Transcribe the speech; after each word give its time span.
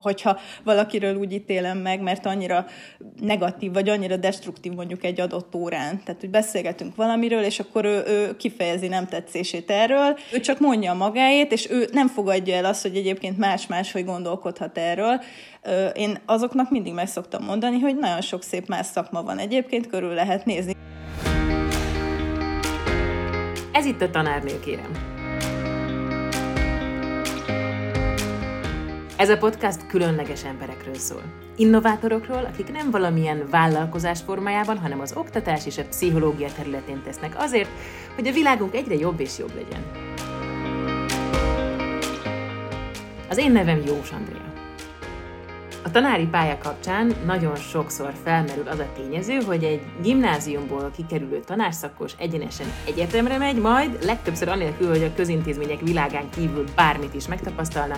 hogyha 0.00 0.38
valakiről 0.64 1.14
úgy 1.16 1.32
ítélem 1.32 1.78
meg, 1.78 2.00
mert 2.00 2.26
annyira 2.26 2.66
negatív, 3.20 3.72
vagy 3.72 3.88
annyira 3.88 4.16
destruktív 4.16 4.72
mondjuk 4.72 5.04
egy 5.04 5.20
adott 5.20 5.54
órán. 5.54 6.02
Tehát, 6.04 6.20
hogy 6.20 6.30
beszélgetünk 6.30 6.96
valamiről, 6.96 7.42
és 7.42 7.60
akkor 7.60 7.84
ő, 7.84 8.02
ő 8.06 8.36
kifejezi 8.36 8.88
nem 8.88 9.06
tetszését 9.06 9.70
erről, 9.70 10.18
ő 10.32 10.40
csak 10.40 10.60
mondja 10.60 10.94
magáét, 10.94 11.52
és 11.52 11.70
ő 11.70 11.88
nem 11.92 12.08
fogadja 12.08 12.54
el 12.54 12.64
azt, 12.64 12.82
hogy 12.82 12.96
egyébként 12.96 13.38
más-más, 13.38 13.92
hogy 13.92 14.04
gondolkodhat 14.04 14.78
erről. 14.78 15.20
Én 15.94 16.18
azoknak 16.26 16.70
mindig 16.70 16.92
meg 16.92 17.06
szoktam 17.06 17.44
mondani, 17.44 17.78
hogy 17.78 17.96
nagyon 17.96 18.20
sok 18.20 18.42
szép 18.42 18.66
más 18.66 18.86
szakma 18.86 19.22
van 19.22 19.38
egyébként, 19.38 19.86
körül 19.86 20.14
lehet 20.14 20.44
nézni. 20.44 20.72
Ez 23.72 23.84
itt 23.84 24.00
a 24.00 24.10
tanárnél, 24.10 24.60
kérem. 24.60 25.07
Ez 29.18 29.28
a 29.30 29.38
podcast 29.38 29.86
különleges 29.86 30.44
emberekről 30.44 30.94
szól. 30.94 31.22
Innovátorokról, 31.56 32.44
akik 32.52 32.72
nem 32.72 32.90
valamilyen 32.90 33.46
vállalkozás 33.50 34.20
formájában, 34.20 34.78
hanem 34.78 35.00
az 35.00 35.12
oktatás 35.16 35.66
és 35.66 35.78
a 35.78 35.84
pszichológia 35.84 36.48
területén 36.56 37.02
tesznek 37.02 37.34
azért, 37.38 37.68
hogy 38.14 38.26
a 38.26 38.32
világunk 38.32 38.74
egyre 38.74 38.94
jobb 38.94 39.20
és 39.20 39.38
jobb 39.38 39.54
legyen. 39.54 39.82
Az 43.28 43.38
én 43.38 43.52
nevem 43.52 43.82
Jós 43.86 44.10
Andrea. 44.10 44.48
A 45.82 45.90
tanári 45.90 46.26
pálya 46.26 46.58
kapcsán 46.58 47.14
nagyon 47.26 47.56
sokszor 47.56 48.12
felmerül 48.24 48.68
az 48.68 48.78
a 48.78 48.92
tényező, 48.96 49.40
hogy 49.46 49.64
egy 49.64 49.80
gimnáziumból 50.02 50.90
kikerülő 50.96 51.40
tanárszakos 51.40 52.12
egyenesen 52.18 52.66
egyetemre 52.86 53.38
megy, 53.38 53.56
majd 53.56 54.04
legtöbbször 54.04 54.48
anélkül, 54.48 54.88
hogy 54.88 55.02
a 55.02 55.14
közintézmények 55.14 55.80
világán 55.80 56.30
kívül 56.30 56.64
bármit 56.74 57.14
is 57.14 57.28
megtapasztalna, 57.28 57.96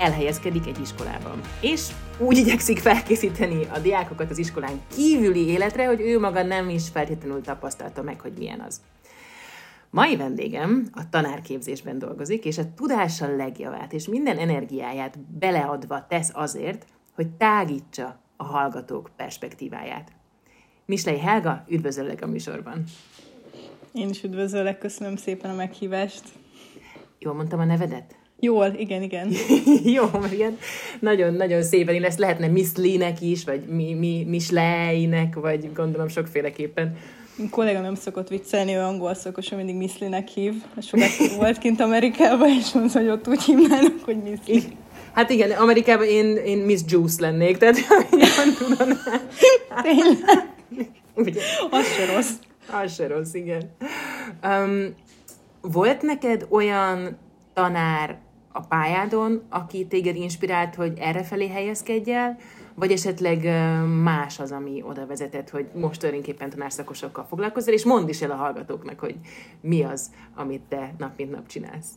elhelyezkedik 0.00 0.66
egy 0.66 0.80
iskolában. 0.80 1.40
És 1.60 1.88
úgy 2.18 2.36
igyekszik 2.36 2.78
felkészíteni 2.78 3.64
a 3.64 3.78
diákokat 3.78 4.30
az 4.30 4.38
iskolán 4.38 4.80
kívüli 4.94 5.46
életre, 5.46 5.86
hogy 5.86 6.00
ő 6.00 6.18
maga 6.18 6.42
nem 6.42 6.68
is 6.68 6.88
feltétlenül 6.88 7.40
tapasztalta 7.40 8.02
meg, 8.02 8.20
hogy 8.20 8.32
milyen 8.38 8.60
az. 8.60 8.80
Mai 9.90 10.16
vendégem 10.16 10.88
a 10.92 11.08
tanárképzésben 11.08 11.98
dolgozik, 11.98 12.44
és 12.44 12.58
a 12.58 12.74
tudással 12.74 13.36
legjavát 13.36 13.92
és 13.92 14.06
minden 14.06 14.38
energiáját 14.38 15.18
beleadva 15.18 16.06
tesz 16.08 16.30
azért, 16.32 16.86
hogy 17.14 17.28
tágítsa 17.28 18.20
a 18.36 18.44
hallgatók 18.44 19.10
perspektíváját. 19.16 20.12
Mislei 20.84 21.18
Helga, 21.18 21.64
üdvözöllek 21.68 22.22
a 22.22 22.26
műsorban! 22.26 22.84
Én 23.92 24.08
is 24.08 24.22
üdvözöllek, 24.22 24.78
köszönöm 24.78 25.16
szépen 25.16 25.50
a 25.50 25.54
meghívást. 25.54 26.22
Jól 27.18 27.34
mondtam 27.34 27.60
a 27.60 27.64
nevedet? 27.64 28.19
Jól, 28.40 28.74
igen, 28.76 29.02
igen. 29.02 29.32
Jó, 29.96 30.04
mert 30.12 30.32
ilyen 30.32 30.58
nagyon-nagyon 31.00 31.62
szépen, 31.62 31.94
én 31.94 32.04
ezt 32.04 32.18
lehetne 32.18 32.46
Miss 32.46 32.68
Lee-nek 32.74 33.20
is, 33.20 33.44
vagy 33.44 33.60
mi, 33.66 33.94
mi, 33.94 34.24
Misley-nek, 34.28 35.34
vagy 35.34 35.72
gondolom 35.72 36.08
sokféleképpen. 36.08 36.96
A 37.38 37.48
kolléga 37.50 37.80
nem 37.80 37.94
szokott 37.94 38.28
viccelni, 38.28 38.74
ő 38.74 38.78
angol 38.78 39.14
szakos, 39.14 39.50
mindig 39.50 39.74
Miss 39.74 39.98
Lee-nek 39.98 40.28
hív. 40.28 40.54
Sokat 40.82 41.08
volt 41.40 41.58
kint 41.58 41.80
Amerikában, 41.80 42.48
és 42.48 42.72
mondta, 42.72 42.98
hogy 42.98 43.08
ott 43.08 43.28
úgy 43.28 43.42
hívnának, 43.42 44.04
hogy 44.04 44.16
Miss 44.22 44.38
Lee. 44.46 44.62
Hát 45.12 45.30
igen, 45.30 45.50
Amerikában 45.50 46.06
én, 46.06 46.36
én 46.36 46.58
Miss 46.58 46.80
Juice 46.86 47.20
lennék, 47.20 47.56
tehát 47.56 47.76
jobban 48.10 48.54
tudom. 48.58 48.98
Tényleg? 49.82 50.48
Ugye? 51.14 51.40
Az 51.70 51.86
se 51.86 52.14
rossz. 52.14 52.30
Az 52.82 52.94
se 52.94 53.06
rossz, 53.06 53.34
igen. 53.34 53.74
Um, 54.44 54.94
volt 55.60 56.02
neked 56.02 56.46
olyan 56.48 57.18
tanár 57.54 58.18
a 58.52 58.60
pályádon, 58.60 59.42
aki 59.48 59.86
téged 59.86 60.16
inspirált, 60.16 60.74
hogy 60.74 60.98
erre 60.98 61.22
felé 61.22 61.48
helyezkedj 61.48 62.12
el, 62.12 62.36
vagy 62.74 62.92
esetleg 62.92 63.44
más 64.02 64.40
az, 64.40 64.52
ami 64.52 64.82
oda 64.82 65.06
vezetett, 65.06 65.50
hogy 65.50 65.66
most 65.74 66.00
tulajdonképpen 66.00 66.50
tanárszakosokkal 66.50 67.24
foglalkozol, 67.24 67.74
és 67.74 67.84
mondd 67.84 68.08
is 68.08 68.22
el 68.22 68.30
a 68.30 68.34
hallgatóknak, 68.36 68.98
hogy 68.98 69.14
mi 69.60 69.82
az, 69.82 70.10
amit 70.34 70.62
te 70.68 70.94
nap 70.98 71.16
mint 71.16 71.30
nap 71.30 71.46
csinálsz. 71.46 71.88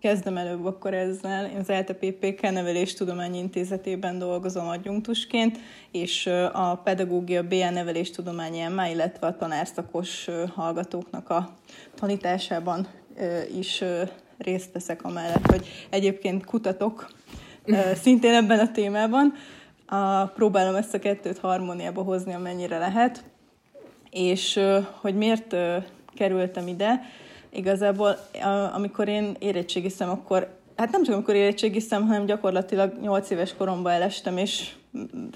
Kezdem 0.00 0.36
előbb 0.36 0.64
akkor 0.64 0.94
ezzel. 0.94 1.50
Én 1.50 1.56
az 1.56 1.68
LTPPK 1.68 2.40
Neveléstudományi 2.40 3.38
Intézetében 3.38 4.18
dolgozom 4.18 4.68
adjunktusként, 4.68 5.58
és 5.90 6.26
a 6.52 6.76
pedagógia 6.76 7.42
BN 7.42 7.72
Neveléstudományi 7.72 8.66
MA, 8.74 8.86
illetve 8.86 9.26
a 9.26 9.36
tanárszakos 9.36 10.28
hallgatóknak 10.54 11.30
a 11.30 11.54
tanításában 11.94 12.86
is 13.58 13.84
részt 14.38 14.72
veszek 14.72 15.04
amellett, 15.04 15.46
hogy 15.46 15.86
egyébként 15.90 16.44
kutatok 16.44 17.10
szintén 18.02 18.34
ebben 18.34 18.58
a 18.58 18.70
témában. 18.70 19.34
A, 19.86 20.24
próbálom 20.24 20.74
ezt 20.74 20.94
a 20.94 20.98
kettőt 20.98 21.38
harmóniába 21.38 22.02
hozni, 22.02 22.34
amennyire 22.34 22.78
lehet. 22.78 23.24
És 24.10 24.60
hogy 25.00 25.14
miért 25.14 25.56
kerültem 26.14 26.68
ide, 26.68 27.00
igazából 27.50 28.16
amikor 28.72 29.08
én 29.08 29.36
érettségiztem, 29.38 30.10
akkor 30.10 30.56
hát 30.76 30.90
nem 30.90 31.02
csak 31.02 31.14
amikor 31.14 31.34
érettségiztem, 31.34 32.06
hanem 32.06 32.26
gyakorlatilag 32.26 32.92
8 33.00 33.30
éves 33.30 33.54
koromban 33.54 33.92
elestem, 33.92 34.36
és 34.36 34.72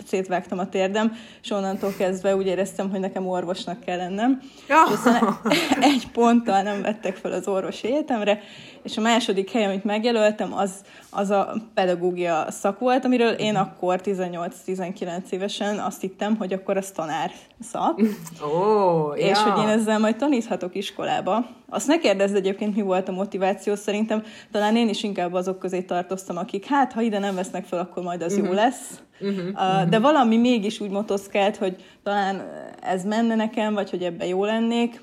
szétvágtam 0.06 0.58
a 0.58 0.68
térdem, 0.68 1.12
és 1.42 1.50
onnantól 1.50 1.94
kezdve 1.98 2.36
úgy 2.36 2.46
éreztem, 2.46 2.90
hogy 2.90 3.00
nekem 3.00 3.26
orvosnak 3.26 3.80
kell 3.80 3.96
lennem. 3.96 4.40
Ja. 4.68 4.82
És 4.90 5.68
egy 5.80 6.08
ponttal 6.12 6.62
nem 6.62 6.82
vettek 6.82 7.16
fel 7.16 7.32
az 7.32 7.48
orvosi 7.48 7.86
egyetemre, 7.86 8.40
és 8.82 8.96
a 8.96 9.00
második 9.00 9.50
hely, 9.50 9.64
amit 9.64 9.84
megjelöltem, 9.84 10.54
az, 10.54 10.72
az 11.10 11.30
a 11.30 11.54
pedagógia 11.74 12.46
szak 12.48 12.78
volt, 12.78 13.04
amiről 13.04 13.30
én 13.30 13.56
akkor 13.56 14.00
18-19 14.04 15.30
évesen 15.30 15.78
azt 15.78 16.00
hittem, 16.00 16.36
hogy 16.36 16.52
akkor 16.52 16.76
az 16.76 16.90
tanár 16.90 17.30
szak. 17.60 18.00
Oh, 18.40 19.18
és 19.18 19.38
ja. 19.44 19.52
hogy 19.52 19.62
én 19.62 19.68
ezzel 19.68 19.98
majd 19.98 20.16
taníthatok 20.16 20.74
iskolába. 20.74 21.46
Azt 21.68 21.86
ne 21.86 21.98
kérdezd 21.98 22.34
egyébként, 22.34 22.76
mi 22.76 22.82
volt 22.82 23.08
a 23.08 23.12
motiváció, 23.12 23.74
szerintem 23.74 24.22
talán 24.50 24.76
én 24.76 24.88
is 24.88 25.02
inkább 25.02 25.32
azok 25.32 25.58
közé 25.58 25.82
tartoztam, 25.82 26.36
akik 26.36 26.66
hát, 26.66 26.92
ha 26.92 27.00
ide 27.00 27.18
nem 27.18 27.34
vesznek 27.34 27.64
fel, 27.64 27.78
akkor 27.78 28.02
majd 28.02 28.22
az 28.22 28.32
uh-huh. 28.32 28.48
jó 28.48 28.54
lesz. 28.54 29.00
Uh-huh. 29.20 29.48
Uh, 29.52 29.88
de 29.88 29.98
valami 29.98 30.36
mégis 30.36 30.80
úgy 30.80 30.90
motoszkált, 30.90 31.56
hogy 31.56 31.76
talán 32.02 32.42
ez 32.80 33.04
menne 33.04 33.34
nekem, 33.34 33.74
vagy 33.74 33.90
hogy 33.90 34.02
ebbe 34.02 34.26
jó 34.26 34.44
lennék. 34.44 35.00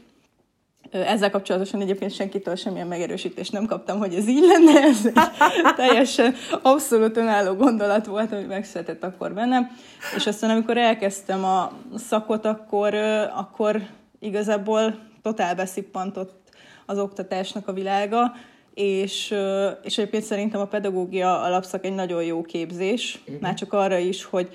Ezzel 0.92 1.30
kapcsolatosan 1.30 1.82
egyébként 1.82 2.14
senkitől 2.14 2.56
semmilyen 2.56 2.88
megerősítést 2.88 3.52
nem 3.52 3.66
kaptam, 3.66 3.98
hogy 3.98 4.14
ez 4.14 4.28
így 4.28 4.46
lenne, 4.46 4.82
ez 4.90 5.06
egy 5.06 5.76
teljesen 5.76 6.36
abszolút 6.62 7.18
önálló 7.18 7.54
gondolat 7.54 8.06
volt, 8.06 8.32
ami 8.32 8.44
megszületett 8.44 9.04
akkor 9.04 9.34
bennem. 9.34 9.68
És 10.16 10.28
aztán, 10.28 10.50
amikor 10.50 10.78
elkezdtem 10.78 11.44
a 11.44 11.72
szakot, 11.96 12.46
akkor, 12.46 12.94
akkor 13.36 13.82
igazából 14.20 15.00
totál 15.22 15.56
beszippantott 15.56 16.40
az 16.86 16.98
oktatásnak 16.98 17.68
a 17.68 17.74
világa, 17.74 18.34
és, 18.74 19.36
és 19.84 19.98
egyébként 19.98 20.24
szerintem 20.24 20.62
a 20.62 20.66
pedagógia 20.66 21.42
alapszak 21.42 21.86
egy 21.86 21.96
nagyon 21.96 22.24
jó 22.24 22.42
képzés, 22.42 23.20
uh-huh. 23.22 23.42
már 23.42 23.54
csak 23.54 23.74
arra 23.74 23.98
is, 23.98 24.24
hogy 24.24 24.50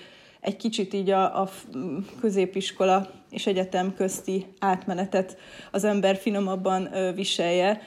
egy 0.44 0.56
kicsit 0.56 0.92
így 0.92 1.10
a, 1.10 1.42
a 1.42 1.50
középiskola 2.20 3.10
és 3.30 3.46
egyetem 3.46 3.94
közti 3.94 4.46
átmenetet 4.58 5.36
az 5.70 5.84
ember 5.84 6.16
finomabban 6.16 6.88
viselje. 7.14 7.80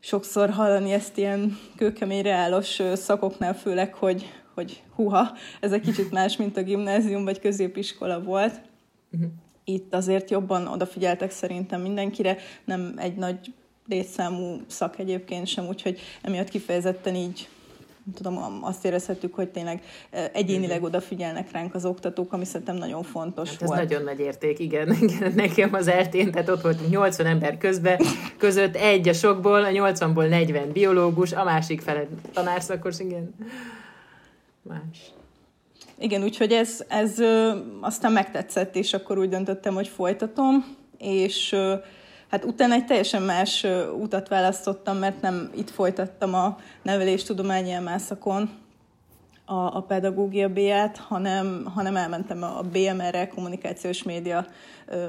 Sokszor 0.00 0.50
hallani 0.50 0.92
ezt 0.92 1.18
ilyen 1.18 1.58
kőkemény 1.76 2.22
reálos 2.22 2.82
szakoknál, 2.94 3.54
főleg, 3.54 3.94
hogy, 3.94 4.30
hogy 4.54 4.82
huha, 4.94 5.32
ez 5.60 5.72
egy 5.72 5.80
kicsit 5.80 6.10
más, 6.10 6.36
mint 6.36 6.56
a 6.56 6.62
gimnázium 6.62 7.24
vagy 7.24 7.40
középiskola 7.40 8.22
volt. 8.22 8.60
Uh-huh. 9.12 9.30
Itt 9.64 9.94
azért 9.94 10.30
jobban 10.30 10.66
odafigyeltek 10.66 11.30
szerintem 11.30 11.80
mindenkire, 11.80 12.36
nem 12.64 12.94
egy 12.96 13.14
nagy 13.14 13.52
létszámú 13.86 14.60
szak 14.66 14.98
egyébként 14.98 15.46
sem, 15.46 15.66
úgyhogy 15.66 16.00
emiatt 16.22 16.48
kifejezetten 16.48 17.14
így 17.14 17.48
tudom, 18.14 18.58
azt 18.62 18.84
érezhetjük, 18.84 19.34
hogy 19.34 19.48
tényleg 19.48 19.82
egyénileg 20.32 20.76
mhm. 20.76 20.86
odafigyelnek 20.86 21.50
ránk 21.50 21.74
az 21.74 21.84
oktatók, 21.84 22.32
ami 22.32 22.44
szerintem 22.44 22.76
nagyon 22.76 23.02
fontos 23.02 23.50
hát 23.50 23.62
ez 23.62 23.68
volt. 23.68 23.80
nagyon 23.80 24.02
nagy 24.02 24.20
érték, 24.20 24.58
igen. 24.58 24.92
igen. 25.02 25.32
Nekem 25.34 25.74
az 25.74 25.88
eltén, 25.88 26.30
tehát 26.30 26.48
ott 26.48 26.62
voltunk 26.62 26.90
80 26.90 27.26
ember 27.26 27.58
közben, 27.58 28.00
között 28.38 28.74
egy 28.74 29.08
a 29.08 29.12
sokból, 29.12 29.64
a 29.64 29.68
80-ból 29.68 30.28
40 30.28 30.72
biológus, 30.72 31.32
a 31.32 31.44
másik 31.44 31.80
fele 31.80 32.06
tanárszakos, 32.32 32.98
igen. 32.98 33.34
Más. 34.62 35.12
Igen, 35.98 36.22
úgyhogy 36.22 36.52
ez, 36.52 36.84
ez 36.88 37.18
aztán 37.80 38.12
megtetszett, 38.12 38.76
és 38.76 38.94
akkor 38.94 39.18
úgy 39.18 39.28
döntöttem, 39.28 39.74
hogy 39.74 39.88
folytatom, 39.88 40.76
és 40.98 41.56
Hát 42.34 42.44
utána 42.44 42.74
egy 42.74 42.84
teljesen 42.84 43.22
más 43.22 43.66
utat 44.00 44.28
választottam, 44.28 44.96
mert 44.96 45.20
nem 45.20 45.50
itt 45.56 45.70
folytattam 45.70 46.34
a 46.34 46.58
neveléstudományi 46.82 47.70
elmászakon 47.70 48.50
a, 49.44 49.54
a 49.54 49.84
pedagógia 49.88 50.48
B-ját, 50.48 50.96
hanem, 50.96 51.70
hanem 51.74 51.96
elmentem 51.96 52.42
a 52.42 52.60
BMR-re, 52.72 53.28
kommunikációs 53.28 54.02
média 54.02 54.46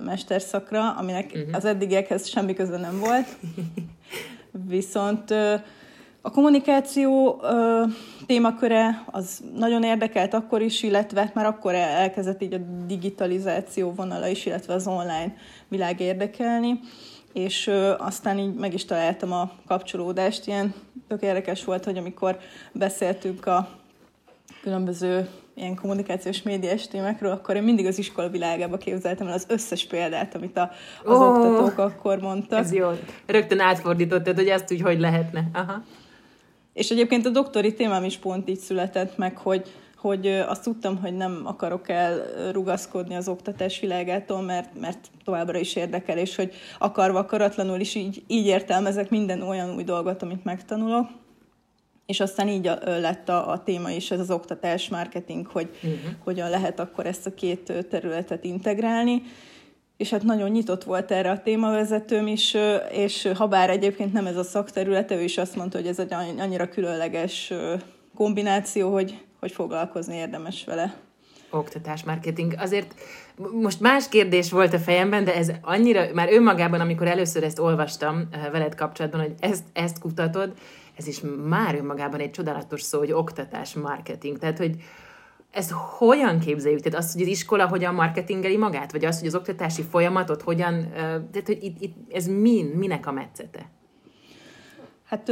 mesterszakra, 0.03 0.91
aminek 0.91 1.31
uh-huh. 1.33 1.55
az 1.55 1.65
eddigiekhez 1.65 2.27
semmi 2.27 2.53
köze 2.53 2.77
nem 2.77 2.99
volt. 2.99 3.37
Viszont 4.67 5.31
A 6.21 6.31
kommunikáció 6.31 7.39
ö, 7.43 7.83
témaköre 8.25 9.03
az 9.11 9.43
nagyon 9.55 9.83
érdekelt 9.83 10.33
akkor 10.33 10.61
is, 10.61 10.83
illetve 10.83 11.31
már 11.33 11.45
akkor 11.45 11.73
elkezdett 11.73 12.41
így 12.41 12.53
a 12.53 12.85
digitalizáció 12.85 13.91
vonala 13.91 14.27
is, 14.27 14.45
illetve 14.45 14.73
az 14.73 14.87
online 14.87 15.33
világ 15.67 15.99
érdekelni, 15.99 16.79
és 17.35 17.71
aztán 17.97 18.37
így 18.37 18.53
meg 18.53 18.73
is 18.73 18.85
találtam 18.85 19.31
a 19.31 19.51
kapcsolódást. 19.67 20.47
Ilyen 20.47 20.73
tök 21.07 21.21
érdekes 21.21 21.63
volt, 21.63 21.83
hogy 21.85 21.97
amikor 21.97 22.37
beszéltünk 22.71 23.45
a 23.45 23.69
különböző 24.61 25.29
ilyen 25.53 25.75
kommunikációs 25.75 26.41
médiás 26.41 26.87
témákról, 26.87 27.31
akkor 27.31 27.55
én 27.55 27.63
mindig 27.63 27.85
az 27.85 27.97
iskola 27.97 28.29
világába 28.29 28.77
képzeltem 28.77 29.27
el 29.27 29.33
az 29.33 29.45
összes 29.47 29.85
példát, 29.85 30.35
amit 30.35 30.57
a, 30.57 30.71
az 31.03 31.17
oh, 31.17 31.27
oktatók 31.27 31.77
akkor 31.77 32.19
mondtak. 32.19 32.59
Ez 32.59 32.73
jó. 32.73 32.89
Rögtön 33.25 33.59
átfordítottad, 33.59 34.35
hogy 34.35 34.47
ezt 34.47 34.71
úgy 34.71 34.81
hogy 34.81 34.99
lehetne. 34.99 35.49
Aha. 35.53 35.83
És 36.73 36.89
egyébként 36.89 37.25
a 37.25 37.29
doktori 37.29 37.73
témám 37.73 38.03
is 38.03 38.17
pont 38.17 38.49
így 38.49 38.59
született 38.59 39.17
meg, 39.17 39.37
hogy, 39.37 39.71
hogy 40.05 40.27
azt 40.27 40.63
tudtam, 40.63 40.97
hogy 40.97 41.13
nem 41.13 41.41
akarok 41.43 41.89
elrugaszkodni 41.89 43.15
az 43.15 43.27
oktatás 43.27 43.79
világától, 43.79 44.41
mert, 44.41 44.79
mert 44.79 45.07
továbbra 45.23 45.57
is 45.57 45.75
érdekel, 45.75 46.17
és 46.17 46.35
hogy 46.35 46.53
akarva, 46.79 47.19
akaratlanul 47.19 47.79
is 47.79 47.95
így, 47.95 48.23
így 48.27 48.45
értelmezek 48.45 49.09
minden 49.09 49.41
olyan 49.41 49.75
új 49.75 49.83
dolgot, 49.83 50.21
amit 50.21 50.43
megtanulok. 50.43 51.07
És 52.05 52.19
aztán 52.19 52.47
így 52.47 52.67
a, 52.67 52.77
lett 52.83 53.29
a, 53.29 53.51
a 53.51 53.63
téma 53.63 53.89
is, 53.89 54.11
ez 54.11 54.19
az 54.19 54.31
oktatás, 54.31 54.89
marketing, 54.89 55.47
hogy 55.47 55.69
uh-huh. 55.75 55.99
hogyan 56.23 56.49
lehet 56.49 56.79
akkor 56.79 57.05
ezt 57.05 57.25
a 57.25 57.33
két 57.33 57.87
területet 57.89 58.43
integrálni 58.43 59.21
és 59.97 60.09
hát 60.09 60.23
nagyon 60.23 60.49
nyitott 60.49 60.83
volt 60.83 61.11
erre 61.11 61.31
a 61.31 61.41
témavezetőm 61.41 62.27
is, 62.27 62.55
és 62.91 63.29
ha 63.35 63.47
bár 63.47 63.69
egyébként 63.69 64.13
nem 64.13 64.25
ez 64.25 64.37
a 64.37 64.43
szakterülete, 64.43 65.15
ő 65.15 65.21
is 65.21 65.37
azt 65.37 65.55
mondta, 65.55 65.77
hogy 65.77 65.87
ez 65.87 65.99
egy 65.99 66.13
annyira 66.13 66.69
különleges 66.69 67.53
kombináció, 68.15 68.91
hogy, 68.91 69.25
hogy 69.45 69.53
foglalkozni 69.53 70.15
érdemes 70.15 70.65
vele. 70.65 70.95
Oktatás, 71.49 72.03
marketing. 72.03 72.55
Azért 72.57 72.93
most 73.61 73.79
más 73.79 74.09
kérdés 74.09 74.51
volt 74.51 74.73
a 74.73 74.79
fejemben, 74.79 75.23
de 75.23 75.35
ez 75.35 75.51
annyira, 75.61 76.05
már 76.13 76.33
önmagában, 76.33 76.79
amikor 76.79 77.07
először 77.07 77.43
ezt 77.43 77.59
olvastam 77.59 78.27
veled 78.51 78.75
kapcsolatban, 78.75 79.21
hogy 79.21 79.33
ezt, 79.39 79.63
ezt 79.73 79.99
kutatod, 79.99 80.53
ez 80.95 81.07
is 81.07 81.21
már 81.47 81.75
önmagában 81.75 82.19
egy 82.19 82.31
csodálatos 82.31 82.81
szó, 82.81 82.99
hogy 82.99 83.11
oktatás, 83.11 83.73
marketing. 83.73 84.37
Tehát, 84.37 84.57
hogy, 84.57 84.75
ezt 85.51 85.71
hogyan 85.71 86.39
képzeljük? 86.39 86.81
Tehát 86.81 86.99
azt, 86.99 87.13
hogy 87.13 87.21
az 87.21 87.27
iskola 87.27 87.67
hogyan 87.67 87.93
marketingeli 87.93 88.57
magát? 88.57 88.91
Vagy 88.91 89.05
azt, 89.05 89.19
hogy 89.19 89.27
az 89.27 89.35
oktatási 89.35 89.81
folyamatot 89.81 90.41
hogyan... 90.41 90.89
Tehát, 90.91 91.45
hogy 91.45 91.63
itt, 91.63 91.81
itt 91.81 91.95
ez 92.11 92.27
min, 92.27 92.65
minek 92.65 93.07
a 93.07 93.11
metszete? 93.11 93.69
Hát 95.05 95.31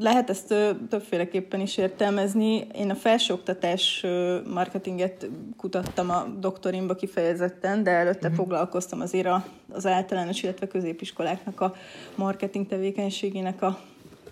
lehet 0.00 0.30
ezt 0.30 0.54
többféleképpen 0.88 1.60
is 1.60 1.76
értelmezni. 1.76 2.66
Én 2.74 2.90
a 2.90 2.94
felsőoktatás 2.94 4.06
marketinget 4.52 5.28
kutattam 5.56 6.10
a 6.10 6.26
doktorimba 6.40 6.94
kifejezetten, 6.94 7.82
de 7.82 7.90
előtte 7.90 8.28
uh-huh. 8.28 8.34
foglalkoztam 8.34 9.00
azért 9.00 9.28
az 9.72 9.86
általános, 9.86 10.42
illetve 10.42 10.66
középiskoláknak 10.66 11.60
a 11.60 11.74
marketing 12.14 12.66
tevékenységének 12.66 13.62
a 13.62 13.78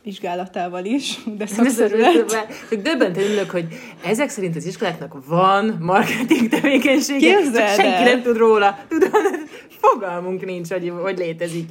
vizsgálatával 0.02 0.84
is, 0.84 1.18
de 1.36 1.46
szakszerület. 1.46 2.46
Döbbenten 2.70 3.30
ülök, 3.30 3.50
hogy 3.50 3.66
ezek 4.04 4.28
szerint 4.28 4.56
az 4.56 4.64
iskoláknak 4.64 5.26
van 5.26 5.76
marketing 5.80 6.48
tevékenysége, 6.48 7.42
csak 7.54 7.68
senki 7.68 8.02
nem 8.02 8.22
tud 8.22 8.36
róla. 8.36 8.78
Tudod, 8.88 9.12
fogalmunk 9.68 10.44
nincs, 10.44 10.68
hogy, 10.68 10.92
hogy 11.02 11.18
létezik. 11.18 11.70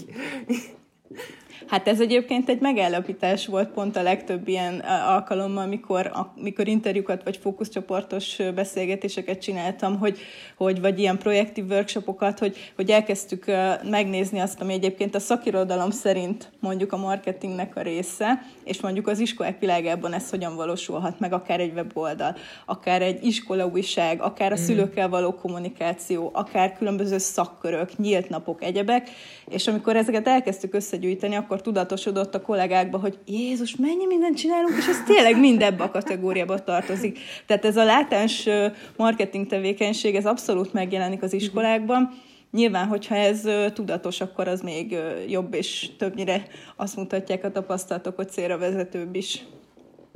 Hát 1.70 1.88
ez 1.88 2.00
egyébként 2.00 2.50
egy 2.50 2.60
megállapítás 2.60 3.46
volt 3.46 3.70
pont 3.70 3.96
a 3.96 4.02
legtöbb 4.02 4.48
ilyen 4.48 4.80
alkalommal, 5.08 5.64
amikor, 5.64 6.12
amikor 6.38 6.68
interjúkat 6.68 7.24
vagy 7.24 7.38
fókuszcsoportos 7.38 8.38
beszélgetéseket 8.56 9.42
csináltam, 9.42 9.98
hogy, 9.98 10.20
hogy 10.58 10.82
vagy 10.82 11.00
ilyen 11.00 11.18
projektív 11.18 11.70
workshopokat, 11.70 12.40
hogy, 12.40 12.58
hogy 12.76 12.90
elkezdtük 12.90 13.46
megnézni 13.84 14.40
azt, 14.40 14.62
ami 14.62 14.74
egyébként 14.74 15.16
a 15.16 15.20
szakirodalom 15.20 15.92
szerint 15.92 16.52
mondjuk 16.60 16.94
a 16.94 16.98
marketingnek 16.98 17.76
a 17.76 17.82
része, 17.82 18.42
és 18.64 18.82
mondjuk 18.82 19.08
az 19.08 19.20
iskolák 19.20 19.60
világában 19.60 20.14
ez 20.14 20.30
hogyan 20.30 20.56
valósulhat 20.56 21.20
meg, 21.20 21.34
akár 21.34 21.60
egy 21.60 21.74
weboldal, 21.74 22.36
akár 22.66 23.02
egy 23.02 23.24
iskolaújság, 23.24 24.22
akár 24.22 24.52
a 24.52 24.60
mm. 24.60 24.64
szülőkkel 24.64 25.10
való 25.10 25.34
kommunikáció, 25.34 26.30
akár 26.34 26.78
különböző 26.78 27.18
szakkörök, 27.18 27.98
nyílt 27.98 28.30
napok, 28.30 28.64
egyebek, 28.64 29.10
és 29.50 29.68
amikor 29.68 29.96
ezeket 29.96 30.28
elkezdtük 30.28 30.74
összegyűjteni, 30.74 31.36
akkor 31.36 31.59
akkor 31.60 31.74
tudatosodott 31.74 32.36
a 32.36 32.42
kollégákba, 32.42 32.98
hogy 32.98 33.18
Jézus, 33.26 33.76
mennyi 33.76 34.06
mindent 34.06 34.38
csinálunk, 34.38 34.78
és 34.78 34.88
ez 34.88 35.04
tényleg 35.06 35.40
mind 35.40 35.62
ebbe 35.62 35.84
a 35.84 35.92
kategóriába 35.92 36.64
tartozik. 36.64 37.20
Tehát 37.46 37.66
ez 37.66 37.78
a 37.78 37.84
látás 37.84 38.50
marketing 38.96 39.48
tevékenység, 39.48 40.16
ez 40.16 40.26
abszolút 40.26 40.74
megjelenik 40.74 41.24
az 41.24 41.34
iskolákban. 41.34 42.12
Nyilván, 42.52 42.88
hogyha 42.88 43.16
ez 43.16 43.48
tudatos, 43.74 44.22
akkor 44.22 44.48
az 44.48 44.62
még 44.62 44.98
jobb, 45.28 45.54
és 45.54 45.90
többnyire 45.98 46.44
azt 46.76 46.96
mutatják 46.96 47.44
a 47.44 47.52
tapasztalatok, 47.52 48.16
hogy 48.16 48.30
célra 48.30 48.58
vezetőbb 48.58 49.16
is. 49.16 49.44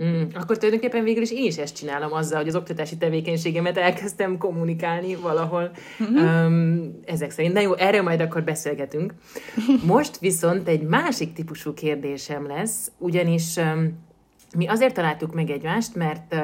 Mm, 0.03 0.23
akkor 0.33 0.57
tulajdonképpen 0.57 1.03
végül 1.03 1.21
is 1.21 1.31
én 1.31 1.45
is 1.45 1.57
ezt 1.57 1.75
csinálom 1.75 2.13
azzal, 2.13 2.38
hogy 2.38 2.47
az 2.47 2.55
oktatási 2.55 2.97
tevékenységemet 2.97 3.77
elkezdtem 3.77 4.38
kommunikálni 4.38 5.15
valahol 5.15 5.71
mm-hmm. 6.03 6.45
um, 6.45 7.00
ezek 7.05 7.31
szerint. 7.31 7.53
Na 7.53 7.59
jó, 7.59 7.73
erről 7.73 8.01
majd 8.01 8.21
akkor 8.21 8.44
beszélgetünk. 8.44 9.13
Most 9.85 10.19
viszont 10.19 10.67
egy 10.67 10.81
másik 10.81 11.33
típusú 11.33 11.73
kérdésem 11.73 12.47
lesz, 12.47 12.91
ugyanis 12.97 13.55
um, 13.55 14.00
mi 14.57 14.67
azért 14.67 14.94
találtuk 14.94 15.33
meg 15.33 15.50
egymást, 15.50 15.95
mert 15.95 16.33
uh, 16.33 16.39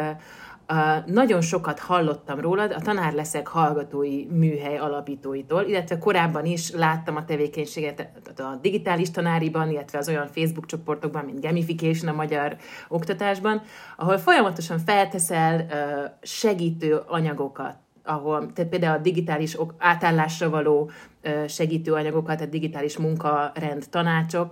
Uh, 0.72 1.06
nagyon 1.06 1.42
sokat 1.42 1.80
hallottam 1.80 2.40
rólad 2.40 2.72
a 2.72 2.80
Tanár 2.80 3.14
leszek 3.14 3.48
hallgatói 3.48 4.26
műhely 4.26 4.78
alapítóitól, 4.78 5.64
illetve 5.64 5.98
korábban 5.98 6.46
is 6.46 6.72
láttam 6.72 7.16
a 7.16 7.26
tevékenységet 7.26 8.10
a 8.38 8.56
digitális 8.62 9.12
tanáriban, 9.12 9.70
illetve 9.70 9.98
az 9.98 10.08
olyan 10.08 10.28
Facebook 10.28 10.66
csoportokban, 10.66 11.26
mint 11.26 11.42
Gamification 11.42 12.14
a 12.14 12.16
magyar 12.16 12.58
oktatásban, 12.88 13.62
ahol 13.98 14.18
folyamatosan 14.18 14.80
felteszel 14.80 15.60
uh, 15.60 16.12
segítő 16.22 17.02
anyagokat 17.08 17.76
ahol, 18.04 18.52
tehát 18.54 18.70
például 18.70 18.98
a 18.98 19.02
digitális 19.02 19.58
átállásra 19.78 20.50
való 20.50 20.92
uh, 21.24 21.48
segítő 21.48 21.94
anyagokat, 21.94 22.42
a 22.42 22.46
digitális 22.46 22.98
munkarend 22.98 23.90
tanácsok, 23.90 24.52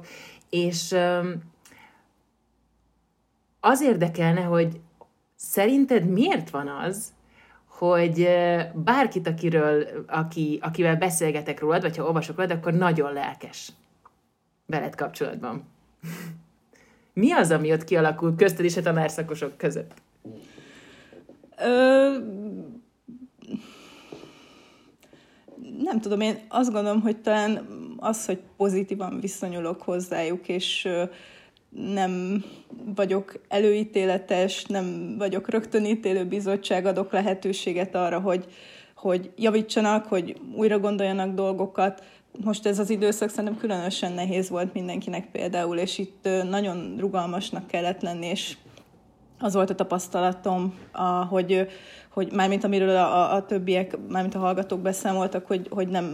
és 0.49 0.95
az 3.59 3.81
érdekelne, 3.81 4.41
hogy 4.41 4.79
Szerinted 5.39 6.09
miért 6.09 6.49
van 6.49 6.67
az, 6.67 7.13
hogy 7.65 8.27
bárkit, 8.73 9.27
akiről, 9.27 9.87
aki, 10.07 10.59
akivel 10.61 10.95
beszélgetek 10.95 11.59
rólad, 11.59 11.81
vagy 11.81 11.97
ha 11.97 12.03
olvasok 12.03 12.35
rólad, 12.35 12.51
akkor 12.51 12.73
nagyon 12.73 13.13
lelkes 13.13 13.71
veled 14.65 14.95
kapcsolatban. 14.95 15.63
Mi 17.13 17.31
az, 17.31 17.51
ami 17.51 17.71
ott 17.71 17.83
kialakul 17.83 18.35
közted 18.35 18.65
és 18.65 18.77
a 18.77 18.81
tanárszakosok 18.81 19.57
között? 19.57 19.91
Ö, 21.57 22.17
nem 25.79 26.01
tudom, 26.01 26.21
én 26.21 26.45
azt 26.47 26.71
gondolom, 26.71 27.01
hogy 27.01 27.21
talán 27.21 27.67
az, 27.97 28.25
hogy 28.25 28.39
pozitívan 28.57 29.19
viszonyulok 29.19 29.81
hozzájuk, 29.81 30.47
és 30.47 30.87
nem 31.77 32.43
vagyok 32.95 33.41
előítéletes, 33.47 34.65
nem 34.65 35.15
vagyok 35.17 35.49
rögtönítélő 35.49 36.25
bizottság, 36.25 36.85
adok 36.85 37.11
lehetőséget 37.11 37.95
arra, 37.95 38.19
hogy, 38.19 38.45
hogy 38.95 39.31
javítsanak, 39.35 40.05
hogy 40.05 40.37
újra 40.55 40.79
gondoljanak 40.79 41.33
dolgokat. 41.35 42.03
Most 42.43 42.65
ez 42.65 42.79
az 42.79 42.89
időszak 42.89 43.29
szerintem 43.29 43.57
különösen 43.57 44.13
nehéz 44.13 44.49
volt 44.49 44.73
mindenkinek 44.73 45.31
például, 45.31 45.77
és 45.77 45.97
itt 45.97 46.29
nagyon 46.49 46.95
rugalmasnak 46.99 47.67
kellett 47.67 48.01
lenni, 48.01 48.25
és 48.25 48.57
az 49.39 49.53
volt 49.53 49.69
a 49.69 49.75
tapasztalatom, 49.75 50.73
hogy, 51.29 51.67
hogy 52.09 52.31
mármint 52.31 52.63
amiről 52.63 52.95
a, 52.95 53.33
a 53.33 53.45
többiek, 53.45 53.97
mármint 54.09 54.35
a 54.35 54.39
hallgatók 54.39 54.79
beszámoltak, 54.79 55.45
hogy, 55.45 55.67
hogy 55.69 55.87
nem 55.87 56.05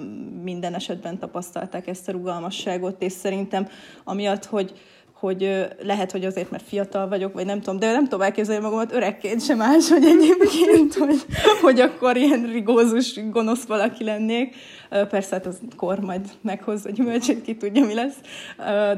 minden 0.44 0.74
esetben 0.74 1.20
tapasztalták 1.20 1.88
ezt 1.88 2.08
a 2.08 2.12
rugalmasságot, 2.12 3.02
és 3.02 3.12
szerintem 3.12 3.68
amiatt, 4.04 4.46
hogy, 4.46 4.74
hogy 5.24 5.68
lehet, 5.82 6.12
hogy 6.12 6.26
azért, 6.26 6.52
mert 6.52 6.68
fiatal 6.68 7.08
vagyok, 7.08 7.34
vagy 7.34 7.46
nem 7.46 7.62
tudom, 7.62 7.80
de 7.80 7.92
nem 7.92 8.04
tudom 8.04 8.22
elképzelni 8.22 8.64
magamat 8.64 8.94
öregként 8.94 9.44
sem 9.44 9.58
más, 9.58 9.90
hogy 9.90 10.04
egyébként, 10.06 10.94
hogy, 11.06 11.26
hogy 11.62 11.80
akkor 11.80 12.18
ilyen 12.18 12.50
rigózus, 12.52 13.20
gonosz 13.30 13.64
valaki 13.64 14.04
lennék. 14.04 14.56
Persze, 14.90 15.36
hát 15.36 15.46
az 15.46 15.60
kor 15.76 16.00
majd 16.00 16.22
meghoz 16.42 16.86
a 16.86 16.90
gyümölcsét, 16.90 17.42
ki 17.42 17.56
tudja, 17.56 17.86
mi 17.86 17.94
lesz, 17.94 18.16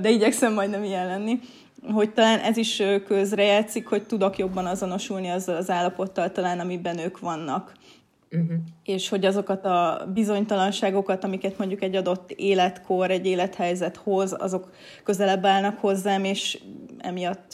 de 0.02 0.10
igyekszem 0.10 0.54
majd 0.54 0.70
nem 0.70 0.84
ilyen 0.84 1.08
lenni 1.08 1.40
hogy 1.94 2.14
talán 2.14 2.40
ez 2.40 2.58
is 2.58 2.82
közrejátszik, 3.08 3.88
hogy 3.88 4.06
tudok 4.06 4.38
jobban 4.38 4.66
azonosulni 4.66 5.30
azzal 5.30 5.56
az 5.56 5.70
állapottal 5.70 6.32
talán, 6.32 6.60
amiben 6.60 7.00
ők 7.00 7.20
vannak. 7.20 7.72
Uh-huh. 8.32 8.58
és 8.84 9.10
hogy 9.10 9.26
azokat 9.26 9.66
a 9.66 10.08
bizonytalanságokat, 10.14 11.24
amiket 11.24 11.58
mondjuk 11.58 11.84
egy 11.84 11.96
adott 11.96 12.32
életkor, 12.32 13.12
egy 13.12 13.26
élethelyzet 13.26 13.96
hoz, 13.96 14.36
azok 14.40 14.72
közelebb 15.04 15.46
állnak 15.46 15.80
hozzám, 15.80 16.24
és 16.24 16.62
emiatt 16.98 17.54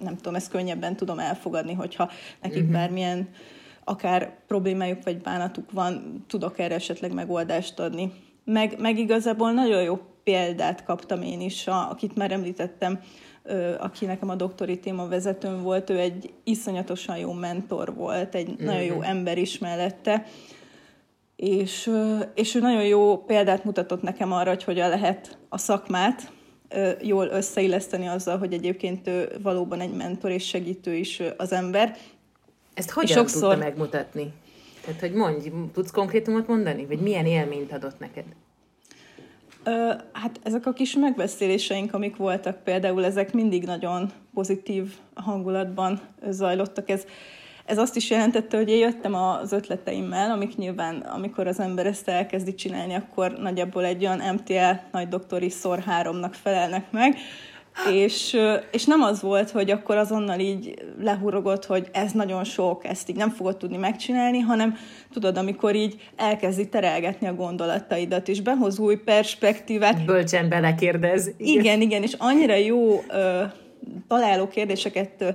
nem 0.00 0.16
tudom, 0.16 0.34
ezt 0.34 0.50
könnyebben 0.50 0.96
tudom 0.96 1.18
elfogadni, 1.18 1.72
hogyha 1.72 2.10
nekik 2.42 2.58
uh-huh. 2.58 2.72
bármilyen 2.72 3.28
akár 3.84 4.36
problémájuk 4.46 5.02
vagy 5.04 5.20
bánatuk 5.20 5.70
van, 5.72 6.24
tudok 6.28 6.58
erre 6.58 6.74
esetleg 6.74 7.12
megoldást 7.12 7.80
adni. 7.80 8.12
Meg, 8.44 8.80
meg 8.80 8.98
igazából 8.98 9.52
nagyon 9.52 9.82
jó 9.82 9.98
példát 10.24 10.84
kaptam 10.84 11.22
én 11.22 11.40
is, 11.40 11.66
a, 11.66 11.90
akit 11.90 12.16
már 12.16 12.32
említettem, 12.32 13.00
aki 13.78 14.06
nekem 14.06 14.28
a 14.28 14.34
doktori 14.34 14.78
téma 14.78 15.08
vezetőm 15.08 15.62
volt, 15.62 15.90
ő 15.90 15.98
egy 15.98 16.32
iszonyatosan 16.44 17.16
jó 17.16 17.32
mentor 17.32 17.94
volt, 17.94 18.34
egy 18.34 18.48
mm-hmm. 18.48 18.64
nagyon 18.64 18.82
jó 18.82 19.02
ember 19.02 19.38
is 19.38 19.58
mellette, 19.58 20.26
és, 21.36 21.90
és 22.34 22.54
ő 22.54 22.60
nagyon 22.60 22.84
jó 22.84 23.18
példát 23.18 23.64
mutatott 23.64 24.02
nekem 24.02 24.32
arra, 24.32 24.48
hogy 24.48 24.64
hogyan 24.64 24.88
lehet 24.88 25.38
a 25.48 25.58
szakmát 25.58 26.32
jól 27.00 27.26
összeilleszteni 27.26 28.06
azzal, 28.06 28.38
hogy 28.38 28.52
egyébként 28.52 29.06
ő 29.06 29.28
valóban 29.42 29.80
egy 29.80 29.92
mentor 29.92 30.30
és 30.30 30.46
segítő 30.46 30.94
is 30.94 31.22
az 31.36 31.52
ember. 31.52 31.96
Ezt 32.74 32.90
hogyan 32.90 33.16
sokszor... 33.16 33.40
tudta 33.40 33.56
megmutatni? 33.56 34.32
Tehát, 34.84 35.00
hogy 35.00 35.12
mondj, 35.12 35.50
tudsz 35.72 35.90
konkrétumot 35.90 36.46
mondani? 36.46 36.86
Vagy 36.86 37.00
milyen 37.00 37.26
élményt 37.26 37.72
adott 37.72 37.98
neked? 37.98 38.24
Hát 40.12 40.40
ezek 40.42 40.66
a 40.66 40.72
kis 40.72 40.94
megbeszéléseink, 40.94 41.94
amik 41.94 42.16
voltak 42.16 42.62
például, 42.64 43.04
ezek 43.04 43.32
mindig 43.32 43.64
nagyon 43.64 44.12
pozitív 44.34 44.94
hangulatban 45.14 46.00
zajlottak. 46.28 46.90
Ez, 46.90 47.04
ez 47.64 47.78
azt 47.78 47.96
is 47.96 48.10
jelentette, 48.10 48.56
hogy 48.56 48.68
én 48.68 48.78
jöttem 48.78 49.14
az 49.14 49.52
ötleteimmel, 49.52 50.30
amik 50.30 50.56
nyilván, 50.56 51.00
amikor 51.00 51.46
az 51.46 51.60
ember 51.60 51.86
ezt 51.86 52.08
elkezdi 52.08 52.54
csinálni, 52.54 52.94
akkor 52.94 53.32
nagyjából 53.32 53.84
egy 53.84 54.04
olyan 54.04 54.34
MTL 54.34 54.72
nagy 54.92 55.08
doktori 55.08 55.48
szor 55.48 55.78
háromnak 55.78 56.34
felelnek 56.34 56.90
meg, 56.90 57.16
és, 57.92 58.36
és 58.72 58.84
nem 58.84 59.02
az 59.02 59.20
volt, 59.20 59.50
hogy 59.50 59.70
akkor 59.70 59.96
azonnal 59.96 60.38
így 60.38 60.74
lehurogott, 61.00 61.64
hogy 61.64 61.88
ez 61.92 62.12
nagyon 62.12 62.44
sok, 62.44 62.84
ezt 62.84 63.10
így 63.10 63.16
nem 63.16 63.30
fogod 63.30 63.56
tudni 63.56 63.76
megcsinálni, 63.76 64.38
hanem 64.38 64.76
tudod, 65.12 65.36
amikor 65.36 65.74
így 65.74 65.96
elkezdi 66.16 66.68
terelgetni 66.68 67.26
a 67.26 67.34
gondolataidat, 67.34 68.28
és 68.28 68.40
behoz 68.40 68.78
új 68.78 68.96
perspektívát. 68.96 70.04
Bölcsen 70.04 70.48
belekérdez. 70.48 71.30
Igen, 71.36 71.60
igen, 71.60 71.80
igen 71.80 72.02
és 72.02 72.14
annyira 72.18 72.54
jó 72.54 73.02
találó 74.08 74.48
kérdéseket 74.48 75.34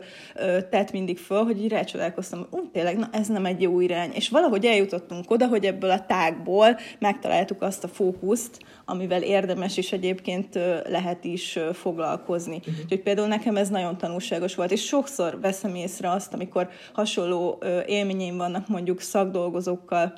tett 0.69 0.91
mindig 0.91 1.17
föl, 1.17 1.43
hogy 1.43 1.63
így 1.63 1.71
rácsodálkoztam, 1.71 2.47
hogy 2.49 2.69
tényleg, 2.71 2.97
na 2.97 3.09
ez 3.11 3.27
nem 3.27 3.45
egy 3.45 3.61
jó 3.61 3.79
irány. 3.79 4.11
És 4.13 4.29
valahogy 4.29 4.65
eljutottunk 4.65 5.31
oda, 5.31 5.47
hogy 5.47 5.65
ebből 5.65 5.89
a 5.89 6.05
tágból 6.05 6.77
megtaláltuk 6.99 7.61
azt 7.61 7.83
a 7.83 7.87
fókuszt, 7.87 8.59
amivel 8.85 9.21
érdemes 9.21 9.77
is 9.77 9.91
egyébként 9.91 10.59
lehet 10.89 11.23
is 11.23 11.59
foglalkozni. 11.73 12.55
Uh-huh. 12.57 12.73
Úgyhogy 12.83 13.01
például 13.01 13.27
nekem 13.27 13.57
ez 13.57 13.69
nagyon 13.69 13.97
tanulságos 13.97 14.55
volt, 14.55 14.71
és 14.71 14.85
sokszor 14.85 15.39
veszem 15.41 15.75
észre 15.75 16.11
azt, 16.11 16.33
amikor 16.33 16.69
hasonló 16.93 17.63
élményeim 17.85 18.37
vannak 18.37 18.67
mondjuk 18.67 19.01
szakdolgozókkal, 19.01 20.13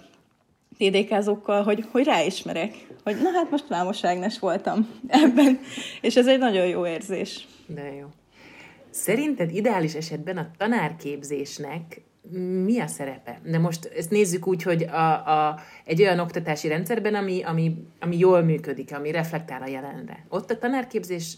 TDK-zókkal, 0.77 1.63
hogy, 1.63 1.85
hogy 1.91 2.03
ráismerek, 2.03 2.87
hogy 3.03 3.15
na 3.21 3.29
hát 3.31 3.51
most 3.51 3.67
Vámos 3.67 4.03
Ágnes 4.03 4.39
voltam 4.39 4.89
ebben, 5.07 5.59
és 6.01 6.15
ez 6.15 6.27
egy 6.27 6.39
nagyon 6.39 6.65
jó 6.65 6.87
érzés. 6.87 7.47
De 7.65 7.93
jó. 7.93 8.07
Szerinted 8.93 9.51
ideális 9.51 9.93
esetben 9.95 10.37
a 10.37 10.51
tanárképzésnek 10.57 12.01
mi 12.63 12.79
a 12.79 12.87
szerepe? 12.87 13.41
De 13.45 13.59
most 13.59 13.85
ezt 13.85 14.09
nézzük 14.09 14.47
úgy, 14.47 14.63
hogy 14.63 14.83
a, 14.83 15.47
a, 15.47 15.59
egy 15.85 16.01
olyan 16.01 16.19
oktatási 16.19 16.67
rendszerben, 16.67 17.15
ami, 17.15 17.43
ami, 17.43 17.75
ami 17.99 18.17
jól 18.17 18.41
működik, 18.41 18.93
ami 18.93 19.11
reflektál 19.11 19.61
a 19.61 19.67
jelenre. 19.67 20.25
Ott 20.29 20.51
a 20.51 20.57
tanárképzés 20.57 21.37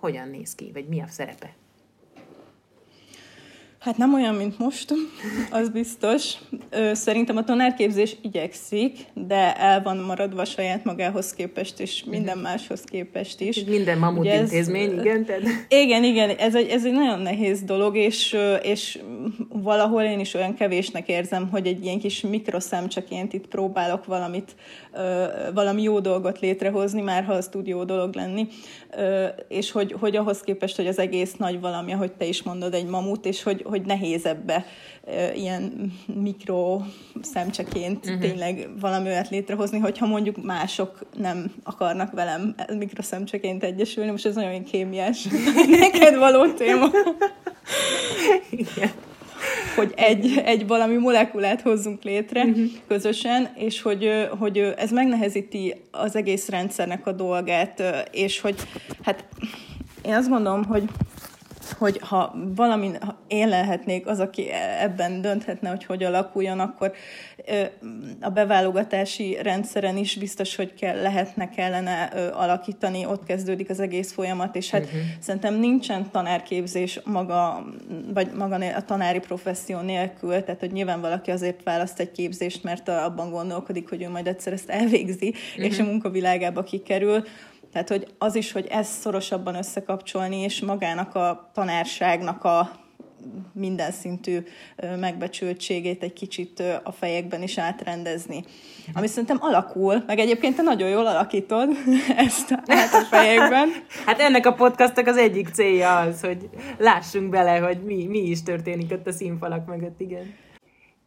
hogyan 0.00 0.28
néz 0.28 0.54
ki, 0.54 0.70
vagy 0.72 0.88
mi 0.88 1.00
a 1.00 1.06
szerepe? 1.08 1.54
Hát 3.78 3.96
nem 3.96 4.14
olyan, 4.14 4.34
mint 4.34 4.58
most, 4.58 4.92
az 5.50 5.68
biztos. 5.68 6.34
Szerintem 6.92 7.36
a 7.36 7.44
tanárképzés 7.44 8.16
igyekszik, 8.22 8.98
de 9.14 9.56
el 9.56 9.82
van 9.82 9.96
maradva 9.96 10.44
saját 10.44 10.84
magához 10.84 11.32
képest, 11.32 11.80
és 11.80 12.04
minden 12.04 12.38
máshoz 12.38 12.80
képest 12.80 13.40
is. 13.40 13.64
Minden 13.64 13.98
mamut 13.98 14.20
Ugye 14.20 14.32
ez, 14.32 14.40
intézmény, 14.40 14.98
igen? 14.98 15.24
Tehát... 15.24 15.42
Igen, 15.68 16.04
igen, 16.04 16.30
ez 16.30 16.54
egy, 16.54 16.68
ez 16.68 16.84
egy 16.84 16.92
nagyon 16.92 17.20
nehéz 17.20 17.62
dolog, 17.62 17.96
és, 17.96 18.36
és 18.62 18.98
valahol 19.48 20.02
én 20.02 20.20
is 20.20 20.34
olyan 20.34 20.54
kevésnek 20.54 21.08
érzem, 21.08 21.48
hogy 21.48 21.66
egy 21.66 21.84
ilyen 21.84 21.98
kis 21.98 22.20
mikroszemcseként 22.20 23.32
itt 23.32 23.46
próbálok 23.46 24.04
valamit, 24.04 24.56
valami 25.54 25.82
jó 25.82 26.00
dolgot 26.00 26.40
létrehozni, 26.40 27.00
már 27.00 27.24
ha 27.24 27.32
az 27.32 27.48
tud 27.48 27.66
jó 27.66 27.84
dolog 27.84 28.14
lenni, 28.14 28.46
és 29.48 29.70
hogy, 29.70 29.94
hogy 30.00 30.16
ahhoz 30.16 30.40
képest, 30.40 30.76
hogy 30.76 30.86
az 30.86 30.98
egész 30.98 31.34
nagy 31.34 31.60
valami, 31.60 31.92
ahogy 31.92 32.12
te 32.12 32.24
is 32.24 32.42
mondod, 32.42 32.74
egy 32.74 32.86
mamut, 32.86 33.26
és 33.26 33.42
hogy, 33.42 33.62
hogy 33.68 33.75
nehéz 33.84 34.26
ebbe 34.26 34.66
ilyen 35.34 35.92
mikro 36.06 36.80
szemcseként 37.22 38.04
uh-huh. 38.04 38.20
tényleg 38.20 38.68
valami 38.80 39.08
olyat 39.08 39.28
létrehozni, 39.28 39.78
hogyha 39.78 40.06
mondjuk 40.06 40.44
mások 40.44 40.98
nem 41.18 41.52
akarnak 41.62 42.12
velem 42.12 42.54
mikroszemcseként 42.78 43.64
egyesülni, 43.64 44.10
most 44.10 44.26
ez 44.26 44.34
nagyon 44.34 44.64
kémiás 44.64 45.26
neked 45.80 46.16
való 46.16 46.46
téma. 46.52 46.86
Igen 48.50 48.90
hogy 49.76 49.92
egy, 49.96 50.42
egy 50.44 50.66
valami 50.66 50.96
molekulát 50.96 51.60
hozzunk 51.60 52.02
létre 52.02 52.44
uh-huh. 52.44 52.64
közösen, 52.88 53.48
és 53.54 53.82
hogy, 53.82 54.28
hogy 54.38 54.58
ez 54.58 54.90
megnehezíti 54.90 55.74
az 55.90 56.16
egész 56.16 56.48
rendszernek 56.48 57.06
a 57.06 57.12
dolgát, 57.12 57.82
és 58.10 58.40
hogy 58.40 58.54
hát 59.02 59.24
én 60.02 60.14
azt 60.14 60.28
gondolom, 60.28 60.64
hogy 60.64 60.82
hogy 61.72 61.98
ha 62.02 62.34
valami, 62.54 62.90
ha 63.00 63.18
én 63.26 63.48
lehetnék 63.48 64.06
az, 64.06 64.20
aki 64.20 64.50
ebben 64.80 65.20
dönthetne, 65.20 65.68
hogy 65.68 65.84
hogy 65.84 66.02
alakuljon, 66.02 66.60
akkor 66.60 66.92
a 68.20 68.30
beválogatási 68.30 69.38
rendszeren 69.42 69.96
is 69.96 70.16
biztos, 70.16 70.56
hogy 70.56 70.74
kell, 70.74 71.02
lehetne, 71.02 71.48
kellene 71.48 72.02
alakítani, 72.34 73.06
ott 73.06 73.24
kezdődik 73.24 73.70
az 73.70 73.80
egész 73.80 74.12
folyamat, 74.12 74.56
és 74.56 74.70
hát 74.70 74.84
uh-huh. 74.84 75.00
szerintem 75.20 75.54
nincsen 75.54 76.10
tanárképzés 76.10 77.00
maga, 77.04 77.66
vagy 78.14 78.30
maga 78.32 78.54
a 78.56 78.82
tanári 78.82 79.18
professzió 79.18 79.80
nélkül, 79.80 80.44
tehát 80.44 80.60
hogy 80.60 80.72
nyilván 80.72 81.00
valaki 81.00 81.30
azért 81.30 81.62
választ 81.62 82.00
egy 82.00 82.12
képzést, 82.12 82.62
mert 82.62 82.88
abban 82.88 83.30
gondolkodik, 83.30 83.88
hogy 83.88 84.02
ő 84.02 84.08
majd 84.08 84.26
egyszer 84.26 84.52
ezt 84.52 84.68
elvégzi, 84.68 85.28
uh-huh. 85.28 85.64
és 85.64 85.78
a 85.78 85.84
munkavilágába 85.84 86.62
kikerül, 86.62 87.24
tehát, 87.76 87.90
hogy 87.90 88.14
az 88.18 88.34
is, 88.34 88.52
hogy 88.52 88.66
ezt 88.66 89.00
szorosabban 89.00 89.54
összekapcsolni, 89.54 90.36
és 90.36 90.60
magának 90.60 91.14
a 91.14 91.50
tanárságnak 91.54 92.44
a 92.44 92.70
minden 93.52 93.90
szintű 93.92 94.38
megbecsültségét 95.00 96.02
egy 96.02 96.12
kicsit 96.12 96.62
a 96.82 96.92
fejekben 96.92 97.42
is 97.42 97.58
átrendezni. 97.58 98.44
Ami 98.94 99.06
szerintem 99.06 99.36
alakul, 99.40 100.02
meg 100.06 100.18
egyébként 100.18 100.56
te 100.56 100.62
nagyon 100.62 100.88
jól 100.88 101.06
alakítod 101.06 101.68
ezt 102.26 102.52
át 102.66 102.94
a 102.94 103.04
fejekben. 103.10 103.68
Hát 104.06 104.20
ennek 104.20 104.46
a 104.46 104.52
podcastnak 104.52 105.06
az 105.06 105.16
egyik 105.16 105.48
célja 105.48 105.98
az, 105.98 106.20
hogy 106.20 106.48
lássunk 106.78 107.30
bele, 107.30 107.58
hogy 107.58 107.82
mi, 107.84 108.06
mi 108.06 108.18
is 108.18 108.42
történik 108.42 108.92
ott 108.92 109.06
a 109.06 109.12
színfalak 109.12 109.66
mögött, 109.66 110.00
igen. 110.00 110.34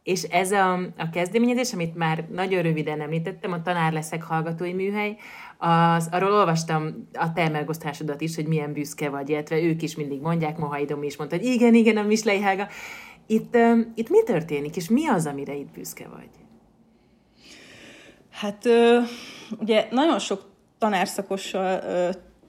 És 0.02 0.22
ez 0.22 0.52
a, 0.52 0.72
a 0.96 1.10
kezdeményezés, 1.12 1.72
amit 1.72 1.96
már 1.96 2.24
nagyon 2.32 2.62
röviden 2.62 3.00
említettem, 3.00 3.52
a 3.52 3.62
Tanár 3.62 3.92
leszek 3.92 4.22
hallgatói 4.22 4.72
műhely, 4.72 5.16
az, 5.60 6.08
arról 6.12 6.32
olvastam 6.32 7.08
a 7.12 7.32
te 7.32 7.48
megosztásodat 7.48 8.20
is, 8.20 8.34
hogy 8.34 8.46
milyen 8.46 8.72
büszke 8.72 9.08
vagy, 9.10 9.28
illetve 9.28 9.62
ők 9.62 9.82
is 9.82 9.96
mindig 9.96 10.20
mondják, 10.20 10.58
Mohai 10.58 10.84
Domi 10.84 11.06
is 11.06 11.16
mondta, 11.16 11.36
hogy 11.36 11.44
igen, 11.44 11.74
igen, 11.74 11.96
a 11.96 12.02
Mislei 12.02 12.40
Hága. 12.40 12.68
Itt, 13.26 13.56
itt 13.94 14.08
mi 14.08 14.22
történik, 14.22 14.76
és 14.76 14.88
mi 14.88 15.08
az, 15.08 15.26
amire 15.26 15.54
itt 15.54 15.72
büszke 15.72 16.08
vagy? 16.08 16.28
Hát 18.30 18.64
ugye 19.58 19.86
nagyon 19.90 20.18
sok 20.18 20.42
tanárszakossal 20.78 21.80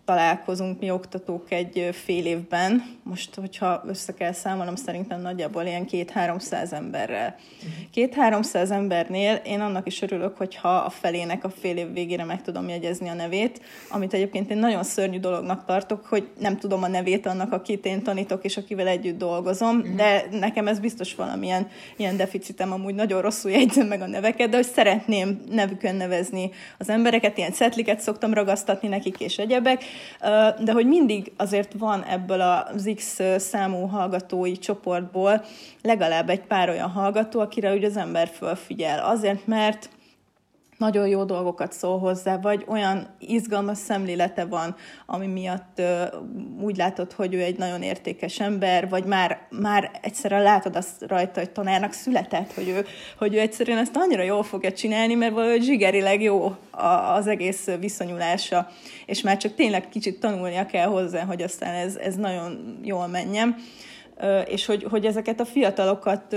találkozunk 0.05 0.79
mi 0.79 0.91
oktatók 0.91 1.51
egy 1.51 1.89
fél 1.91 2.25
évben. 2.25 2.99
Most, 3.03 3.35
hogyha 3.35 3.83
össze 3.87 4.13
kell 4.13 4.31
számolnom, 4.31 4.75
szerintem 4.75 5.21
nagyjából 5.21 5.63
ilyen 5.63 5.85
két-háromszáz 5.85 6.73
emberrel. 6.73 7.35
Két-háromszáz 7.91 8.71
embernél 8.71 9.35
én 9.35 9.59
annak 9.59 9.87
is 9.87 10.01
örülök, 10.01 10.37
hogyha 10.37 10.75
a 10.75 10.89
felének 10.89 11.43
a 11.43 11.49
fél 11.49 11.77
év 11.77 11.93
végére 11.93 12.23
meg 12.23 12.41
tudom 12.41 12.69
jegyezni 12.69 13.09
a 13.09 13.13
nevét, 13.13 13.61
amit 13.89 14.13
egyébként 14.13 14.51
én 14.51 14.57
nagyon 14.57 14.83
szörnyű 14.83 15.19
dolognak 15.19 15.65
tartok, 15.65 16.05
hogy 16.05 16.27
nem 16.39 16.57
tudom 16.57 16.83
a 16.83 16.87
nevét 16.87 17.25
annak, 17.25 17.51
akit 17.51 17.85
én 17.85 18.03
tanítok, 18.03 18.43
és 18.43 18.57
akivel 18.57 18.87
együtt 18.87 19.17
dolgozom, 19.17 19.77
uh-huh. 19.77 19.95
de 19.95 20.25
nekem 20.31 20.67
ez 20.67 20.79
biztos 20.79 21.15
valamilyen 21.15 21.67
ilyen 21.97 22.17
deficitem, 22.17 22.71
amúgy 22.71 22.95
nagyon 22.95 23.21
rosszul 23.21 23.51
jegyzem 23.51 23.87
meg 23.87 24.01
a 24.01 24.07
neveket, 24.07 24.49
de 24.49 24.55
hogy 24.55 24.65
szeretném 24.65 25.41
nevükön 25.49 25.95
nevezni 25.95 26.49
az 26.77 26.89
embereket, 26.89 27.37
ilyen 27.37 27.51
szetliket 27.51 27.99
szoktam 27.99 28.33
ragasztatni 28.33 28.87
nekik 28.87 29.19
és 29.19 29.37
egyebek, 29.37 29.83
de 30.59 30.71
hogy 30.71 30.87
mindig 30.87 31.31
azért 31.37 31.73
van 31.77 32.03
ebből 32.03 32.41
az 32.41 32.91
X 32.95 33.19
számú 33.37 33.85
hallgatói 33.87 34.57
csoportból 34.57 35.45
legalább 35.81 36.29
egy 36.29 36.41
pár 36.41 36.69
olyan 36.69 36.89
hallgató, 36.89 37.39
akire 37.39 37.73
úgy 37.73 37.83
az 37.83 37.97
ember 37.97 38.27
fölfigyel. 38.27 39.05
Azért, 39.05 39.47
mert 39.47 39.89
nagyon 40.81 41.07
jó 41.07 41.23
dolgokat 41.23 41.73
szól 41.73 41.99
hozzá, 41.99 42.37
vagy 42.37 42.65
olyan 42.67 43.07
izgalmas 43.19 43.77
szemlélete 43.77 44.45
van, 44.45 44.75
ami 45.05 45.27
miatt 45.27 45.79
ö, 45.79 46.03
úgy 46.61 46.77
látod, 46.77 47.11
hogy 47.11 47.33
ő 47.33 47.41
egy 47.41 47.57
nagyon 47.57 47.81
értékes 47.81 48.39
ember, 48.39 48.89
vagy 48.89 49.05
már, 49.05 49.47
már 49.49 49.91
egyszerűen 50.01 50.43
látod 50.43 50.75
azt 50.75 51.03
rajta, 51.07 51.39
hogy 51.39 51.49
tanárnak 51.49 51.93
született, 51.93 52.53
hogy 52.53 52.67
ő, 52.67 52.85
hogy 53.17 53.35
ő 53.35 53.39
egyszerűen 53.39 53.77
ezt 53.77 53.95
annyira 53.95 54.23
jól 54.23 54.43
fogja 54.43 54.71
csinálni, 54.71 55.13
mert 55.13 55.33
valahogy 55.33 55.63
zsigerileg 55.63 56.21
jó 56.21 56.55
az 57.15 57.27
egész 57.27 57.67
viszonyulása, 57.79 58.67
és 59.05 59.21
már 59.21 59.37
csak 59.37 59.55
tényleg 59.55 59.89
kicsit 59.89 60.19
tanulnia 60.19 60.65
kell 60.65 60.87
hozzá, 60.87 61.23
hogy 61.23 61.41
aztán 61.41 61.73
ez, 61.73 61.95
ez 61.95 62.15
nagyon 62.15 62.79
jól 62.83 63.07
menjen 63.07 63.55
és 64.45 64.65
hogy, 64.65 64.83
hogy 64.83 65.05
ezeket 65.05 65.39
a 65.39 65.45
fiatalokat 65.45 66.35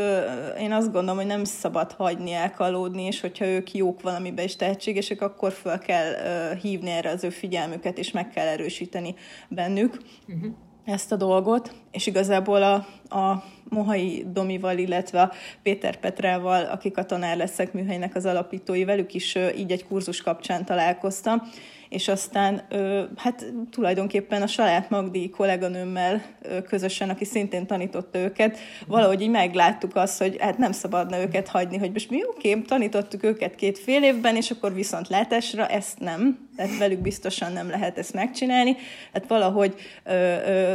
én 0.61 0.73
azt 0.73 0.93
gondolom, 0.93 1.17
hogy 1.17 1.27
nem 1.27 1.45
szabad 1.45 1.93
hagyni 1.93 2.33
elkalódni, 2.33 3.03
és 3.03 3.21
hogyha 3.21 3.47
ők 3.47 3.75
jók 3.75 4.03
valamibe 4.03 4.43
és 4.43 4.57
tehetségesek, 4.57 5.23
akkor 5.23 5.53
fel 5.53 5.79
kell 5.79 6.13
hívni 6.55 6.91
erre 6.91 7.11
az 7.11 7.25
ő 7.25 7.31
figyelmüket, 7.31 7.99
és 7.99 8.11
meg 8.11 8.29
kell 8.29 8.47
erősíteni 8.47 9.15
bennük. 9.49 10.03
Uh-huh 10.29 10.53
ezt 10.85 11.13
a 11.13 11.17
dolgot, 11.17 11.75
és 11.91 12.07
igazából 12.07 12.63
a, 12.63 12.75
a 13.19 13.45
Mohai 13.69 14.25
Domival, 14.33 14.79
illetve 14.79 15.21
a 15.23 15.33
Péter 15.63 15.97
Petrával, 15.97 16.65
akik 16.65 16.97
a 16.97 17.05
tanár 17.05 17.37
leszek 17.37 17.73
műhelynek 17.73 18.15
az 18.15 18.27
alapítói, 18.27 18.85
velük 18.85 19.15
is 19.15 19.39
így 19.57 19.73
egy 19.73 19.87
kurzus 19.87 20.23
kapcsán 20.23 20.65
találkoztam, 20.65 21.43
és 21.95 22.09
aztán 22.09 22.63
hát 23.17 23.53
tulajdonképpen 23.71 24.43
a 24.43 24.47
saját 24.47 24.91
Magdi 24.91 25.31
kolléganőmmel 25.31 26.23
közösen, 26.67 27.11
aki 27.11 27.25
szintén 27.25 27.67
tanította 27.67 28.19
őket, 28.19 28.59
valahogy 28.87 29.21
így 29.21 29.31
megláttuk 29.31 29.97
azt, 29.97 30.19
hogy 30.19 30.37
hát 30.41 30.59
nem 30.59 30.73
szabadna 30.73 31.21
őket 31.21 31.49
hagyni, 31.49 31.77
hogy 31.77 31.93
most 31.93 32.11
mi 32.11 32.25
oké, 32.27 32.55
tanítottuk 32.55 33.23
őket 33.23 33.55
két 33.55 33.79
fél 33.79 34.03
évben, 34.03 34.37
és 34.37 34.51
akkor 34.51 34.75
viszont 34.75 35.09
látásra 35.09 35.67
ezt 35.67 35.99
nem, 35.99 36.49
tehát 36.57 36.79
velük 36.79 36.99
biztosan 36.99 37.53
nem 37.53 37.69
lehet 37.69 37.99
ezt 37.99 38.13
megcsinálni, 38.13 38.77
hát 39.13 39.27
valahogy 39.27 39.75
ö, 40.05 40.13
ö, 40.13 40.75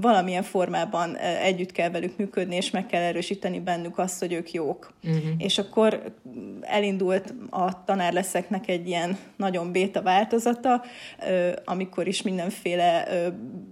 valamilyen 0.00 0.42
formában 0.42 1.16
együtt 1.16 1.72
kell 1.72 1.90
velük 1.90 2.16
működni, 2.16 2.56
és 2.56 2.70
meg 2.70 2.86
kell 2.86 3.02
erősíteni 3.02 3.60
bennük 3.60 3.98
azt, 3.98 4.18
hogy 4.18 4.32
ők 4.32 4.52
jók. 4.52 4.92
Uh-huh. 5.04 5.22
És 5.38 5.58
akkor 5.58 6.02
elindult 6.60 7.34
a 7.50 7.84
tanár 7.84 8.12
leszeknek 8.12 8.68
egy 8.68 8.86
ilyen 8.86 9.16
nagyon 9.36 9.72
béta 9.72 10.02
változata, 10.02 10.55
ö, 10.64 11.50
amikor 11.64 12.06
is 12.06 12.22
mindenféle 12.22 13.08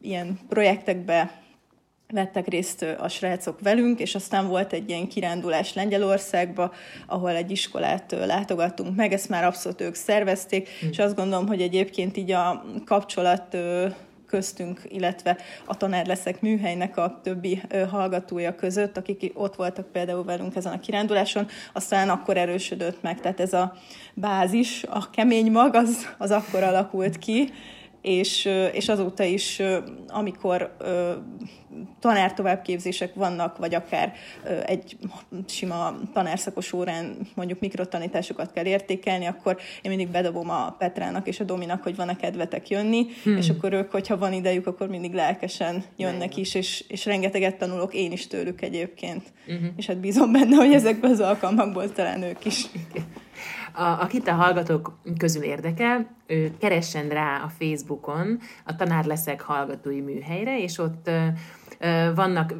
ilyen 0.02 0.38
projektekbe 0.48 1.42
vettek 2.12 2.48
részt 2.48 2.82
a 2.98 3.08
srácok 3.08 3.60
velünk, 3.60 4.00
és 4.00 4.14
aztán 4.14 4.48
volt 4.48 4.72
egy 4.72 4.88
ilyen 4.88 5.08
kirándulás 5.08 5.74
Lengyelországba, 5.74 6.72
ahol 7.06 7.30
egy 7.30 7.50
iskolát 7.50 8.16
látogattunk 8.26 8.96
meg, 8.96 9.12
ezt 9.12 9.28
már 9.28 9.44
abszolút 9.44 9.80
ők 9.80 9.94
szervezték, 9.94 10.68
mm. 10.84 10.88
és 10.88 10.98
azt 10.98 11.16
gondolom, 11.16 11.46
hogy 11.46 11.62
egyébként 11.62 12.16
így 12.16 12.30
a 12.30 12.64
kapcsolat 12.84 13.56
köztünk, 14.34 14.80
illetve 14.88 15.36
a 15.64 15.76
tanár 15.76 16.06
leszek 16.06 16.40
műhelynek 16.40 16.96
a 16.96 17.20
többi 17.22 17.62
hallgatója 17.90 18.54
között, 18.54 18.96
akik 18.96 19.30
ott 19.34 19.54
voltak 19.54 19.86
például 19.92 20.24
velünk 20.24 20.56
ezen 20.56 20.72
a 20.72 20.80
kiránduláson, 20.80 21.46
aztán 21.72 22.08
akkor 22.08 22.36
erősödött 22.36 23.02
meg, 23.02 23.20
tehát 23.20 23.40
ez 23.40 23.52
a 23.52 23.76
bázis, 24.14 24.84
a 24.88 25.10
kemény 25.10 25.50
mag, 25.50 25.74
az, 25.74 26.08
az 26.18 26.30
akkor 26.30 26.62
alakult 26.62 27.18
ki, 27.18 27.52
és, 28.04 28.48
és 28.72 28.88
azóta 28.88 29.22
is, 29.22 29.62
amikor 30.08 30.76
tanártovábbképzések 32.00 33.14
vannak, 33.14 33.58
vagy 33.58 33.74
akár 33.74 34.12
egy 34.66 34.96
sima 35.46 35.98
tanárszakos 36.12 36.72
órán 36.72 37.16
mondjuk 37.34 37.60
mikrotanításokat 37.60 38.52
kell 38.52 38.64
értékelni, 38.64 39.26
akkor 39.26 39.56
én 39.82 39.90
mindig 39.90 40.08
bedobom 40.08 40.50
a 40.50 40.74
Petrának 40.78 41.28
és 41.28 41.40
a 41.40 41.44
Dominak, 41.44 41.82
hogy 41.82 41.96
van-e 41.96 42.16
kedvetek 42.16 42.68
jönni, 42.68 43.06
hmm. 43.22 43.36
és 43.36 43.48
akkor 43.48 43.72
ők, 43.72 43.90
hogyha 43.90 44.18
van 44.18 44.32
idejük, 44.32 44.66
akkor 44.66 44.88
mindig 44.88 45.12
lelkesen 45.12 45.84
jönnek 45.96 46.36
is, 46.36 46.54
és, 46.54 46.84
és 46.88 47.04
rengeteget 47.04 47.56
tanulok 47.56 47.94
én 47.94 48.12
is 48.12 48.26
tőlük 48.26 48.62
egyébként. 48.62 49.22
Uh-huh. 49.46 49.68
És 49.76 49.86
hát 49.86 49.98
bízom 49.98 50.32
benne, 50.32 50.56
hogy 50.56 50.72
ezekben 50.72 51.10
az 51.10 51.20
alkalmakból 51.20 51.92
talán 51.92 52.22
ők 52.22 52.44
is. 52.44 52.64
A, 53.76 53.82
akit 53.82 54.28
a 54.28 54.32
hallgatók 54.32 54.98
közül 55.18 55.42
érdekel, 55.42 56.16
ő 56.26 56.52
keressen 56.58 57.08
rá 57.08 57.42
a 57.44 57.48
Facebookon 57.58 58.38
a 58.64 58.76
Tanár 58.76 59.04
leszek 59.04 59.40
hallgatói 59.40 60.00
műhelyre, 60.00 60.60
és 60.60 60.78
ott 60.78 61.10
vannak 62.14 62.54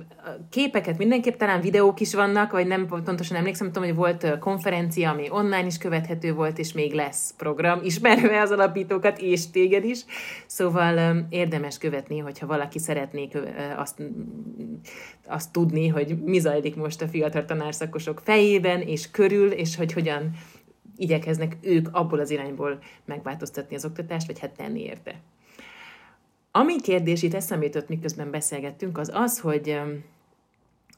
képeket, 0.50 0.98
mindenképp 0.98 1.38
talán 1.38 1.60
videók 1.60 2.00
is 2.00 2.14
vannak, 2.14 2.52
vagy 2.52 2.66
nem 2.66 2.86
pontosan 2.86 3.36
emlékszem, 3.36 3.66
tudom, 3.66 3.88
hogy 3.88 3.96
volt 3.96 4.38
konferencia, 4.38 5.10
ami 5.10 5.30
online 5.30 5.66
is 5.66 5.78
követhető 5.78 6.34
volt, 6.34 6.58
és 6.58 6.72
még 6.72 6.92
lesz 6.92 7.34
program, 7.36 7.80
ismerve 7.82 8.40
az 8.40 8.50
alapítókat, 8.50 9.18
és 9.18 9.50
téged 9.50 9.84
is. 9.84 10.04
Szóval 10.46 11.26
érdemes 11.28 11.78
követni, 11.78 12.18
hogyha 12.18 12.46
valaki 12.46 12.78
szeretnék 12.78 13.38
azt, 13.76 14.02
azt 15.26 15.52
tudni, 15.52 15.88
hogy 15.88 16.18
mi 16.24 16.38
zajlik 16.38 16.76
most 16.76 17.02
a 17.02 17.08
fiatal 17.08 17.44
tanárszakosok 17.44 18.20
fejében 18.24 18.80
és 18.80 19.10
körül, 19.10 19.50
és 19.50 19.76
hogy 19.76 19.92
hogyan 19.92 20.30
igyekeznek 20.96 21.56
ők 21.60 21.88
abból 21.92 22.18
az 22.18 22.30
irányból 22.30 22.78
megváltoztatni 23.04 23.76
az 23.76 23.84
oktatást, 23.84 24.26
vagy 24.26 24.38
hát 24.38 24.50
tenni 24.50 24.80
érte. 24.80 25.14
Ami 26.50 26.80
kérdés 26.80 27.22
itt 27.22 27.34
eszembe 27.34 27.84
miközben 27.86 28.30
beszélgettünk, 28.30 28.98
az 28.98 29.10
az, 29.14 29.40
hogy 29.40 29.80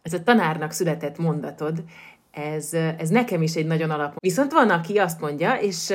ez 0.02 0.12
a 0.12 0.22
tanárnak 0.22 0.70
született 0.70 1.18
mondatod, 1.18 1.82
ez, 2.30 2.72
ez 2.74 3.08
nekem 3.08 3.42
is 3.42 3.54
egy 3.54 3.66
nagyon 3.66 3.90
alap. 3.90 4.14
Viszont 4.18 4.52
van, 4.52 4.70
aki 4.70 4.98
azt 4.98 5.20
mondja, 5.20 5.54
és 5.54 5.90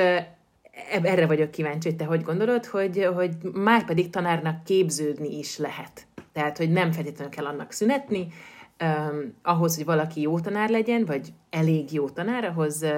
erre 1.02 1.26
vagyok 1.26 1.50
kíváncsi, 1.50 1.88
hogy 1.88 1.96
te 1.96 2.04
hogy 2.04 2.22
gondolod, 2.22 2.66
hogy, 2.66 3.08
hogy 3.14 3.30
már 3.52 3.84
pedig 3.84 4.10
tanárnak 4.10 4.64
képződni 4.64 5.38
is 5.38 5.58
lehet. 5.58 6.06
Tehát, 6.32 6.56
hogy 6.56 6.70
nem 6.70 6.92
feltétlenül 6.92 7.32
kell 7.32 7.44
annak 7.44 7.72
szünetni, 7.72 8.28
um, 8.82 9.34
ahhoz, 9.42 9.76
hogy 9.76 9.84
valaki 9.84 10.20
jó 10.20 10.40
tanár 10.40 10.70
legyen, 10.70 11.04
vagy 11.04 11.32
elég 11.50 11.92
jó 11.92 12.08
tanár, 12.08 12.44
ahhoz 12.44 12.82
uh, 12.82 12.90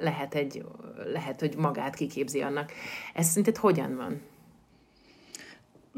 lehet, 0.00 0.34
egy, 0.34 0.64
lehet, 1.12 1.40
hogy 1.40 1.56
magát 1.56 1.94
kiképzi 1.94 2.40
annak. 2.40 2.72
Ez 3.14 3.26
szerinted 3.26 3.56
hogyan 3.56 3.96
van? 3.96 4.20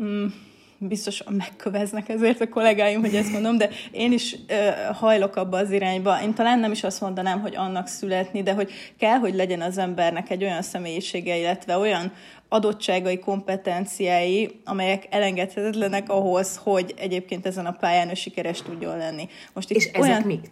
Mm, 0.00 0.26
biztos 0.88 1.22
megköveznek 1.30 2.08
ezért 2.08 2.40
a 2.40 2.48
kollégáim, 2.48 3.00
hogy 3.00 3.14
ezt 3.14 3.32
mondom, 3.32 3.58
de 3.58 3.68
én 3.90 4.12
is 4.12 4.36
ö, 4.48 4.68
hajlok 4.92 5.36
abba 5.36 5.56
az 5.56 5.70
irányba. 5.70 6.22
Én 6.22 6.34
talán 6.34 6.58
nem 6.58 6.72
is 6.72 6.84
azt 6.84 7.00
mondanám, 7.00 7.40
hogy 7.40 7.56
annak 7.56 7.86
születni, 7.86 8.42
de 8.42 8.52
hogy 8.52 8.70
kell, 8.98 9.18
hogy 9.18 9.34
legyen 9.34 9.60
az 9.60 9.78
embernek 9.78 10.30
egy 10.30 10.42
olyan 10.42 10.62
személyisége, 10.62 11.36
illetve 11.36 11.76
olyan 11.76 12.12
adottságai, 12.48 13.18
kompetenciái, 13.18 14.60
amelyek 14.64 15.06
elengedhetetlenek 15.10 16.08
ahhoz, 16.08 16.60
hogy 16.62 16.94
egyébként 16.96 17.46
ezen 17.46 17.66
a 17.66 17.72
pályán 17.72 18.10
ő 18.10 18.14
sikeres 18.14 18.62
tudjon 18.62 18.96
lenni. 18.96 19.28
Most 19.52 19.70
itt 19.70 19.76
És 19.76 19.90
olyan... 19.94 20.10
ezek 20.10 20.24
mik? 20.24 20.50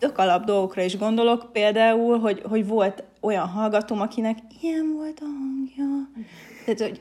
tök 0.00 0.18
alap 0.18 0.44
dolgokra 0.44 0.82
is 0.82 0.96
gondolok, 0.96 1.48
például, 1.52 2.18
hogy, 2.18 2.42
hogy 2.48 2.66
volt 2.66 3.04
olyan 3.20 3.46
hallgatóm, 3.46 4.00
akinek 4.00 4.38
ilyen 4.60 4.92
volt 4.96 5.20
a 5.20 5.24
hangja. 5.24 6.10
Tehát, 6.64 6.80
hogy 6.80 7.00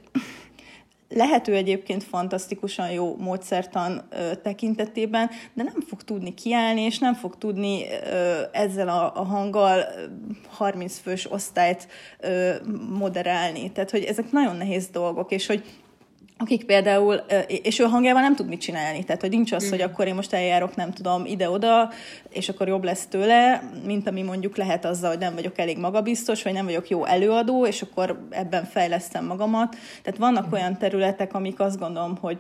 lehető 1.10 1.54
egyébként 1.54 2.04
fantasztikusan 2.04 2.92
jó 2.92 3.16
módszertan 3.18 4.08
ö, 4.10 4.36
tekintetében, 4.36 5.30
de 5.54 5.64
nem 5.64 5.82
fog 5.88 6.04
tudni 6.04 6.34
kiállni, 6.34 6.82
és 6.82 7.00
nem 7.00 7.14
fog 7.14 7.38
tudni 7.38 7.84
ö, 8.12 8.42
ezzel 8.52 8.88
a, 8.88 9.12
a 9.16 9.24
hanggal 9.24 9.86
30 10.48 11.00
fős 11.00 11.32
osztályt 11.32 11.88
ö, 12.20 12.54
moderálni. 12.90 13.72
Tehát, 13.72 13.92
hogy 13.92 14.04
ezek 14.04 14.32
nagyon 14.32 14.56
nehéz 14.56 14.88
dolgok, 14.88 15.32
és 15.32 15.46
hogy 15.46 15.64
akik 16.42 16.66
például, 16.66 17.16
és 17.48 17.80
ő 17.80 17.84
hangjával 17.84 18.22
nem 18.22 18.36
tud 18.36 18.48
mit 18.48 18.62
csinálni, 18.62 19.04
tehát 19.04 19.22
hogy 19.22 19.30
nincs 19.30 19.52
az, 19.52 19.66
mm. 19.66 19.70
hogy 19.70 19.82
akkor 19.82 20.08
én 20.08 20.16
most 20.16 20.34
eljárok, 20.34 20.76
nem 20.76 20.92
tudom, 20.92 21.26
ide-oda, 21.26 21.90
és 22.30 22.50
akkor 22.50 22.68
jobb 22.68 22.84
lesz 22.84 23.06
tőle, 23.06 23.64
mint 23.86 24.08
ami 24.08 24.22
mondjuk 24.22 24.58
lehet 24.58 24.86
azzal, 24.86 25.10
hogy 25.10 25.20
nem 25.20 25.34
vagyok 25.36 25.58
elég 25.58 25.78
magabiztos, 25.78 26.44
vagy 26.44 26.54
nem 26.54 26.66
vagyok 26.66 26.90
jó 26.90 27.06
előadó, 27.06 27.66
és 27.66 27.82
akkor 27.82 28.28
ebben 28.30 28.66
fejlesztem 28.66 29.26
magamat. 29.26 29.76
Tehát 30.04 30.20
vannak 30.20 30.48
mm. 30.48 30.52
olyan 30.52 30.78
területek, 30.78 31.34
amik 31.34 31.60
azt 31.60 31.80
gondolom, 31.80 32.18
hogy, 32.18 32.40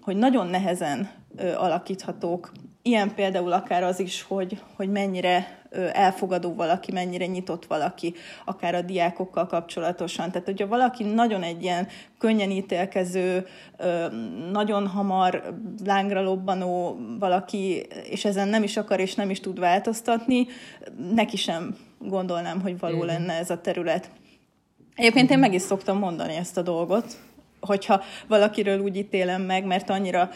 hogy 0.00 0.16
nagyon 0.16 0.46
nehezen 0.46 1.10
ö, 1.36 1.54
alakíthatók. 1.54 2.52
Ilyen 2.86 3.14
például 3.14 3.52
akár 3.52 3.82
az 3.82 4.00
is, 4.00 4.22
hogy, 4.22 4.60
hogy 4.76 4.88
mennyire 4.88 5.60
elfogadó 5.92 6.54
valaki, 6.54 6.92
mennyire 6.92 7.26
nyitott 7.26 7.66
valaki, 7.66 8.14
akár 8.44 8.74
a 8.74 8.80
diákokkal 8.80 9.46
kapcsolatosan. 9.46 10.30
Tehát, 10.30 10.46
hogyha 10.46 10.66
valaki 10.66 11.04
nagyon 11.04 11.42
egy 11.42 11.62
ilyen 11.62 11.88
könnyen 12.18 12.50
ítélkező, 12.50 13.46
nagyon 14.52 14.86
hamar 14.86 15.54
lángra 15.84 16.22
lobbanó 16.22 16.98
valaki, 17.18 17.86
és 18.10 18.24
ezen 18.24 18.48
nem 18.48 18.62
is 18.62 18.76
akar 18.76 19.00
és 19.00 19.14
nem 19.14 19.30
is 19.30 19.40
tud 19.40 19.58
változtatni, 19.58 20.46
neki 21.14 21.36
sem 21.36 21.76
gondolnám, 21.98 22.60
hogy 22.60 22.78
való 22.78 23.02
lenne 23.02 23.32
ez 23.32 23.50
a 23.50 23.60
terület. 23.60 24.10
Egyébként 24.94 25.30
én 25.30 25.38
meg 25.38 25.54
is 25.54 25.62
szoktam 25.62 25.98
mondani 25.98 26.34
ezt 26.34 26.56
a 26.56 26.62
dolgot, 26.62 27.16
hogyha 27.66 28.02
valakiről 28.28 28.80
úgy 28.80 28.96
ítélem 28.96 29.42
meg, 29.42 29.64
mert 29.64 29.90
annyira 29.90 30.30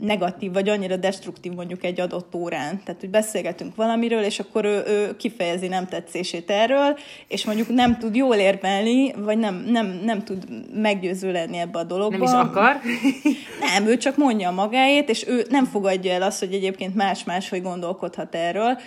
negatív, 0.00 0.52
vagy 0.52 0.68
annyira 0.68 0.96
destruktív 0.96 1.52
mondjuk 1.52 1.84
egy 1.84 2.00
adott 2.00 2.34
órán. 2.34 2.80
Tehát, 2.84 3.00
hogy 3.00 3.10
beszélgetünk 3.10 3.74
valamiről, 3.74 4.22
és 4.22 4.38
akkor 4.38 4.64
ő, 4.64 4.82
ő 4.86 5.16
kifejezi 5.16 5.68
nem 5.68 5.86
tetszését 5.86 6.50
erről, 6.50 6.98
és 7.28 7.44
mondjuk 7.44 7.68
nem 7.68 7.98
tud 7.98 8.16
jól 8.16 8.36
érvelni, 8.36 9.12
vagy 9.12 9.38
nem, 9.38 9.54
nem, 9.54 10.00
nem 10.04 10.24
tud 10.24 10.44
meggyőző 10.74 11.32
lenni 11.32 11.58
ebbe 11.58 11.78
a 11.78 11.84
dologba. 11.84 12.16
Nem 12.16 12.26
is 12.26 12.48
akar? 12.48 12.76
nem, 13.72 13.86
ő 13.86 13.96
csak 13.96 14.16
mondja 14.16 14.50
magáét, 14.50 15.08
és 15.08 15.26
ő 15.28 15.44
nem 15.48 15.64
fogadja 15.64 16.12
el 16.12 16.22
azt, 16.22 16.38
hogy 16.38 16.52
egyébként 16.52 16.94
más-más, 16.94 17.48
hogy 17.48 17.62
gondolkodhat 17.62 18.34
erről. 18.34 18.78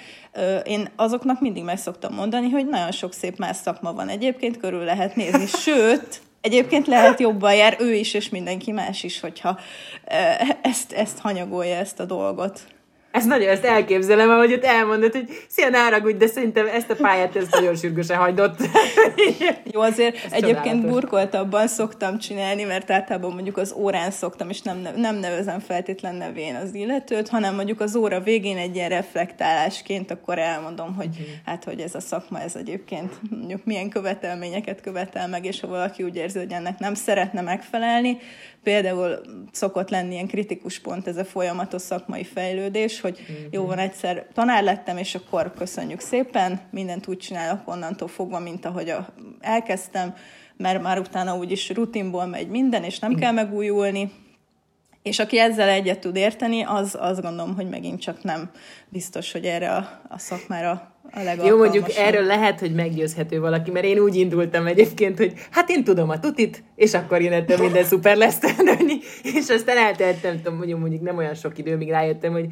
Én 0.63 0.89
azoknak 0.95 1.41
mindig 1.41 1.63
meg 1.63 1.77
szoktam 1.77 2.13
mondani, 2.13 2.49
hogy 2.49 2.67
nagyon 2.67 2.91
sok 2.91 3.13
szép 3.13 3.37
más 3.37 3.57
szakma 3.57 3.93
van 3.93 4.09
egyébként, 4.09 4.57
körül 4.57 4.83
lehet 4.83 5.15
nézni. 5.15 5.45
Sőt, 5.45 6.21
Egyébként 6.45 6.87
lehet 6.87 7.19
jobban 7.19 7.55
jár 7.55 7.75
ő 7.79 7.93
is, 7.93 8.13
és 8.13 8.29
mindenki 8.29 8.71
más 8.71 9.03
is, 9.03 9.19
hogyha 9.19 9.59
ezt, 10.61 10.91
ezt 10.91 11.19
hanyagolja, 11.19 11.75
ezt 11.75 11.99
a 11.99 12.05
dolgot. 12.05 12.61
Ezt 13.15 13.27
nagyon 13.27 13.49
ezt 13.49 13.63
elképzelem, 13.63 14.29
ahogy 14.29 14.53
ott 14.53 14.63
elmondod, 14.63 15.11
hogy 15.11 15.29
szia, 15.47 15.69
náragudj, 15.69 16.17
de 16.17 16.27
szerintem 16.27 16.67
ezt 16.67 16.89
a 16.89 16.95
pályát 16.95 17.35
ezt 17.35 17.51
nagyon 17.51 17.75
sürgősen 17.75 18.17
hagydott. 18.17 18.57
Jó, 19.73 19.81
azért 19.81 20.15
ez 20.15 20.31
egyébként 20.31 20.65
csodálatos. 20.65 20.91
burkoltabban 20.91 21.67
szoktam 21.67 22.17
csinálni, 22.17 22.63
mert 22.63 22.91
általában 22.91 23.33
mondjuk 23.33 23.57
az 23.57 23.73
órán 23.77 24.11
szoktam, 24.11 24.49
és 24.49 24.61
nem, 24.61 24.87
nem 24.95 25.15
nevezem 25.15 25.59
feltétlen 25.59 26.15
nevén 26.15 26.55
az 26.55 26.73
illetőt, 26.73 27.29
hanem 27.29 27.55
mondjuk 27.55 27.79
az 27.79 27.95
óra 27.95 28.19
végén 28.19 28.57
egy 28.57 28.75
ilyen 28.75 28.89
reflektálásként 28.89 30.11
akkor 30.11 30.39
elmondom, 30.39 30.95
hogy 30.95 31.09
uh-huh. 31.09 31.25
hát, 31.45 31.63
hogy 31.63 31.79
ez 31.79 31.95
a 31.95 31.99
szakma, 31.99 32.39
ez 32.39 32.55
egyébként 32.55 33.13
mondjuk 33.29 33.65
milyen 33.65 33.89
követelményeket 33.89 34.81
követel 34.81 35.27
meg, 35.27 35.45
és 35.45 35.59
ha 35.59 35.67
valaki 35.67 36.03
úgy 36.03 36.15
érzi, 36.15 36.37
hogy 36.37 36.51
ennek 36.51 36.79
nem 36.79 36.93
szeretne 36.93 37.41
megfelelni, 37.41 38.17
például 38.65 39.21
szokott 39.51 39.89
lenni 39.89 40.13
ilyen 40.13 40.27
kritikus 40.27 40.79
pont 40.79 41.07
ez 41.07 41.17
a 41.17 41.25
folyamatos 41.25 41.81
szakmai 41.81 42.23
fejlődés, 42.23 43.01
hogy 43.01 43.19
uh-huh. 43.21 43.45
jó 43.51 43.65
van, 43.65 43.77
egyszer 43.77 44.27
tanár 44.33 44.63
lettem, 44.63 44.97
és 44.97 45.15
akkor 45.15 45.53
köszönjük 45.53 45.99
szépen, 45.99 46.61
mindent 46.71 47.07
úgy 47.07 47.17
csinálok 47.17 47.67
onnantól 47.67 48.07
fogva, 48.07 48.39
mint 48.39 48.65
ahogy 48.65 48.89
a, 48.89 49.07
elkezdtem, 49.39 50.15
mert 50.57 50.81
már 50.81 50.99
utána 50.99 51.37
úgyis 51.37 51.69
rutinból 51.69 52.25
megy 52.25 52.47
minden, 52.47 52.83
és 52.83 52.99
nem 52.99 53.09
uh-huh. 53.09 53.25
kell 53.25 53.33
megújulni, 53.33 54.11
és 55.03 55.19
aki 55.19 55.39
ezzel 55.39 55.69
egyet 55.69 55.99
tud 55.99 56.15
érteni, 56.15 56.63
az 56.63 56.97
azt 56.99 57.21
gondolom, 57.21 57.55
hogy 57.55 57.69
megint 57.69 58.01
csak 58.01 58.23
nem 58.23 58.51
biztos, 58.89 59.31
hogy 59.31 59.45
erre 59.45 59.71
a, 59.71 60.01
a 60.09 60.19
szakmára 60.19 60.94
a 61.11 61.45
Jó, 61.45 61.57
mondjuk 61.57 61.95
erről 61.97 62.23
lehet, 62.23 62.59
hogy 62.59 62.73
meggyőzhető 62.73 63.39
valaki, 63.39 63.71
mert 63.71 63.85
én 63.85 63.99
úgy 63.99 64.15
indultam 64.15 64.65
egyébként, 64.65 65.17
hogy 65.17 65.33
hát 65.51 65.69
én 65.69 65.83
tudom 65.83 66.09
a 66.09 66.19
tutit, 66.19 66.63
és 66.75 66.93
akkor 66.93 67.21
én 67.21 67.31
ettől 67.31 67.57
minden 67.57 67.83
szuper 67.83 68.17
lesz 68.17 68.39
tanulni, 68.55 68.97
és 69.23 69.49
aztán 69.49 69.77
elteltem, 69.77 70.35
tudom, 70.41 70.57
mondjuk, 70.57 70.79
mondjuk 70.79 71.01
nem 71.01 71.17
olyan 71.17 71.33
sok 71.33 71.57
idő, 71.57 71.75
míg 71.75 71.89
rájöttem, 71.89 72.31
hogy 72.31 72.45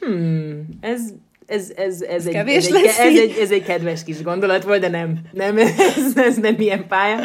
hmm, 0.00 0.68
ez, 0.80 1.00
ez, 1.46 1.72
ez, 1.76 2.02
ez, 2.02 2.26
egy, 2.26 2.34
ez, 2.34 2.66
egy, 2.66 2.84
ez, 2.84 2.98
egy, 2.98 3.36
ez 3.40 3.50
egy 3.50 3.62
kedves 3.62 4.04
kis 4.04 4.22
gondolat 4.22 4.64
volt, 4.64 4.80
de 4.80 4.88
nem, 4.88 5.18
nem 5.32 5.58
ez, 5.96 6.16
ez 6.16 6.36
nem 6.36 6.54
ilyen 6.58 6.86
pálya. 6.86 7.18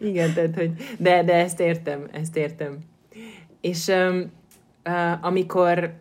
Igen, 0.00 0.34
tehát, 0.34 0.54
hogy, 0.54 0.70
de, 0.98 1.22
de 1.22 1.34
ezt 1.34 1.60
értem, 1.60 2.08
ezt 2.12 2.36
értem. 2.36 2.78
És 3.60 3.86
um, 3.86 4.32
uh, 4.84 5.26
amikor 5.26 5.92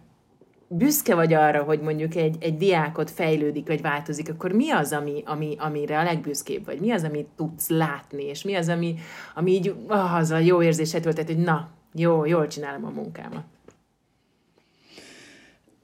büszke 0.74 1.16
vagy 1.16 1.34
arra, 1.34 1.64
hogy 1.64 1.80
mondjuk 1.80 2.16
egy, 2.16 2.36
egy 2.40 2.58
diákot 2.58 3.12
fejlődik, 3.12 3.68
vagy 3.68 3.82
változik, 3.82 4.30
akkor 4.30 4.52
mi 4.52 4.72
az, 4.72 4.92
ami, 4.92 5.24
ami, 5.26 5.56
amire 5.60 6.00
a 6.00 6.04
legbüszkébb 6.04 6.66
vagy? 6.66 6.80
Mi 6.80 6.92
az, 6.92 7.04
amit 7.04 7.28
tudsz 7.36 7.70
látni? 7.70 8.24
És 8.24 8.44
mi 8.44 8.56
az, 8.56 8.70
ami, 8.70 8.96
ami 9.36 9.52
így 9.52 9.76
ah, 9.88 10.16
az 10.16 10.32
a 10.32 10.38
jó 10.38 10.62
érzéset 10.62 11.02
töltet, 11.02 11.28
hogy 11.28 11.38
na, 11.38 11.70
jó, 11.94 12.26
jól 12.26 12.48
csinálom 12.48 12.86
a 12.86 12.90
munkámat? 12.90 13.44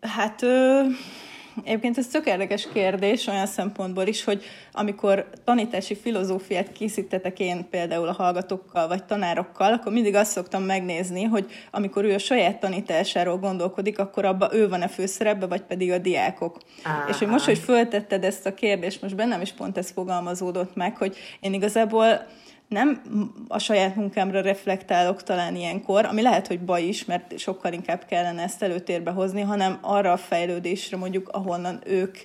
Hát... 0.02 0.42
Ö- 0.42 1.26
Egyébként 1.64 1.98
ez 1.98 2.08
tök 2.08 2.26
érdekes 2.26 2.68
kérdés 2.74 3.28
olyan 3.28 3.46
szempontból 3.46 4.06
is, 4.08 4.24
hogy 4.24 4.44
amikor 4.72 5.30
tanítási 5.44 5.96
filozófiát 5.96 6.72
készítetek 6.72 7.40
én 7.40 7.70
például 7.70 8.08
a 8.08 8.14
hallgatókkal 8.14 8.88
vagy 8.88 9.04
tanárokkal, 9.04 9.74
akkor 9.74 9.92
mindig 9.92 10.16
azt 10.16 10.32
szoktam 10.32 10.64
megnézni, 10.64 11.24
hogy 11.24 11.52
amikor 11.72 12.04
ő 12.04 12.14
a 12.14 12.18
saját 12.18 12.60
tanításáról 12.60 13.38
gondolkodik, 13.38 14.00
akkor 14.00 14.26
abban 14.26 14.54
ő 14.54 14.70
van-e 14.70 14.88
főszerepbe, 14.88 15.46
vagy 15.46 15.62
pedig 15.62 15.92
a 15.92 15.98
diákok. 15.98 16.58
Aha. 16.84 17.10
És 17.10 17.18
hogy 17.18 17.28
most, 17.28 17.46
hogy 17.46 17.58
föltetted 17.58 18.24
ezt 18.24 18.46
a 18.46 18.54
kérdést, 18.54 19.02
most 19.02 19.16
bennem 19.16 19.42
is 19.42 19.52
pont 19.52 19.78
ez 19.78 19.92
fogalmazódott 19.92 20.76
meg, 20.76 20.98
hogy 20.98 21.18
én 21.40 21.54
igazából 21.54 22.26
nem 22.68 23.02
a 23.48 23.60
saját 23.60 23.96
munkámra 23.96 24.42
reflektálok 24.42 25.24
talán 25.24 25.56
ilyenkor, 25.56 26.06
ami 26.06 26.22
lehet, 26.22 26.48
hogy 26.48 26.60
baj 26.60 26.84
is, 26.84 27.06
mert 27.06 27.38
sokkal 27.40 27.74
inkább 27.74 28.06
kellene 28.06 28.44
ezt 28.44 28.64
előtérbe 28.64 29.12
hozni, 29.12 29.42
hanem 29.42 29.78
arra 29.82 30.12
a 30.12 30.18
fejlődésre 30.18 30.98
mondjuk, 30.98 31.30
ahonnan 31.30 31.82
ők 31.86 32.18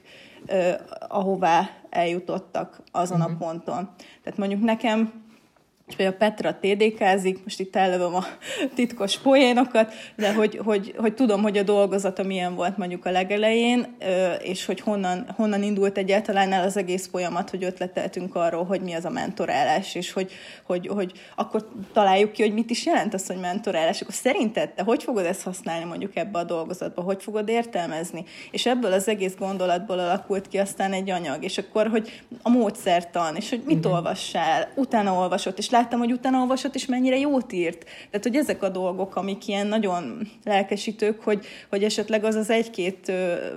ahová 1.09 1.71
eljutottak 1.91 2.83
azon 2.93 3.21
uh-huh. 3.21 3.33
a 3.33 3.35
mhm. 3.35 3.45
ponton. 3.45 3.91
Tehát 4.23 4.39
mondjuk 4.39 4.61
nekem 4.61 5.13
és 5.87 6.07
a 6.07 6.12
Petra 6.12 6.59
TDK-zik, 6.61 7.42
most 7.42 7.61
itt 7.61 7.77
ellövöm 7.77 8.14
a 8.14 8.25
titkos 8.75 9.18
poénokat, 9.18 9.92
de 10.16 10.35
hogy, 10.35 10.61
hogy, 10.64 10.95
hogy 10.97 11.14
tudom, 11.14 11.42
hogy 11.42 11.59
a 11.59 11.62
dolgozata 11.62 12.23
milyen 12.23 12.55
volt 12.55 12.77
mondjuk 12.77 13.07
a 13.07 13.11
legelején, 13.11 13.97
és 14.42 14.64
hogy 14.64 14.81
honnan, 14.81 15.33
honnan 15.37 15.62
indult 15.62 15.99
egyáltalán 15.99 16.53
el 16.53 16.64
az 16.64 16.77
egész 16.77 17.09
folyamat, 17.09 17.51
hogy 17.51 17.64
ötleteltünk 17.64 18.35
arról, 18.35 18.64
hogy 18.64 18.81
mi 18.81 18.92
az 18.92 19.05
a 19.05 19.11
mentorálás, 19.11 19.95
és 19.95 20.12
hogy, 20.12 20.33
hogy, 20.66 20.87
hogy 20.87 21.12
akkor 21.37 21.68
találjuk 21.92 22.33
ki, 22.33 22.42
hogy 22.42 22.55
mit 22.55 22.71
is 22.71 22.87
jelent 22.87 23.14
az, 23.14 23.27
hogy 23.27 23.40
mentorálás. 23.40 24.01
Akkor 24.01 24.14
szerinted 24.14 24.71
te 24.71 24.83
hogy 24.83 25.03
fogod 25.03 25.25
ezt 25.25 25.42
használni 25.42 25.85
mondjuk 25.85 26.16
ebbe 26.16 26.38
a 26.38 26.45
dolgozatba, 26.45 27.03
hogy 27.03 27.23
fogod 27.23 27.49
értelmezni? 27.49 28.25
És 28.51 28.66
ebből 28.66 28.92
az 28.92 29.09
egész 29.09 29.35
gondolatból 29.38 29.99
alakult 29.99 30.49
ki 30.49 30.59
aztán 30.59 30.92
egy 30.92 31.11
anyag, 31.11 31.45
és 31.45 31.59
akkor, 31.59 31.88
hogy 31.88 32.23
a 32.42 32.49
módszertan, 32.49 33.37
és 33.37 33.51
hogy 33.51 33.62
mit 33.66 33.87
olvassál, 33.87 34.68
utána 34.75 35.12
olvasott, 35.12 35.59
és 35.59 35.71
láttam, 35.73 35.99
hogy 35.99 36.13
utána 36.13 36.41
olvasott, 36.41 36.75
és 36.75 36.87
mennyire 36.87 37.19
jót 37.19 37.53
írt. 37.53 37.85
Tehát, 37.85 38.23
hogy 38.23 38.37
ezek 38.37 38.63
a 38.63 38.69
dolgok, 38.69 39.17
amik 39.17 39.49
ilyen 39.49 39.67
nagyon 39.67 40.29
lelkesítők, 40.45 41.21
hogy, 41.21 41.47
hogy 41.69 41.85
esetleg 41.85 42.25
az 42.25 42.35
az 42.35 42.51
egy-két 42.51 43.13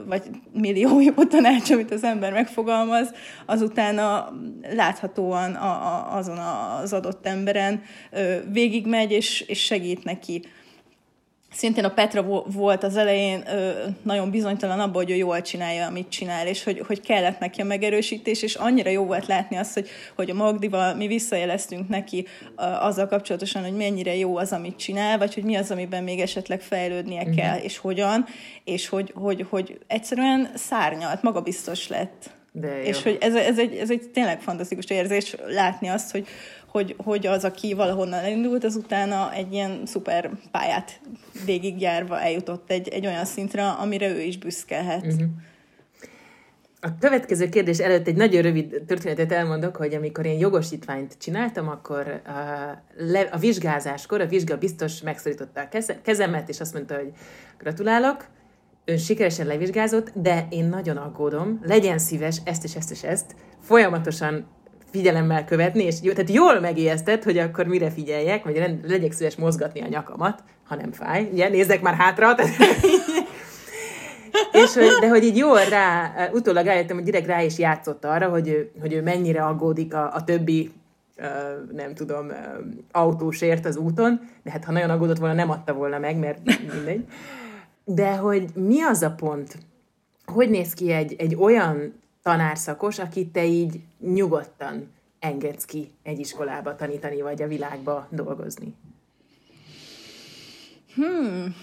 vagy 0.06 0.24
millió 0.54 1.00
jó 1.16 1.24
tanács, 1.24 1.72
amit 1.72 1.92
az 1.92 2.04
ember 2.04 2.32
megfogalmaz, 2.32 3.14
utána 3.62 4.34
láthatóan 4.76 5.54
a, 5.54 5.70
a, 5.70 6.18
azon 6.18 6.38
az 6.38 6.94
adott 6.94 7.26
emberen 7.26 7.82
végigmegy, 8.52 9.12
és, 9.12 9.42
és 9.42 9.64
segít 9.64 10.04
neki 10.04 10.42
szintén 11.56 11.84
a 11.84 11.90
Petra 11.90 12.24
volt 12.46 12.84
az 12.84 12.98
elején 12.98 13.44
ö, 13.48 13.70
nagyon 14.04 14.32
bizonytalan 14.32 14.80
abban, 14.80 14.94
hogy 14.94 15.12
ő 15.12 15.16
jól 15.16 15.42
csinálja, 15.42 15.86
amit 15.86 16.10
csinál, 16.10 16.48
és 16.48 16.64
hogy, 16.64 16.84
hogy 16.88 17.02
kellett 17.02 17.40
neki 17.40 17.62
a 17.62 17.66
megerősítés, 17.66 18.42
és 18.42 18.56
annyira 18.56 18.90
jó 18.90 19.06
volt 19.06 19.28
látni 19.28 19.58
azt, 19.58 19.74
hogy, 19.74 19.90
hogy 20.16 20.30
a 20.30 20.34
Magdival 20.34 20.96
mi 20.96 21.08
visszajeleztünk 21.08 21.90
neki 21.90 22.28
ö, 22.58 22.64
azzal 22.64 23.08
kapcsolatosan, 23.08 23.64
hogy 23.64 23.76
mennyire 23.76 24.16
jó 24.16 24.38
az, 24.38 24.52
amit 24.52 24.78
csinál, 24.78 25.18
vagy 25.18 25.34
hogy 25.34 25.44
mi 25.44 25.56
az, 25.56 25.72
amiben 25.72 26.04
még 26.04 26.20
esetleg 26.20 26.62
fejlődnie 26.62 27.22
uh-huh. 27.22 27.36
kell, 27.36 27.58
és 27.58 27.78
hogyan, 27.78 28.26
és 28.64 28.90
hogy, 28.90 29.12
hogy, 29.16 29.46
hogy 29.50 29.80
egyszerűen 29.88 30.52
szárnyalt, 30.56 31.22
magabiztos 31.22 31.88
lett. 31.88 32.30
De 32.58 32.78
jó. 32.78 32.84
És 32.84 33.04
hogy 33.04 33.18
ez, 33.22 33.36
ez, 33.36 33.60
egy, 33.60 33.76
ez 33.76 33.92
egy 33.92 34.10
tényleg 34.14 34.42
fantasztikus 34.42 34.86
érzés 34.86 35.36
látni 35.48 35.88
azt, 35.88 36.12
hogy, 36.12 36.28
hogy, 36.68 36.96
hogy 36.98 37.28
az, 37.28 37.44
aki 37.44 37.74
valahonnan 37.74 38.20
elindult, 38.24 38.64
az 38.64 38.76
utána 38.76 39.34
egy 39.34 39.54
ilyen 39.54 39.86
szuper 39.86 40.30
pályát 40.52 41.00
végigjárva 41.46 42.22
eljutott 42.22 42.72
egy, 42.72 42.88
egy 42.88 43.06
olyan 43.06 43.26
szintre, 43.26 43.68
amire 43.68 44.10
ő 44.10 44.22
is 44.22 44.38
büszkelhet. 44.38 45.06
Uh-huh. 45.06 45.28
A 46.80 46.98
következő 47.00 47.50
kérdés 47.50 47.78
előtt 47.78 48.08
egy 48.08 48.16
nagyon 48.16 48.42
rövid 48.42 48.84
történetet 48.88 49.32
elmondok, 49.32 49.76
hogy 49.76 49.94
amikor 49.94 50.26
én 50.26 50.40
jogosítványt 50.40 51.18
csináltam, 51.18 51.68
akkor 51.68 52.22
a, 52.26 52.32
le, 52.98 53.20
a 53.20 53.38
vizsgázáskor 53.38 54.22
a 54.22 54.28
vizsga 54.28 54.58
biztos 54.58 55.02
megszorította 55.02 55.62
a 55.62 55.68
kezemet, 56.02 56.50
és 56.50 56.60
azt 56.60 56.74
mondta, 56.74 56.96
hogy 56.96 57.12
gratulálok, 57.58 58.26
ön 58.86 58.98
sikeresen 58.98 59.48
levizsgázott, 59.48 60.12
de 60.14 60.48
én 60.50 60.66
nagyon 60.66 60.98
aggódom, 60.98 61.60
legyen 61.64 61.98
szíves 61.98 62.42
ezt 62.44 62.64
és 62.64 62.76
ezt 62.76 62.92
és 62.92 63.04
ezt, 63.04 63.36
folyamatosan 63.62 64.46
figyelemmel 64.92 65.46
követni, 65.46 65.84
és 65.84 65.96
jó, 66.02 66.12
tehát 66.12 66.30
jól 66.30 66.60
megijesztett, 66.60 67.24
hogy 67.24 67.38
akkor 67.38 67.66
mire 67.66 67.90
figyeljek, 67.90 68.44
vagy 68.44 68.80
legyek 68.84 69.12
szíves 69.12 69.36
mozgatni 69.36 69.82
a 69.82 69.88
nyakamat, 69.88 70.44
ha 70.64 70.76
nem 70.76 70.92
fáj. 70.92 71.30
Ugye, 71.32 71.50
nézzek 71.50 71.82
már 71.82 71.94
hátra. 71.94 72.36
Tehát, 72.36 72.56
és, 74.64 74.74
hogy, 74.74 74.88
de 75.00 75.10
hogy 75.10 75.24
így 75.24 75.38
jól 75.38 75.64
rá, 75.70 76.14
utólag 76.34 76.66
rájöttem, 76.66 76.96
hogy 76.96 77.06
direkt 77.06 77.28
rá 77.28 77.42
is 77.42 77.58
játszott 77.58 78.06
arra, 78.06 78.30
hogy 78.30 78.48
ő, 78.48 78.72
hogy 78.82 78.94
ő 78.94 79.02
mennyire 79.02 79.44
aggódik 79.44 79.94
a, 79.94 80.14
a 80.14 80.24
többi 80.24 80.72
nem 81.72 81.94
tudom, 81.94 82.32
autósért 82.92 83.66
az 83.66 83.78
úton, 83.78 84.20
de 84.44 84.52
hát 84.52 84.66
ha 84.66 84.72
nagyon 84.72 84.90
aggódott 84.90 85.18
volna, 85.18 85.34
nem 85.34 85.50
adta 85.50 85.74
volna 85.74 86.00
meg, 86.00 86.18
mert 86.18 86.40
mindegy. 86.74 87.06
De 87.86 88.16
hogy 88.16 88.50
mi 88.56 88.82
az 88.82 89.02
a 89.02 89.12
pont, 89.12 89.58
hogy 90.26 90.50
néz 90.50 90.74
ki 90.74 90.92
egy, 90.92 91.16
egy 91.18 91.36
olyan 91.36 92.02
tanárszakos, 92.22 93.00
akit 93.00 93.32
te 93.32 93.46
így 93.46 93.80
nyugodtan 94.00 94.92
engedsz 95.20 95.66
ki 95.66 95.92
egy 96.04 96.20
iskolába 96.20 96.76
tanítani, 96.76 97.22
vagy 97.22 97.42
a 97.42 97.48
világba 97.48 98.08
dolgozni? 98.12 98.74
Hmm. 100.96 101.56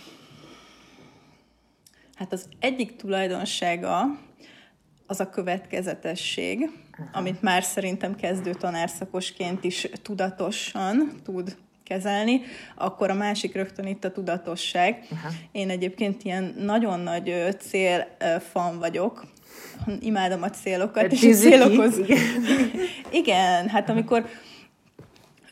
Hát 2.14 2.32
az 2.32 2.48
egyik 2.58 2.96
tulajdonsága 2.96 4.04
az 5.06 5.20
a 5.20 5.30
következetesség, 5.30 6.70
Aha. 6.98 7.18
amit 7.18 7.42
már 7.42 7.62
szerintem 7.62 8.14
kezdő 8.14 8.52
tanárszakosként 8.54 9.64
is 9.64 9.88
tudatosan 10.02 11.20
tud 11.24 11.56
kezelni, 11.84 12.40
akkor 12.76 13.10
a 13.10 13.14
másik 13.14 13.54
rögtön 13.54 13.86
itt 13.86 14.04
a 14.04 14.12
tudatosság. 14.12 15.06
Aha. 15.10 15.28
Én 15.52 15.70
egyébként 15.70 16.22
ilyen 16.22 16.54
nagyon 16.58 17.00
nagy 17.00 17.56
célfan 17.58 18.78
vagyok, 18.78 19.24
imádom 20.00 20.42
a 20.42 20.50
célokat, 20.50 21.12
és 21.12 21.22
a 21.22 21.34
célokhoz... 21.34 21.98
Igen. 21.98 22.18
Igen, 23.22 23.68
hát 23.68 23.88
amikor 23.88 24.26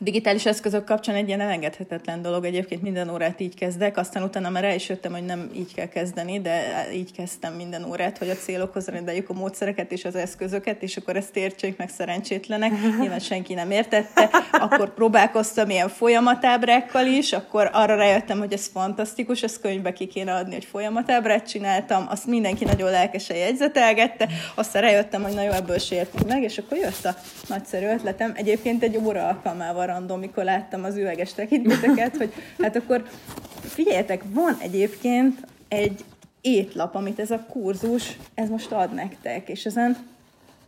digitális 0.03 0.45
eszközök 0.45 0.83
kapcsán 0.83 1.15
egy 1.15 1.27
ilyen 1.27 1.41
elengedhetetlen 1.41 2.21
dolog. 2.21 2.45
Egyébként 2.45 2.81
minden 2.81 3.09
órát 3.09 3.39
így 3.39 3.55
kezdek, 3.55 3.97
aztán 3.97 4.23
utána 4.23 4.49
már 4.49 4.63
el 4.63 4.75
is 4.75 4.89
jöttem, 4.89 5.11
hogy 5.11 5.25
nem 5.25 5.49
így 5.55 5.73
kell 5.73 5.87
kezdeni, 5.87 6.41
de 6.41 6.87
így 6.93 7.11
kezdtem 7.11 7.53
minden 7.53 7.83
órát, 7.83 8.17
hogy 8.17 8.29
a 8.29 8.35
célokhoz 8.35 8.87
rendeljük 8.87 9.29
a 9.29 9.33
módszereket 9.33 9.91
és 9.91 10.05
az 10.05 10.15
eszközöket, 10.15 10.81
és 10.83 10.97
akkor 10.97 11.15
ezt 11.15 11.37
értsék 11.37 11.77
meg 11.77 11.89
szerencsétlenek. 11.89 12.71
Nyilván 12.99 13.19
senki 13.19 13.53
nem 13.53 13.71
értette. 13.71 14.29
Akkor 14.51 14.93
próbálkoztam 14.93 15.69
ilyen 15.69 15.89
folyamatábrákkal 15.89 17.05
is, 17.05 17.33
akkor 17.33 17.69
arra 17.73 17.95
rájöttem, 17.95 18.39
hogy 18.39 18.53
ez 18.53 18.67
fantasztikus, 18.67 19.43
ezt 19.43 19.61
könyvbe 19.61 19.93
ki 19.93 20.07
kéne 20.07 20.33
adni, 20.33 20.53
hogy 20.53 20.65
folyamatábrát 20.65 21.49
csináltam, 21.49 22.05
azt 22.09 22.27
mindenki 22.27 22.65
nagyon 22.65 22.89
lelkesen 22.89 23.37
jegyzetelgette, 23.37 24.27
aztán 24.55 24.81
rájöttem, 24.81 25.23
hogy 25.23 25.33
na 25.33 25.41
jó, 25.41 25.51
ebből 25.51 25.77
sértünk 25.77 26.27
meg, 26.27 26.43
és 26.43 26.57
akkor 26.57 26.77
jött 26.77 27.05
a 27.05 27.15
nagyszerű 27.47 27.85
ötletem. 27.85 28.31
Egyébként 28.35 28.83
egy 28.83 28.97
óra 28.97 29.27
alkalmával 29.27 29.89
random, 29.91 30.19
mikor 30.19 30.43
láttam 30.43 30.83
az 30.83 30.95
üveges 30.95 31.33
tekinteteket, 31.33 32.17
hogy 32.17 32.33
hát 32.59 32.75
akkor 32.75 33.03
figyeljetek, 33.61 34.23
van 34.33 34.57
egyébként 34.59 35.47
egy 35.67 36.03
étlap, 36.41 36.95
amit 36.95 37.19
ez 37.19 37.31
a 37.31 37.45
kurzus, 37.49 38.17
ez 38.33 38.49
most 38.49 38.71
ad 38.71 38.93
nektek, 38.93 39.49
és 39.49 39.65
ezen 39.65 39.97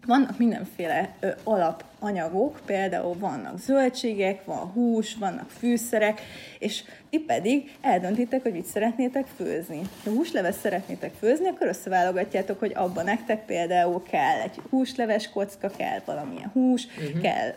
vannak 0.05 0.37
mindenféle 0.37 1.15
ö, 1.19 1.29
alapanyagok, 1.43 2.59
például 2.65 3.15
vannak 3.17 3.59
zöldségek, 3.59 4.45
van 4.45 4.71
hús, 4.71 5.15
vannak 5.15 5.49
fűszerek, 5.49 6.21
és 6.59 6.83
ti 7.09 7.19
pedig 7.19 7.75
eldöntitek, 7.81 8.41
hogy 8.41 8.51
mit 8.51 8.65
szeretnétek 8.65 9.25
főzni. 9.35 9.81
Ha 10.03 10.09
húsleves 10.09 10.55
szeretnétek 10.55 11.13
főzni, 11.19 11.47
akkor 11.47 11.67
összeválogatjátok, 11.67 12.59
hogy 12.59 12.71
abban 12.75 13.03
nektek 13.03 13.45
például 13.45 14.03
kell 14.03 14.39
egy 14.39 14.59
húsleves 14.69 15.29
kocka, 15.29 15.69
kell 15.77 16.01
valamilyen 16.05 16.49
hús, 16.53 16.85
uh-huh. 16.85 17.21
kell 17.21 17.53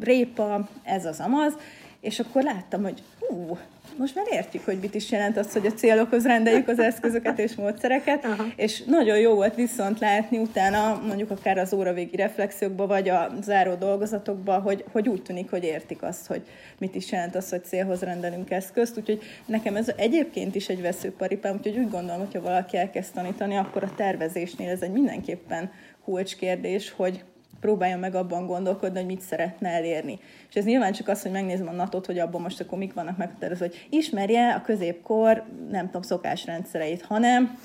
répa, 0.00 0.68
ez 0.82 1.04
az 1.04 1.20
amaz, 1.20 1.52
és 2.00 2.20
akkor 2.20 2.42
láttam, 2.42 2.82
hogy 2.82 3.02
hú, 3.18 3.58
most 3.96 4.14
már 4.14 4.26
értjük, 4.30 4.64
hogy 4.64 4.78
mit 4.80 4.94
is 4.94 5.10
jelent 5.10 5.36
az, 5.36 5.52
hogy 5.52 5.66
a 5.66 5.72
célokhoz 5.72 6.24
rendeljük 6.24 6.68
az 6.68 6.78
eszközöket 6.78 7.38
és 7.38 7.54
módszereket, 7.54 8.24
Aha. 8.24 8.44
és 8.56 8.82
nagyon 8.82 9.18
jó 9.18 9.34
volt 9.34 9.54
viszont 9.54 9.98
látni 9.98 10.38
utána, 10.38 11.02
mondjuk 11.06 11.30
akár 11.30 11.58
az 11.58 11.72
óravégi 11.72 12.16
reflexiókba, 12.16 12.86
vagy 12.86 13.08
a 13.08 13.32
záró 13.42 13.74
dolgozatokba, 13.74 14.58
hogy, 14.58 14.84
hogy 14.92 15.08
úgy 15.08 15.22
tűnik, 15.22 15.50
hogy 15.50 15.64
értik 15.64 16.02
azt, 16.02 16.26
hogy 16.26 16.42
mit 16.78 16.94
is 16.94 17.12
jelent 17.12 17.34
az, 17.34 17.50
hogy 17.50 17.64
célhoz 17.64 18.00
rendelünk 18.00 18.50
eszközt, 18.50 18.98
úgyhogy 18.98 19.22
nekem 19.46 19.76
ez 19.76 19.92
egyébként 19.96 20.54
is 20.54 20.68
egy 20.68 20.80
veszőparipám, 20.80 21.54
úgyhogy 21.56 21.78
úgy 21.78 21.90
gondolom, 21.90 22.18
hogyha 22.18 22.40
valaki 22.40 22.76
elkezd 22.76 23.12
tanítani, 23.12 23.56
akkor 23.56 23.82
a 23.82 23.94
tervezésnél 23.96 24.70
ez 24.70 24.82
egy 24.82 24.92
mindenképpen 24.92 25.70
kulcskérdés, 26.04 26.90
hogy 26.90 27.24
próbáljon 27.64 27.98
meg 27.98 28.14
abban 28.14 28.46
gondolkodni, 28.46 28.98
hogy 28.98 29.06
mit 29.06 29.20
szeretne 29.20 29.68
elérni. 29.68 30.18
És 30.48 30.54
ez 30.54 30.64
nyilván 30.64 30.92
csak 30.92 31.08
az, 31.08 31.22
hogy 31.22 31.30
megnézem 31.30 31.68
a 31.68 31.72
natot, 31.72 32.06
hogy 32.06 32.18
abban 32.18 32.40
most 32.40 32.60
akkor 32.60 32.78
mik 32.78 32.94
vannak 32.94 33.16
meghatározva, 33.16 33.64
hogy 33.64 33.86
ismerje 33.90 34.54
a 34.54 34.60
középkor, 34.60 35.44
nem 35.70 35.86
tudom, 35.86 36.02
szokásrendszereit, 36.02 37.02
hanem 37.02 37.58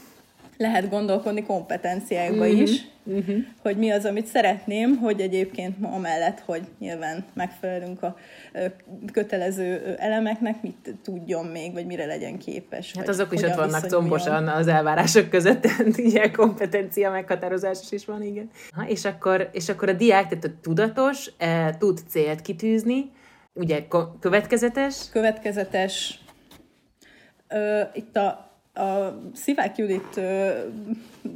lehet 0.61 0.89
gondolkodni 0.89 1.43
kompetenciákba 1.43 2.45
mm-hmm. 2.45 2.61
is, 2.61 2.81
mm-hmm. 3.09 3.39
hogy 3.61 3.77
mi 3.77 3.91
az, 3.91 4.05
amit 4.05 4.25
szeretném, 4.25 4.97
hogy 4.97 5.21
egyébként 5.21 5.75
amellett, 5.81 6.39
hogy 6.45 6.61
nyilván 6.79 7.25
megfelelünk 7.33 8.03
a 8.03 8.15
kötelező 9.13 9.95
elemeknek, 9.97 10.61
mit 10.61 10.95
tudjon 11.03 11.45
még, 11.45 11.73
vagy 11.73 11.85
mire 11.85 12.05
legyen 12.05 12.37
képes. 12.37 12.93
Hát 12.97 13.07
azok 13.07 13.33
is 13.33 13.41
ott 13.41 13.55
vannak 13.55 13.87
combosan 13.87 14.47
az 14.47 14.67
elvárások 14.67 15.29
között, 15.29 15.67
ilyen 15.95 16.31
kompetencia 16.31 17.11
meghatározás 17.11 17.79
is 17.89 18.05
van, 18.05 18.23
igen. 18.23 18.49
Ha, 18.71 18.87
és, 18.87 19.05
akkor, 19.05 19.49
és 19.51 19.69
akkor 19.69 19.89
a 19.89 19.93
diák, 19.93 20.27
tehát 20.27 20.43
a 20.43 20.59
tudatos, 20.61 21.31
e, 21.37 21.75
tud 21.77 21.99
célt 22.07 22.41
kitűzni, 22.41 23.11
ugye 23.53 23.87
következetes? 24.19 25.09
Következetes. 25.11 26.19
Ö, 27.47 27.81
itt 27.93 28.15
a 28.15 28.48
a 28.73 29.19
Szivák 29.33 29.77
Judit 29.77 30.19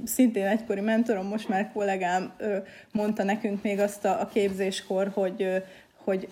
szintén 0.04 0.46
egykori 0.46 0.82
mentorom, 0.82 1.26
most 1.26 1.50
már 1.50 1.72
kollégám 1.74 2.34
mondta 2.92 3.24
nekünk 3.24 3.62
még 3.64 3.80
azt 3.80 4.06
a, 4.06 4.30
képzéskor, 4.34 5.12
hogy 5.14 5.64
hogy 6.04 6.28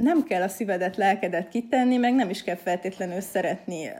nem 0.00 0.24
kell 0.24 0.42
a 0.42 0.48
szívedet, 0.48 0.96
lelkedet 0.96 1.48
kitenni, 1.48 1.96
meg 1.96 2.14
nem 2.14 2.30
is 2.30 2.42
kell 2.42 2.56
feltétlenül 2.56 3.20
szeretni 3.20 3.90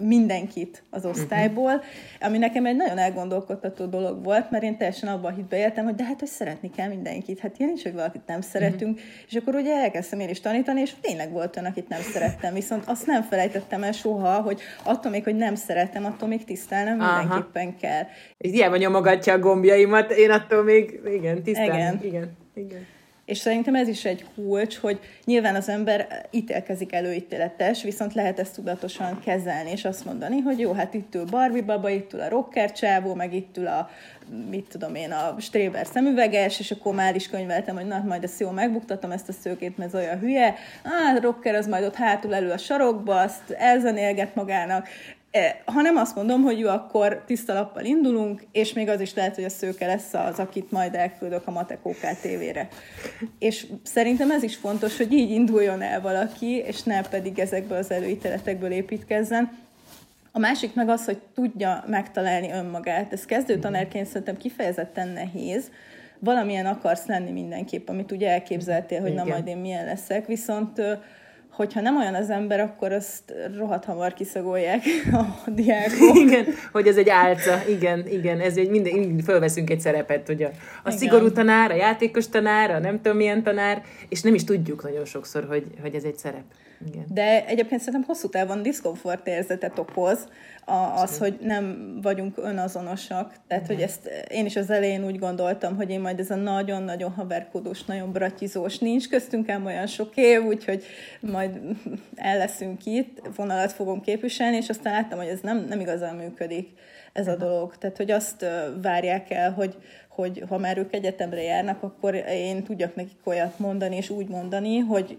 mindenkit 0.00 0.82
az 0.90 1.02
mhm. 1.02 1.10
osztályból, 1.10 1.82
ami 2.20 2.38
nekem 2.38 2.66
egy 2.66 2.76
nagyon 2.76 2.98
elgondolkodtató 2.98 3.84
dolog 3.84 4.24
volt, 4.24 4.50
mert 4.50 4.62
én 4.64 4.76
teljesen 4.76 5.08
abban 5.08 5.32
a 5.32 5.34
hitbe 5.34 5.56
éltem, 5.56 5.84
hogy 5.84 5.94
de 5.94 6.04
hát, 6.04 6.18
hogy 6.18 6.28
szeretni 6.28 6.70
kell 6.70 6.88
mindenkit. 6.88 7.38
Hát 7.38 7.58
ilyen 7.58 7.72
is, 7.74 7.82
hogy 7.82 7.94
valakit 7.94 8.26
nem 8.26 8.40
szeretünk, 8.40 8.96
uh-huh. 8.96 9.10
és 9.28 9.34
akkor 9.34 9.54
ugye 9.54 9.74
elkezdtem 9.74 10.20
én 10.20 10.28
is 10.28 10.40
tanítani, 10.40 10.80
és 10.80 10.92
tényleg 11.00 11.32
volt 11.32 11.56
olyan, 11.56 11.70
akit 11.70 11.88
nem 11.88 12.00
szerettem, 12.00 12.54
viszont 12.54 12.84
azt 12.86 13.06
nem 13.06 13.22
felejtettem 13.22 13.82
el 13.82 13.92
soha, 13.92 14.40
hogy 14.40 14.60
attól 14.84 15.10
még, 15.10 15.24
hogy 15.24 15.36
nem 15.36 15.54
szeretem, 15.54 16.04
attól 16.04 16.28
még 16.28 16.44
tisztelnem 16.44 16.96
mindenképpen 16.96 17.76
kell. 17.76 18.02
És 18.38 18.50
hiába 18.50 18.76
nyomogatja 18.76 19.32
a 19.32 19.38
gombjaimat, 19.38 20.10
én 20.10 20.30
attól 20.30 20.62
még, 20.62 21.00
igen, 21.06 21.42
tisztelem. 21.42 21.76
Igen. 21.76 22.00
igen. 22.02 22.36
igen. 22.54 22.86
És 23.30 23.38
szerintem 23.38 23.74
ez 23.74 23.88
is 23.88 24.04
egy 24.04 24.24
kulcs, 24.34 24.76
hogy 24.76 25.00
nyilván 25.24 25.54
az 25.54 25.68
ember 25.68 26.26
ítélkezik 26.30 26.92
előítéletes, 26.92 27.82
viszont 27.82 28.14
lehet 28.14 28.38
ezt 28.38 28.54
tudatosan 28.54 29.20
kezelni, 29.24 29.70
és 29.70 29.84
azt 29.84 30.04
mondani, 30.04 30.40
hogy 30.40 30.58
jó, 30.58 30.72
hát 30.72 30.94
itt 30.94 31.14
ül 31.14 31.24
Barbie 31.24 31.62
baba, 31.62 31.90
itt 31.90 32.12
ül 32.12 32.20
a 32.20 32.28
rocker 32.28 32.72
csávó, 32.72 33.14
meg 33.14 33.34
itt 33.34 33.56
ül 33.56 33.66
a 33.66 33.90
mit 34.50 34.68
tudom 34.68 34.94
én, 34.94 35.12
a 35.12 35.40
Stréber 35.40 35.86
szemüveges, 35.86 36.58
és 36.58 36.70
akkor 36.70 36.94
már 36.94 37.14
is 37.14 37.28
könyveltem, 37.28 37.76
hogy 37.76 37.86
na, 37.86 38.02
majd 38.06 38.24
ezt 38.24 38.40
jól 38.40 38.52
megbuktatom, 38.52 39.10
ezt 39.10 39.28
a 39.28 39.32
szőkét, 39.32 39.76
mert 39.78 39.94
ez 39.94 40.00
olyan 40.00 40.18
hülye. 40.18 40.54
Á, 40.84 41.16
a 41.16 41.20
rocker 41.20 41.54
az 41.54 41.66
majd 41.66 41.84
ott 41.84 41.94
hátul 41.94 42.34
elő 42.34 42.50
a 42.50 42.58
sarokba, 42.58 43.20
azt 43.20 43.50
elzenélget 43.50 44.34
magának, 44.34 44.88
E, 45.30 45.62
hanem 45.64 45.96
azt 45.96 46.14
mondom, 46.14 46.42
hogy 46.42 46.58
jó, 46.58 46.68
akkor 46.68 47.22
tiszta 47.26 47.54
lappal 47.54 47.84
indulunk, 47.84 48.42
és 48.52 48.72
még 48.72 48.88
az 48.88 49.00
is 49.00 49.14
lehet, 49.14 49.34
hogy 49.34 49.44
a 49.44 49.48
szőke 49.48 49.86
lesz 49.86 50.14
az, 50.14 50.38
akit 50.38 50.70
majd 50.70 50.94
elküldök 50.94 51.46
a 51.46 51.50
Matekóká 51.50 52.12
tévére. 52.12 52.68
És 53.38 53.66
szerintem 53.82 54.30
ez 54.30 54.42
is 54.42 54.56
fontos, 54.56 54.96
hogy 54.96 55.12
így 55.12 55.30
induljon 55.30 55.82
el 55.82 56.00
valaki, 56.00 56.56
és 56.56 56.82
ne 56.82 57.00
pedig 57.02 57.38
ezekből 57.38 57.78
az 57.78 57.90
előítéletekből 57.90 58.70
építkezzen. 58.70 59.58
A 60.32 60.38
másik 60.38 60.74
meg 60.74 60.88
az, 60.88 61.04
hogy 61.04 61.18
tudja 61.34 61.84
megtalálni 61.86 62.50
önmagát. 62.50 63.12
Ez 63.12 63.24
kezdő 63.24 63.58
tanárként 63.58 64.06
szerintem 64.06 64.36
kifejezetten 64.36 65.08
nehéz, 65.08 65.70
valamilyen 66.18 66.66
akarsz 66.66 67.06
lenni 67.06 67.30
mindenképp, 67.30 67.88
amit 67.88 68.12
ugye 68.12 68.30
elképzeltél, 68.30 69.00
hogy 69.00 69.10
Igen. 69.10 69.24
na 69.24 69.32
majd 69.32 69.46
én 69.46 69.56
milyen 69.56 69.84
leszek, 69.84 70.26
viszont 70.26 70.82
hogyha 71.60 71.80
nem 71.80 71.96
olyan 71.96 72.14
az 72.14 72.30
ember, 72.30 72.60
akkor 72.60 72.92
azt 72.92 73.34
rohadt 73.56 73.84
hamar 73.84 74.14
kiszagolják 74.14 74.82
a 75.46 75.50
diákok. 75.50 76.16
Igen, 76.16 76.46
hogy 76.72 76.86
ez 76.86 76.96
egy 76.96 77.08
álca, 77.08 77.62
igen, 77.68 78.06
igen, 78.06 78.40
ez 78.40 78.56
egy 78.56 78.70
minden, 78.70 78.98
mindig 78.98 79.24
fölveszünk 79.24 79.70
egy 79.70 79.80
szerepet, 79.80 80.26
hogy 80.26 80.42
a, 80.42 80.50
a 80.84 80.90
szigorú 80.90 81.30
tanár, 81.30 81.70
a 81.70 81.74
játékos 81.74 82.28
tanár, 82.28 82.70
a 82.70 82.78
nem 82.78 83.00
tudom 83.00 83.16
milyen 83.16 83.42
tanár, 83.42 83.82
és 84.08 84.22
nem 84.22 84.34
is 84.34 84.44
tudjuk 84.44 84.82
nagyon 84.82 85.04
sokszor, 85.04 85.46
hogy, 85.48 85.64
hogy 85.82 85.94
ez 85.94 86.04
egy 86.04 86.16
szerep. 86.16 86.44
Igen. 86.86 87.04
De 87.08 87.46
egyébként 87.46 87.80
szerintem 87.80 88.08
hosszú 88.08 88.28
távon 88.28 88.62
diszkomfort 88.62 89.26
érzetet 89.26 89.78
okoz 89.78 90.28
az, 90.94 91.18
hogy 91.18 91.38
nem 91.40 91.98
vagyunk 92.02 92.38
önazonosak. 92.38 93.34
Tehát, 93.46 93.64
Igen. 93.64 93.76
hogy 93.76 93.84
ezt 93.84 94.10
én 94.28 94.46
is 94.46 94.56
az 94.56 94.70
elején 94.70 95.04
úgy 95.04 95.18
gondoltam, 95.18 95.76
hogy 95.76 95.90
én 95.90 96.00
majd 96.00 96.20
ez 96.20 96.30
a 96.30 96.34
nagyon-nagyon 96.34 97.10
haverkodós, 97.10 97.84
nagyon 97.84 98.12
bratizós, 98.12 98.78
nincs 98.78 99.08
köztünk 99.08 99.48
ám 99.48 99.66
olyan 99.66 99.86
sok 99.86 100.16
év, 100.16 100.44
úgyhogy 100.44 100.84
majd 101.20 101.60
el 102.14 102.38
leszünk 102.38 102.86
itt, 102.86 103.20
vonalat 103.36 103.72
fogom 103.72 104.00
képviselni, 104.00 104.56
és 104.56 104.68
aztán 104.68 104.92
láttam, 104.92 105.18
hogy 105.18 105.28
ez 105.28 105.40
nem, 105.40 105.64
nem 105.68 105.80
igazán 105.80 106.16
működik 106.16 106.68
ez 107.12 107.28
a 107.28 107.36
dolog. 107.36 107.76
Tehát, 107.76 107.96
hogy 107.96 108.10
azt 108.10 108.46
várják 108.82 109.30
el, 109.30 109.52
hogy, 109.52 109.76
hogy 110.10 110.44
ha 110.48 110.58
már 110.58 110.78
ők 110.78 110.94
egyetemre 110.94 111.42
járnak, 111.42 111.82
akkor 111.82 112.14
én 112.28 112.62
tudjak 112.62 112.94
nekik 112.94 113.18
olyat 113.24 113.58
mondani, 113.58 113.96
és 113.96 114.10
úgy 114.10 114.28
mondani, 114.28 114.78
hogy 114.78 115.18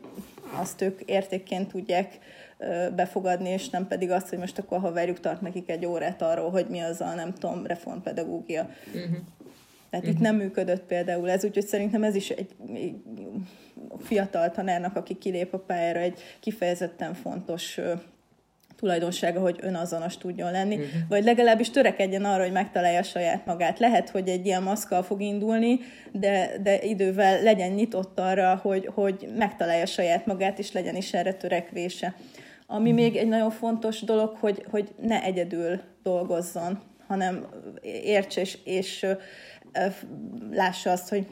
azt 0.60 0.82
ők 0.82 1.02
értékként 1.02 1.72
tudják 1.72 2.20
befogadni, 2.96 3.50
és 3.50 3.70
nem 3.70 3.88
pedig 3.88 4.12
azt, 4.12 4.30
hogy 4.30 4.38
most 4.38 4.60
akkor 4.60 4.80
haverjuk 4.80 5.20
tart 5.20 5.42
nekik 5.42 5.70
egy 5.70 5.86
órát 5.86 6.22
arról, 6.22 6.50
hogy 6.50 6.66
mi 6.70 6.80
az 6.80 7.02
a, 7.02 7.14
nem 7.14 7.34
tudom, 7.34 7.66
reformpedagógia. 7.66 8.70
Uh-huh. 8.88 9.02
Tehát 9.90 10.06
uh-huh. 10.06 10.10
itt 10.10 10.20
nem 10.20 10.36
működött 10.36 10.84
például 10.84 11.30
ez, 11.30 11.46
úgyhogy 11.46 11.66
szerintem 11.66 12.04
ez 12.04 12.16
is 12.16 12.30
egy, 12.30 12.56
egy 12.74 12.96
fiatal 14.00 14.52
tanárnak, 14.52 14.96
aki 14.96 15.18
kilép 15.18 15.54
a 15.54 15.60
pályára, 15.60 16.00
egy 16.00 16.20
kifejezetten 16.40 17.14
fontos 17.14 17.80
tulajdonsága, 18.82 19.40
hogy 19.40 19.60
önazonos 19.62 20.18
tudjon 20.18 20.52
lenni, 20.52 20.76
uh-huh. 20.76 20.90
vagy 21.10 21.24
legalábbis 21.24 21.70
törekedjen 21.70 22.26
arra, 22.26 22.44
hogy 22.44 22.52
megtalálja 22.52 23.04
saját 23.04 23.46
magát. 23.46 23.80
Lehet, 23.80 24.10
hogy 24.10 24.30
egy 24.30 24.46
ilyen 24.46 24.64
maszkal 24.64 25.04
fog 25.04 25.22
indulni, 25.22 25.80
de, 26.12 26.52
de 26.64 26.82
idővel 26.82 27.42
legyen 27.42 27.72
nyitott 27.72 28.20
arra, 28.20 28.60
hogy, 28.62 28.90
hogy 28.94 29.28
megtalálja 29.38 29.86
saját 29.86 30.26
magát, 30.26 30.60
és 30.60 30.72
legyen 30.72 30.96
is 30.96 31.14
erre 31.14 31.34
törekvése. 31.34 32.16
Ami 32.68 32.92
uh-huh. 32.92 33.06
még 33.06 33.16
egy 33.16 33.28
nagyon 33.28 33.52
fontos 33.52 34.02
dolog, 34.02 34.36
hogy, 34.40 34.66
hogy 34.70 34.90
ne 35.02 35.24
egyedül 35.24 35.82
dolgozzon, 36.04 36.82
hanem 37.08 37.46
értse 38.04 38.42
és, 38.42 38.58
és 38.64 39.06
lássa 40.52 40.92
azt, 40.92 41.10
hogy 41.10 41.26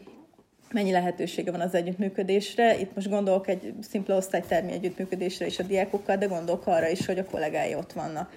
mennyi 0.71 0.91
lehetősége 0.91 1.51
van 1.51 1.61
az 1.61 1.73
együttműködésre. 1.73 2.79
Itt 2.79 2.95
most 2.95 3.09
gondolok 3.09 3.47
egy 3.47 3.73
szimpla 3.89 4.15
osztálytermi 4.15 4.71
együttműködésre 4.71 5.45
is 5.45 5.59
a 5.59 5.63
diákokkal, 5.63 6.15
de 6.15 6.25
gondolok 6.25 6.67
arra 6.67 6.87
is, 6.87 7.05
hogy 7.05 7.17
a 7.17 7.25
kollégái 7.25 7.75
ott 7.75 7.93
vannak. 7.93 8.31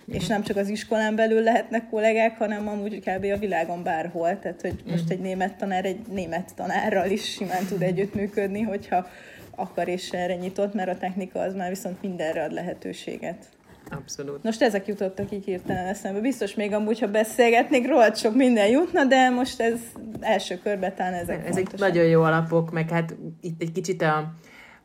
Uh-huh. 0.00 0.14
És 0.14 0.26
nem 0.26 0.42
csak 0.42 0.56
az 0.56 0.68
iskolán 0.68 1.16
belül 1.16 1.42
lehetnek 1.42 1.88
kollégák, 1.88 2.38
hanem 2.38 2.68
amúgy 2.68 2.98
kb. 2.98 3.24
a 3.24 3.38
világon 3.38 3.82
bárhol. 3.82 4.38
Tehát, 4.38 4.60
hogy 4.60 4.82
most 4.84 5.02
uh-huh. 5.02 5.10
egy 5.10 5.20
német 5.20 5.56
tanár 5.56 5.84
egy 5.84 6.00
német 6.10 6.54
tanárral 6.54 7.10
is 7.10 7.32
simán 7.32 7.66
tud 7.66 7.82
együttműködni, 7.82 8.60
hogyha 8.60 9.06
akar 9.54 9.88
és 9.88 10.10
erre 10.10 10.34
nyitott, 10.34 10.74
mert 10.74 10.88
a 10.88 10.98
technika 10.98 11.40
az 11.40 11.54
már 11.54 11.68
viszont 11.68 12.02
mindenre 12.02 12.42
ad 12.42 12.52
lehetőséget. 12.52 13.57
Abszolút. 13.90 14.42
Most 14.42 14.62
ezek 14.62 14.86
jutottak 14.86 15.32
így 15.32 15.44
hirtelen 15.44 15.86
eszembe. 15.86 16.20
Biztos 16.20 16.54
még 16.54 16.72
amúgy, 16.72 17.00
ha 17.00 17.06
beszélgetnék, 17.06 17.86
rohadt 17.88 18.16
sok 18.16 18.34
minden 18.34 18.68
jutna, 18.68 19.04
de 19.04 19.30
most 19.30 19.60
ez 19.60 19.78
első 20.20 20.58
körben 20.62 20.94
talán 20.94 21.14
ezek 21.14 21.38
Ezek 21.38 21.54
fontosak. 21.54 21.78
nagyon 21.78 22.04
jó 22.04 22.22
alapok, 22.22 22.70
meg 22.70 22.90
hát 22.90 23.16
itt 23.40 23.62
egy 23.62 23.72
kicsit 23.72 24.02
a, 24.02 24.32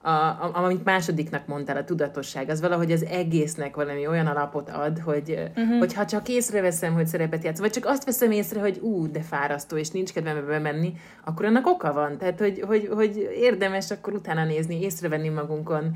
a, 0.06 0.10
a, 0.10 0.52
amit 0.54 0.84
másodiknak 0.84 1.48
mondtál, 1.48 1.78
a 1.78 1.84
tudatosság, 1.84 2.50
az 2.50 2.62
valahogy 2.62 2.92
az 2.92 3.06
egésznek 3.06 3.76
valami 3.76 4.08
olyan 4.08 4.28
alapot 4.28 4.70
ad, 4.70 5.00
hogy 5.00 5.50
uh-huh. 5.56 5.78
hogy 5.78 5.94
ha 5.94 6.06
csak 6.06 6.28
észreveszem, 6.28 6.94
hogy 6.94 7.08
szerepet 7.08 7.44
játsz, 7.44 7.60
vagy 7.60 7.72
csak 7.72 7.86
azt 7.86 8.06
veszem 8.06 8.32
észre, 8.32 8.60
hogy 8.60 8.80
ú, 8.82 9.12
de 9.12 9.22
fárasztó, 9.22 9.78
és 9.78 9.90
nincs 9.90 10.14
kedvem 10.14 10.46
bemenni, 10.46 10.94
akkor 11.26 11.46
annak 11.46 11.68
oka 11.68 11.94
van. 11.94 12.18
Tehát, 12.18 12.40
hogy, 12.40 12.64
hogy, 12.68 12.90
hogy 12.94 13.30
érdemes 13.36 13.92
akkor 13.92 14.14
utána 14.14 14.46
nézni, 14.46 14.82
észrevenni 14.82 15.30
magunkon, 15.30 15.96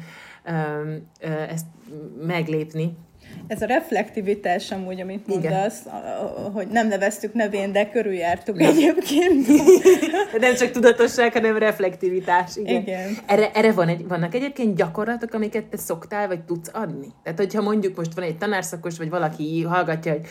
ezt 1.49 1.65
meglépni. 2.25 2.97
Ez 3.47 3.61
a 3.61 3.65
reflektivitás 3.65 4.71
amúgy, 4.71 5.01
amit 5.01 5.27
mondasz, 5.27 5.85
hogy 6.53 6.67
nem 6.67 6.87
neveztük 6.87 7.33
nevén, 7.33 7.71
de 7.71 7.89
körüljártuk 7.89 8.57
nem. 8.57 8.69
egyébként. 8.69 9.47
nem 10.39 10.55
csak 10.55 10.71
tudatosság, 10.71 11.33
hanem 11.33 11.57
reflektivitás. 11.57 12.55
Igen. 12.55 12.81
igen. 12.81 13.17
Erre, 13.25 13.51
erre 13.51 13.71
van 13.71 13.87
egy, 13.87 14.07
vannak 14.07 14.35
egyébként 14.35 14.75
gyakorlatok, 14.75 15.33
amiket 15.33 15.65
te 15.65 15.77
szoktál, 15.77 16.27
vagy 16.27 16.41
tudsz 16.41 16.69
adni? 16.73 17.07
Tehát, 17.23 17.39
hogyha 17.39 17.61
mondjuk 17.61 17.97
most 17.97 18.13
van 18.13 18.25
egy 18.25 18.37
tanárszakos, 18.37 18.97
vagy 18.97 19.09
valaki 19.09 19.63
hallgatja, 19.63 20.11
hogy 20.11 20.27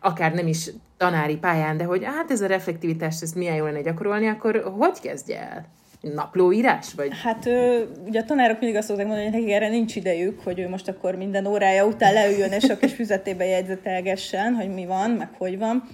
akár 0.00 0.34
nem 0.34 0.46
is 0.46 0.70
tanári 0.96 1.36
pályán, 1.36 1.76
de 1.76 1.84
hogy 1.84 2.04
hát 2.04 2.30
ez 2.30 2.40
a 2.40 2.46
reflektivitás, 2.46 3.22
ezt 3.22 3.34
milyen 3.34 3.56
jó 3.56 3.64
lenne 3.64 3.80
gyakorolni, 3.80 4.28
akkor 4.28 4.72
hogy 4.78 5.00
kezdje 5.00 5.40
el? 5.40 5.66
Naplóírás? 6.00 6.94
Vagy? 6.96 7.10
Hát 7.22 7.46
ö, 7.46 7.82
ugye 8.06 8.20
a 8.20 8.24
tanárok 8.24 8.60
mindig 8.60 8.78
azt 8.78 8.88
szokták 8.88 9.06
mondani, 9.06 9.28
hogy 9.28 9.38
nekik 9.38 9.54
erre 9.54 9.68
nincs 9.68 9.96
idejük, 9.96 10.40
hogy 10.40 10.58
ő 10.58 10.68
most 10.68 10.88
akkor 10.88 11.14
minden 11.14 11.46
órája 11.46 11.86
után 11.86 12.12
leüljön 12.12 12.52
és 12.52 12.64
a 12.64 12.76
kis 12.76 12.92
füzetébe 12.92 13.44
jegyzetelgessen, 13.44 14.54
hogy 14.54 14.74
mi 14.74 14.86
van, 14.86 15.10
meg 15.10 15.28
hogy 15.38 15.58
van. 15.58 15.88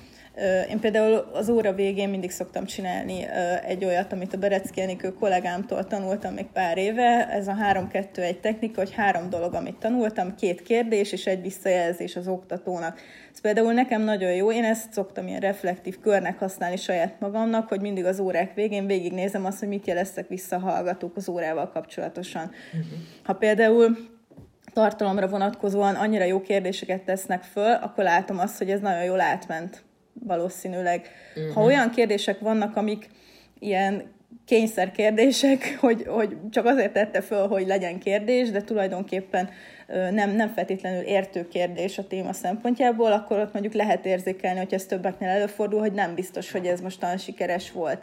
Én 0.70 0.80
például 0.80 1.30
az 1.32 1.48
óra 1.48 1.72
végén 1.72 2.08
mindig 2.08 2.30
szoktam 2.30 2.64
csinálni 2.64 3.26
egy 3.66 3.84
olyat, 3.84 4.12
amit 4.12 4.34
a 4.34 4.38
Berecki 4.38 4.80
Enikő 4.80 5.12
kollégámtól 5.12 5.86
tanultam 5.86 6.34
még 6.34 6.46
pár 6.46 6.78
éve. 6.78 7.28
Ez 7.30 7.48
a 7.48 7.54
3-2-1 7.72 8.40
technika, 8.40 8.80
hogy 8.80 8.94
három 8.94 9.30
dolog, 9.30 9.54
amit 9.54 9.76
tanultam, 9.76 10.34
két 10.34 10.62
kérdés 10.62 11.12
és 11.12 11.26
egy 11.26 11.42
visszajelzés 11.42 12.16
az 12.16 12.28
oktatónak. 12.28 13.00
Ez 13.32 13.40
például 13.40 13.72
nekem 13.72 14.02
nagyon 14.02 14.32
jó, 14.32 14.52
én 14.52 14.64
ezt 14.64 14.92
szoktam 14.92 15.26
ilyen 15.26 15.40
reflektív 15.40 16.00
körnek 16.00 16.38
használni 16.38 16.76
saját 16.76 17.20
magamnak, 17.20 17.68
hogy 17.68 17.80
mindig 17.80 18.04
az 18.04 18.20
órák 18.20 18.54
végén 18.54 18.86
végignézem 18.86 19.44
azt, 19.44 19.58
hogy 19.58 19.68
mit 19.68 19.86
jeleztek 19.86 20.28
vissza 20.28 20.58
hallgatók 20.58 21.16
az 21.16 21.28
órával 21.28 21.68
kapcsolatosan. 21.68 22.50
Uh-huh. 22.72 22.98
Ha 23.24 23.32
például 23.32 23.96
tartalomra 24.72 25.28
vonatkozóan 25.28 25.94
annyira 25.94 26.24
jó 26.24 26.40
kérdéseket 26.40 27.02
tesznek 27.02 27.42
föl, 27.42 27.72
akkor 27.72 28.04
látom 28.04 28.38
azt, 28.38 28.58
hogy 28.58 28.70
ez 28.70 28.80
nagyon 28.80 29.04
jól 29.04 29.20
átment 29.20 29.84
valószínűleg. 30.26 31.08
Uh-huh. 31.36 31.54
Ha 31.54 31.62
olyan 31.62 31.90
kérdések 31.90 32.40
vannak, 32.40 32.76
amik 32.76 33.08
ilyen 33.58 34.12
kényszer 34.46 34.90
kérdések, 34.90 35.76
hogy, 35.80 36.04
hogy 36.06 36.36
csak 36.50 36.66
azért 36.66 36.92
tette 36.92 37.20
föl, 37.20 37.46
hogy 37.46 37.66
legyen 37.66 37.98
kérdés, 37.98 38.50
de 38.50 38.62
tulajdonképpen 38.62 39.48
nem, 40.10 40.30
nem 40.30 40.48
feltétlenül 40.48 41.02
értő 41.02 41.48
kérdés 41.48 41.98
a 41.98 42.06
téma 42.06 42.32
szempontjából, 42.32 43.12
akkor 43.12 43.38
ott 43.38 43.52
mondjuk 43.52 43.74
lehet 43.74 44.06
érzékelni, 44.06 44.58
hogy 44.58 44.74
ez 44.74 44.86
többeknél 44.86 45.28
előfordul, 45.28 45.80
hogy 45.80 45.92
nem 45.92 46.14
biztos, 46.14 46.50
hogy 46.50 46.66
ez 46.66 46.80
mostan 46.80 47.16
sikeres 47.16 47.72
volt. 47.72 48.02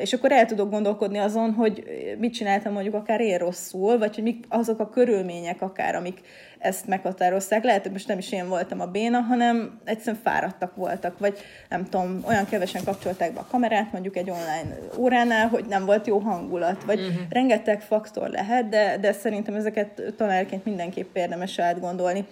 És 0.00 0.12
akkor 0.12 0.32
el 0.32 0.46
tudok 0.46 0.70
gondolkodni 0.70 1.18
azon, 1.18 1.52
hogy 1.52 1.84
mit 2.18 2.32
csináltam 2.32 2.72
mondjuk 2.72 2.94
akár 2.94 3.20
én 3.20 3.38
rosszul, 3.38 3.98
vagy 3.98 4.14
hogy 4.14 4.24
mik 4.24 4.44
azok 4.48 4.80
a 4.80 4.88
körülmények 4.88 5.62
akár, 5.62 5.94
amik 5.94 6.20
ezt 6.58 6.86
meghatározták. 6.86 7.64
Lehet, 7.64 7.82
hogy 7.82 7.92
most 7.92 8.08
nem 8.08 8.18
is 8.18 8.32
én 8.32 8.48
voltam 8.48 8.80
a 8.80 8.86
béna, 8.86 9.20
hanem 9.20 9.80
egyszerűen 9.84 10.22
fáradtak 10.22 10.76
voltak, 10.76 11.18
vagy 11.18 11.38
nem 11.68 11.84
tudom, 11.84 12.22
olyan 12.26 12.46
kevesen 12.46 12.84
kapcsolták 12.84 13.32
be 13.32 13.40
a 13.40 13.46
kamerát 13.50 13.92
mondjuk 13.92 14.16
egy 14.16 14.30
online 14.30 14.78
óránál, 14.96 15.48
hogy 15.48 15.64
nem 15.68 15.84
volt 15.84 16.06
jó 16.06 16.18
hangulat, 16.18 16.84
vagy 16.84 17.00
uh-huh. 17.00 17.16
rengeteg 17.30 17.80
faktor 17.80 18.28
lehet, 18.28 18.68
de, 18.68 18.96
de 19.00 19.12
szerintem 19.12 19.54
ezeket 19.54 20.02
tanárként 20.16 20.64
mindenképp 20.64 21.16
érdemes 21.16 21.58
átgondolni. 21.58 22.26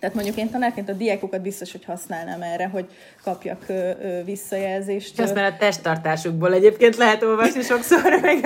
Tehát 0.00 0.14
mondjuk 0.14 0.36
én 0.36 0.50
tanárként 0.50 0.88
a 0.88 0.92
diákokat 0.92 1.40
biztos, 1.40 1.72
hogy 1.72 1.84
használnám 1.84 2.42
erre, 2.42 2.66
hogy 2.66 2.84
kapjak 3.22 3.64
ö, 3.66 3.90
ö, 4.02 4.24
visszajelzést. 4.24 5.20
Azt 5.20 5.34
már 5.34 5.52
a 5.52 5.56
testtartásukból 5.56 6.52
egyébként 6.52 6.96
lehet 6.96 7.22
olvasni 7.22 7.62
sokszor, 7.62 8.18
meg 8.22 8.38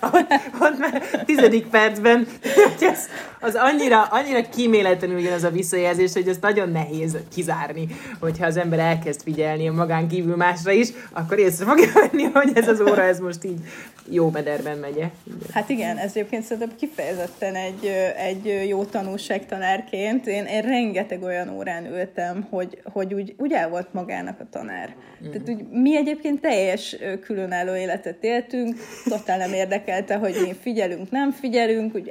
ott, 0.00 0.32
ott 0.60 0.78
már 0.78 1.02
tizedik 1.24 1.66
percben, 1.66 2.26
hogy 2.42 2.88
az, 2.88 3.08
az 3.40 3.54
annyira, 3.54 4.02
annyira 4.02 4.48
kíméletlenül 4.48 5.32
az 5.32 5.44
a 5.44 5.50
visszajelzés, 5.50 6.12
hogy 6.12 6.28
ez 6.28 6.38
nagyon 6.40 6.70
nehéz 6.70 7.16
kizárni, 7.34 7.86
hogyha 8.20 8.46
az 8.46 8.56
ember 8.56 8.78
elkezd 8.78 9.22
figyelni 9.22 9.68
magán 9.68 10.08
kívül 10.08 10.36
másra 10.36 10.70
is, 10.70 10.88
akkor 11.12 11.38
észre 11.38 11.64
fogja 11.64 11.88
venni, 11.94 12.22
hogy 12.22 12.50
ez 12.54 12.68
az 12.68 12.80
óra, 12.80 13.02
ez 13.02 13.18
most 13.18 13.44
így 13.44 13.58
jó 14.10 14.30
mederben 14.30 14.78
megye. 14.78 15.10
Hát 15.52 15.68
igen, 15.68 15.96
ez 15.96 16.10
egyébként 16.14 16.42
szerintem 16.42 16.76
kifejezetten 16.78 17.54
egy, 17.54 17.86
egy 18.16 18.68
jó 18.68 18.84
tanulság 18.84 19.46
tanárként. 19.46 20.26
Én, 20.26 20.44
én 20.44 20.62
rengeteg 20.74 21.22
olyan 21.22 21.48
órán 21.48 21.86
ültem, 21.86 22.46
hogy, 22.50 22.78
hogy 22.92 23.14
úgy, 23.14 23.34
úgy 23.38 23.52
el 23.52 23.68
volt 23.68 23.92
magának 23.92 24.40
a 24.40 24.46
tanár. 24.50 24.94
Mm. 25.24 25.30
Tehát 25.30 25.48
úgy, 25.48 25.68
mi 25.70 25.96
egyébként 25.96 26.40
teljes 26.40 26.96
különálló 27.20 27.74
életet 27.74 28.24
éltünk, 28.24 28.76
totál 29.08 29.38
nem 29.38 29.52
érdekelte, 29.52 30.16
hogy 30.16 30.34
mi 30.46 30.54
figyelünk, 30.60 31.10
nem 31.10 31.30
figyelünk, 31.30 31.94
úgy 31.94 32.10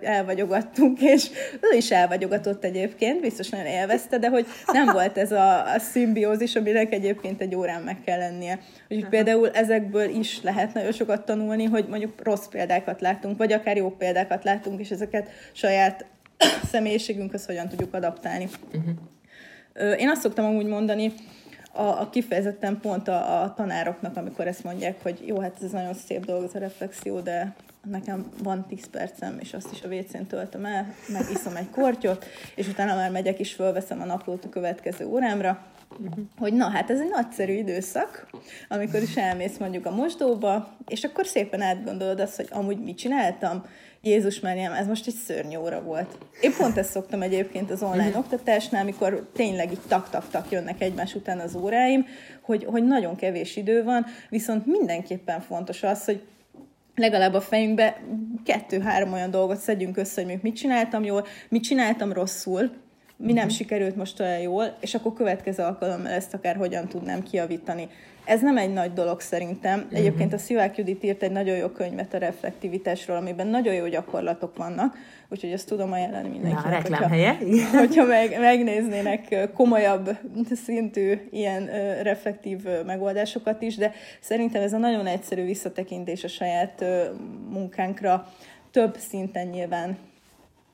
elvagyogattunk, 0.00 1.00
és 1.00 1.30
ő 1.60 1.76
is 1.76 1.90
elvagyogatott 1.90 2.64
egyébként, 2.64 3.20
biztos 3.20 3.48
nagyon 3.48 3.66
élvezte, 3.66 4.18
de 4.18 4.28
hogy 4.28 4.46
nem 4.72 4.86
volt 4.92 5.18
ez 5.18 5.32
a, 5.32 5.74
a 5.74 5.78
szimbiózis, 5.78 6.56
aminek 6.56 6.92
egyébként 6.92 7.40
egy 7.40 7.54
órán 7.54 7.82
meg 7.82 7.96
kell 8.04 8.18
lennie. 8.18 8.58
Úgyhogy 8.88 9.08
például 9.08 9.50
ezekből 9.50 10.08
is 10.08 10.42
lehet 10.42 10.74
nagyon 10.74 10.92
sokat 10.92 11.24
tanulni, 11.24 11.64
hogy 11.64 11.86
mondjuk 11.88 12.22
rossz 12.22 12.46
példákat 12.46 13.00
látunk, 13.00 13.38
vagy 13.38 13.52
akár 13.52 13.76
jó 13.76 13.90
példákat 13.90 14.44
látunk, 14.44 14.80
és 14.80 14.90
ezeket 14.90 15.30
saját 15.52 16.04
személyiségünkhöz 16.70 17.46
hogyan 17.46 17.68
tudjuk 17.68 17.94
adaptálni. 17.94 18.48
Uh-huh. 18.66 20.00
Én 20.00 20.08
azt 20.08 20.20
szoktam 20.20 20.44
amúgy 20.44 20.66
mondani, 20.66 21.12
a, 21.72 22.00
a 22.00 22.10
kifejezetten 22.10 22.80
pont 22.80 23.08
a, 23.08 23.42
a 23.42 23.54
tanároknak, 23.54 24.16
amikor 24.16 24.46
ezt 24.46 24.64
mondják, 24.64 25.02
hogy 25.02 25.22
jó, 25.26 25.40
hát 25.40 25.62
ez 25.62 25.70
nagyon 25.70 25.94
szép 25.94 26.24
dolog, 26.24 26.44
ez 26.44 26.54
a 26.54 26.58
reflexió, 26.58 27.20
de 27.20 27.54
nekem 27.90 28.28
van 28.42 28.66
10 28.66 28.90
percem, 28.90 29.38
és 29.40 29.52
azt 29.52 29.72
is 29.72 29.82
a 29.82 29.88
WC-n 29.88 30.26
töltöm 30.28 30.64
el, 30.64 30.94
meg 31.08 31.22
iszom 31.32 31.56
egy 31.56 31.70
kortyot, 31.70 32.24
és 32.54 32.68
utána 32.68 32.94
már 32.94 33.10
megyek 33.10 33.38
is, 33.38 33.52
fölveszem 33.52 34.00
a 34.00 34.04
naplót 34.04 34.44
a 34.44 34.48
következő 34.48 35.06
órámra, 35.06 35.66
Uh-huh. 35.90 36.24
Hogy 36.38 36.52
na, 36.52 36.68
hát 36.68 36.90
ez 36.90 37.00
egy 37.00 37.08
nagyszerű 37.08 37.52
időszak, 37.52 38.30
amikor 38.68 39.02
is 39.02 39.16
elmész 39.16 39.58
mondjuk 39.58 39.86
a 39.86 39.90
mosdóba, 39.90 40.76
és 40.86 41.04
akkor 41.04 41.26
szépen 41.26 41.60
átgondolod 41.60 42.20
azt, 42.20 42.36
hogy 42.36 42.48
amúgy 42.50 42.78
mit 42.78 42.98
csináltam, 42.98 43.64
Jézus 44.08 44.40
Máriám, 44.40 44.72
ez 44.72 44.86
most 44.86 45.06
egy 45.06 45.14
szörnyű 45.14 45.56
óra 45.56 45.82
volt. 45.82 46.18
Én 46.40 46.52
pont 46.58 46.76
ezt 46.78 46.90
szoktam 46.90 47.22
egyébként 47.22 47.70
az 47.70 47.82
online 47.82 48.06
uh-huh. 48.06 48.18
oktatásnál, 48.18 48.82
amikor 48.82 49.28
tényleg 49.34 49.70
így 49.70 49.80
tak-tak-tak 49.88 50.50
jönnek 50.50 50.80
egymás 50.80 51.14
után 51.14 51.38
az 51.38 51.54
óráim, 51.54 52.06
hogy, 52.40 52.64
hogy 52.64 52.84
nagyon 52.84 53.16
kevés 53.16 53.56
idő 53.56 53.84
van, 53.84 54.06
viszont 54.28 54.66
mindenképpen 54.66 55.40
fontos 55.40 55.82
az, 55.82 56.04
hogy 56.04 56.22
legalább 56.94 57.34
a 57.34 57.40
fejünkbe 57.40 58.00
kettő-három 58.44 59.12
olyan 59.12 59.30
dolgot 59.30 59.58
szedjünk 59.58 59.96
össze, 59.96 60.24
hogy 60.24 60.38
mit 60.42 60.56
csináltam 60.56 61.04
jól, 61.04 61.26
mit 61.48 61.62
csináltam 61.62 62.12
rosszul, 62.12 62.70
mi 63.20 63.32
nem 63.32 63.48
sikerült 63.48 63.96
most 63.96 64.20
olyan 64.20 64.38
jól, 64.38 64.76
és 64.80 64.94
akkor 64.94 65.12
következő 65.12 65.62
alkalommal 65.62 66.12
ezt 66.12 66.34
akár 66.34 66.56
hogyan 66.56 66.88
tudnám 66.88 67.22
kiavítani. 67.22 67.88
ez 68.24 68.40
nem 68.40 68.58
egy 68.58 68.72
nagy 68.72 68.92
dolog 68.92 69.20
szerintem. 69.20 69.78
Uh-huh. 69.78 69.98
Egyébként 69.98 70.32
a 70.32 70.38
Szivák 70.38 70.76
Judit 70.76 71.04
írt 71.04 71.22
egy 71.22 71.30
nagyon 71.30 71.56
jó 71.56 71.68
könyvet 71.68 72.14
a 72.14 72.18
reflektivitásról, 72.18 73.16
amiben 73.16 73.46
nagyon 73.46 73.74
jó 73.74 73.86
gyakorlatok 73.86 74.56
vannak, 74.56 74.96
úgyhogy 75.28 75.52
ezt 75.52 75.66
tudom 75.66 75.92
ajánlani 75.92 76.28
mindenkinek. 76.28 76.64
Na, 76.64 76.70
reklámhelye. 76.70 77.32
Hogyha, 77.32 77.78
hogyha 77.86 78.04
meg, 78.04 78.40
megnéznének 78.40 79.50
komolyabb 79.54 80.18
szintű 80.64 81.28
ilyen 81.30 81.66
reflektív 82.02 82.58
megoldásokat 82.86 83.62
is, 83.62 83.76
de 83.76 83.92
szerintem 84.20 84.62
ez 84.62 84.72
a 84.72 84.78
nagyon 84.78 85.06
egyszerű 85.06 85.44
visszatekintés 85.44 86.24
a 86.24 86.28
saját 86.28 86.84
munkánkra 87.50 88.26
több 88.70 88.96
szinten 88.96 89.46
nyilván 89.46 89.96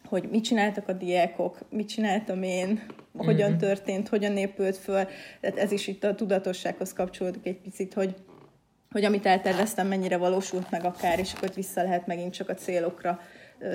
hogy 0.08 0.28
mit 0.30 0.44
csináltak 0.44 0.88
a 0.88 0.92
diákok, 0.92 1.58
mit 1.70 1.88
csináltam 1.88 2.42
én, 2.42 2.86
hogyan 3.16 3.52
uh-huh. 3.52 3.68
történt, 3.68 4.08
hogyan 4.08 4.36
épült 4.36 4.76
föl. 4.76 5.06
Tehát 5.40 5.58
ez 5.58 5.72
is 5.72 5.86
itt 5.86 6.04
a 6.04 6.14
tudatossághoz 6.14 6.92
kapcsolódik 6.92 7.46
egy 7.46 7.60
picit, 7.60 7.94
hogy, 7.94 8.14
hogy 8.90 9.04
amit 9.04 9.26
elterveztem, 9.26 9.86
mennyire 9.86 10.16
valósult 10.16 10.70
meg 10.70 10.84
akár, 10.84 11.18
és 11.18 11.32
akkor 11.32 11.50
vissza 11.54 11.82
lehet 11.82 12.06
megint 12.06 12.32
csak 12.32 12.48
a 12.48 12.54
célokra 12.54 13.20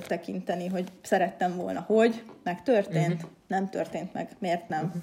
tekinteni, 0.07 0.67
hogy 0.67 0.91
szerettem 1.01 1.55
volna, 1.55 1.79
hogy 1.79 2.23
megtörtént, 2.43 3.13
uh-huh. 3.13 3.29
nem 3.47 3.69
történt 3.69 4.13
meg, 4.13 4.29
miért 4.39 4.69
nem. 4.69 4.85
Uh-huh. 4.85 5.01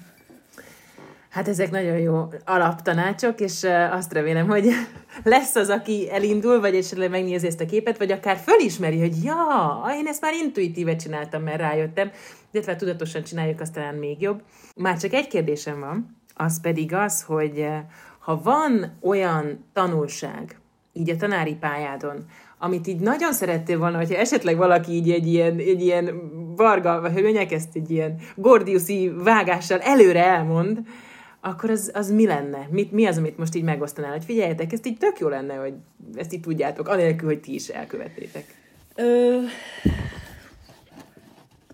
Hát 1.37 1.47
ezek 1.47 1.71
nagyon 1.71 1.97
jó 1.97 2.27
alaptanácsok, 2.45 3.39
és 3.39 3.67
azt 3.91 4.13
remélem, 4.13 4.47
hogy 4.47 4.69
lesz 5.23 5.55
az, 5.55 5.69
aki 5.69 6.09
elindul, 6.11 6.59
vagy 6.59 6.75
esetleg 6.75 7.09
megnézi 7.09 7.47
ezt 7.47 7.61
a 7.61 7.65
képet, 7.65 7.97
vagy 7.97 8.11
akár 8.11 8.37
fölismeri, 8.37 8.99
hogy 8.99 9.23
ja, 9.23 9.83
én 9.95 10.07
ezt 10.07 10.21
már 10.21 10.33
intuitíve 10.33 10.95
csináltam, 10.95 11.43
mert 11.43 11.59
rájöttem, 11.59 12.11
illetve 12.51 12.75
tudatosan 12.75 13.23
csináljuk, 13.23 13.59
azt 13.59 13.73
talán 13.73 13.95
még 13.95 14.21
jobb. 14.21 14.41
Már 14.75 14.97
csak 14.97 15.13
egy 15.13 15.27
kérdésem 15.27 15.79
van, 15.79 16.17
az 16.35 16.61
pedig 16.61 16.93
az, 16.93 17.23
hogy 17.23 17.67
ha 18.19 18.41
van 18.41 18.97
olyan 19.01 19.65
tanulság, 19.73 20.59
így 20.93 21.09
a 21.09 21.15
tanári 21.15 21.55
pályádon, 21.55 22.25
amit 22.57 22.87
így 22.87 22.99
nagyon 22.99 23.33
szerettél 23.33 23.77
volna, 23.77 23.97
hogyha 23.97 24.15
esetleg 24.15 24.57
valaki 24.57 24.91
így 24.91 25.11
egy 25.11 25.27
ilyen, 25.27 25.57
egy 25.57 25.81
ilyen 25.81 26.31
varga, 26.55 27.01
vagy 27.01 27.13
hogy 27.13 27.47
ezt 27.49 27.75
egy 27.75 27.91
ilyen 27.91 28.15
gordiuszi 28.35 29.13
vágással 29.23 29.79
előre 29.79 30.25
elmond, 30.25 30.79
akkor 31.39 31.69
az, 31.69 31.91
az 31.93 32.11
mi 32.11 32.25
lenne? 32.25 32.67
Mit, 32.69 32.91
mi 32.91 33.05
az, 33.05 33.17
amit 33.17 33.37
most 33.37 33.55
így 33.55 33.63
megosztanál? 33.63 34.11
Hogy 34.11 34.25
figyeljetek, 34.25 34.73
ezt 34.73 34.85
így 34.85 34.97
tök 34.97 35.19
jó 35.19 35.27
lenne, 35.27 35.55
hogy 35.55 35.73
ezt 36.15 36.33
így 36.33 36.41
tudjátok, 36.41 36.87
anélkül, 36.87 37.27
hogy 37.27 37.39
ti 37.39 37.53
is 37.53 37.67
elkövettétek. 37.67 38.45
Ö, 38.95 39.37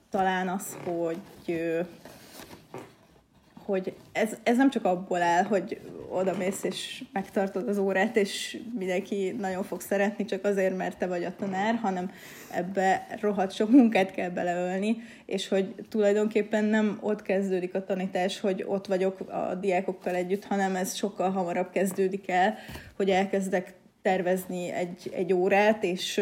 talán 0.09 0.49
az, 0.49 0.77
hogy 0.83 1.17
hogy 3.65 3.95
ez, 4.11 4.37
ez 4.43 4.57
nem 4.57 4.69
csak 4.69 4.85
abból 4.85 5.21
áll, 5.21 5.43
hogy 5.43 5.79
oda 6.09 6.35
mész 6.37 6.63
és 6.63 7.03
megtartod 7.13 7.67
az 7.67 7.77
órát, 7.77 8.15
és 8.15 8.57
mindenki 8.77 9.35
nagyon 9.39 9.63
fog 9.63 9.81
szeretni, 9.81 10.25
csak 10.25 10.45
azért, 10.45 10.77
mert 10.77 10.97
te 10.97 11.07
vagy 11.07 11.23
a 11.23 11.35
tanár, 11.35 11.75
hanem 11.75 12.11
ebbe 12.51 13.07
rohadt 13.21 13.51
sok 13.51 13.69
munkát 13.69 14.11
kell 14.11 14.29
beleölni, 14.29 14.97
és 15.25 15.47
hogy 15.47 15.75
tulajdonképpen 15.89 16.63
nem 16.63 16.97
ott 17.01 17.21
kezdődik 17.21 17.75
a 17.75 17.83
tanítás, 17.83 18.39
hogy 18.39 18.63
ott 18.67 18.87
vagyok 18.87 19.19
a 19.19 19.55
diákokkal 19.55 20.15
együtt, 20.15 20.45
hanem 20.45 20.75
ez 20.75 20.95
sokkal 20.95 21.31
hamarabb 21.31 21.69
kezdődik 21.69 22.29
el, 22.29 22.55
hogy 22.95 23.09
elkezdek 23.09 23.73
tervezni 24.01 24.71
egy, 24.71 25.11
egy 25.13 25.33
órát, 25.33 25.83
és 25.83 26.21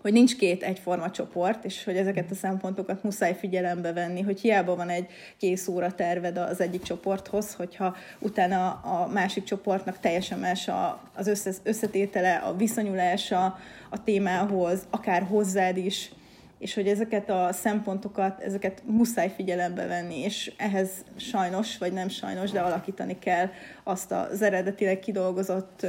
hogy 0.00 0.12
nincs 0.12 0.36
két 0.36 0.62
egyforma 0.62 1.10
csoport, 1.10 1.64
és 1.64 1.84
hogy 1.84 1.96
ezeket 1.96 2.30
a 2.30 2.34
szempontokat 2.34 3.02
muszáj 3.02 3.34
figyelembe 3.34 3.92
venni, 3.92 4.20
hogy 4.20 4.40
hiába 4.40 4.76
van 4.76 4.88
egy 4.88 5.06
kész 5.36 5.68
óra 5.68 5.92
terved 5.92 6.36
az 6.36 6.60
egyik 6.60 6.82
csoporthoz, 6.82 7.54
hogyha 7.54 7.96
utána 8.18 8.70
a 8.70 9.08
másik 9.12 9.44
csoportnak 9.44 9.98
teljesen 9.98 10.38
más 10.38 10.70
az 11.14 11.60
összetétele, 11.62 12.34
a 12.34 12.56
viszonyulása 12.56 13.58
a 13.90 14.02
témához, 14.04 14.86
akár 14.90 15.22
hozzád 15.22 15.76
is, 15.76 16.10
és 16.58 16.74
hogy 16.74 16.86
ezeket 16.86 17.30
a 17.30 17.48
szempontokat, 17.52 18.40
ezeket 18.40 18.82
muszáj 18.86 19.32
figyelembe 19.36 19.86
venni, 19.86 20.18
és 20.18 20.52
ehhez 20.56 20.90
sajnos, 21.16 21.78
vagy 21.78 21.92
nem 21.92 22.08
sajnos, 22.08 22.50
de 22.50 22.60
alakítani 22.60 23.18
kell 23.18 23.48
azt 23.84 24.12
az 24.12 24.42
eredetileg 24.42 24.98
kidolgozott 24.98 25.86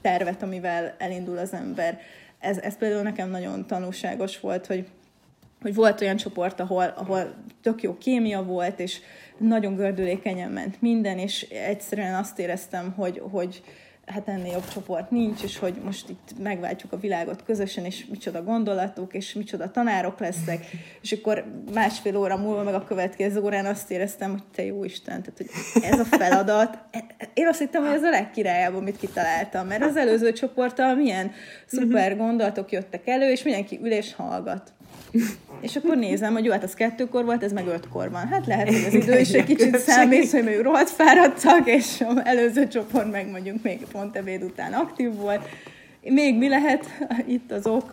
tervet, 0.00 0.42
amivel 0.42 0.94
elindul 0.98 1.38
az 1.38 1.52
ember 1.52 2.00
ez, 2.38 2.58
ez 2.58 2.76
például 2.76 3.02
nekem 3.02 3.30
nagyon 3.30 3.66
tanulságos 3.66 4.40
volt, 4.40 4.66
hogy, 4.66 4.86
hogy 5.60 5.74
volt 5.74 6.00
olyan 6.00 6.16
csoport, 6.16 6.60
ahol, 6.60 6.94
ahol 6.96 7.34
tök 7.62 7.82
jó 7.82 7.98
kémia 7.98 8.42
volt, 8.42 8.80
és 8.80 9.00
nagyon 9.38 9.74
gördülékenyen 9.74 10.50
ment 10.50 10.80
minden, 10.80 11.18
és 11.18 11.42
egyszerűen 11.42 12.14
azt 12.14 12.38
éreztem, 12.38 12.92
hogy, 12.92 13.22
hogy 13.30 13.62
hát 14.08 14.28
ennél 14.28 14.52
jobb 14.52 14.68
csoport 14.68 15.10
nincs, 15.10 15.42
és 15.42 15.58
hogy 15.58 15.74
most 15.84 16.08
itt 16.08 16.38
megváltjuk 16.42 16.92
a 16.92 16.98
világot 16.98 17.42
közösen, 17.42 17.84
és 17.84 18.06
micsoda 18.06 18.42
gondolatok, 18.42 19.14
és 19.14 19.32
micsoda 19.32 19.70
tanárok 19.70 20.18
lesznek, 20.18 20.66
és 21.02 21.12
akkor 21.12 21.44
másfél 21.74 22.16
óra 22.16 22.36
múlva, 22.36 22.62
meg 22.62 22.74
a 22.74 22.84
következő 22.84 23.40
órán 23.40 23.66
azt 23.66 23.90
éreztem, 23.90 24.30
hogy 24.30 24.42
te 24.54 24.64
jó 24.64 24.84
Isten, 24.84 25.22
tehát 25.22 25.36
hogy 25.36 25.48
ez 25.82 25.98
a 25.98 26.04
feladat, 26.04 26.78
én 27.34 27.46
azt 27.46 27.58
hittem, 27.58 27.84
hogy 27.84 27.94
ez 27.94 28.02
a 28.02 28.10
legkirályabb, 28.10 28.74
amit 28.74 28.96
kitaláltam, 28.96 29.66
mert 29.66 29.82
az 29.82 29.96
előző 29.96 30.32
csoporttal 30.32 30.94
milyen 30.94 31.32
szuper 31.66 32.16
gondolatok 32.16 32.72
jöttek 32.72 33.06
elő, 33.06 33.30
és 33.30 33.42
mindenki 33.42 33.78
ül 33.82 33.92
és 33.92 34.14
hallgat. 34.14 34.72
És 35.60 35.76
akkor 35.76 35.96
nézem, 35.96 36.32
hogy 36.32 36.44
jó, 36.44 36.52
hát 36.52 36.62
az 36.62 36.74
kettőkor 36.74 37.24
volt, 37.24 37.42
ez 37.42 37.52
meg 37.52 37.66
ötkor 37.66 38.10
van. 38.10 38.26
Hát 38.26 38.46
lehet, 38.46 38.66
hogy 38.66 38.84
az 38.86 38.94
idő 39.02 39.18
is 39.18 39.30
egy 39.30 39.44
kicsit 39.44 39.78
számít, 39.78 40.30
hogy 40.30 40.44
még 40.44 40.60
rohadt 40.60 40.90
fáradtak, 40.90 41.66
és 41.66 42.04
az 42.08 42.20
előző 42.24 42.68
csoport 42.68 43.10
meg 43.10 43.30
mondjuk 43.30 43.62
még 43.62 43.86
pont 43.92 44.16
ebéd 44.16 44.42
után 44.42 44.72
aktív 44.72 45.14
volt. 45.14 45.48
Még 46.02 46.36
mi 46.36 46.48
lehet 46.48 46.86
itt 47.26 47.52
az 47.52 47.66
ok? 47.66 47.90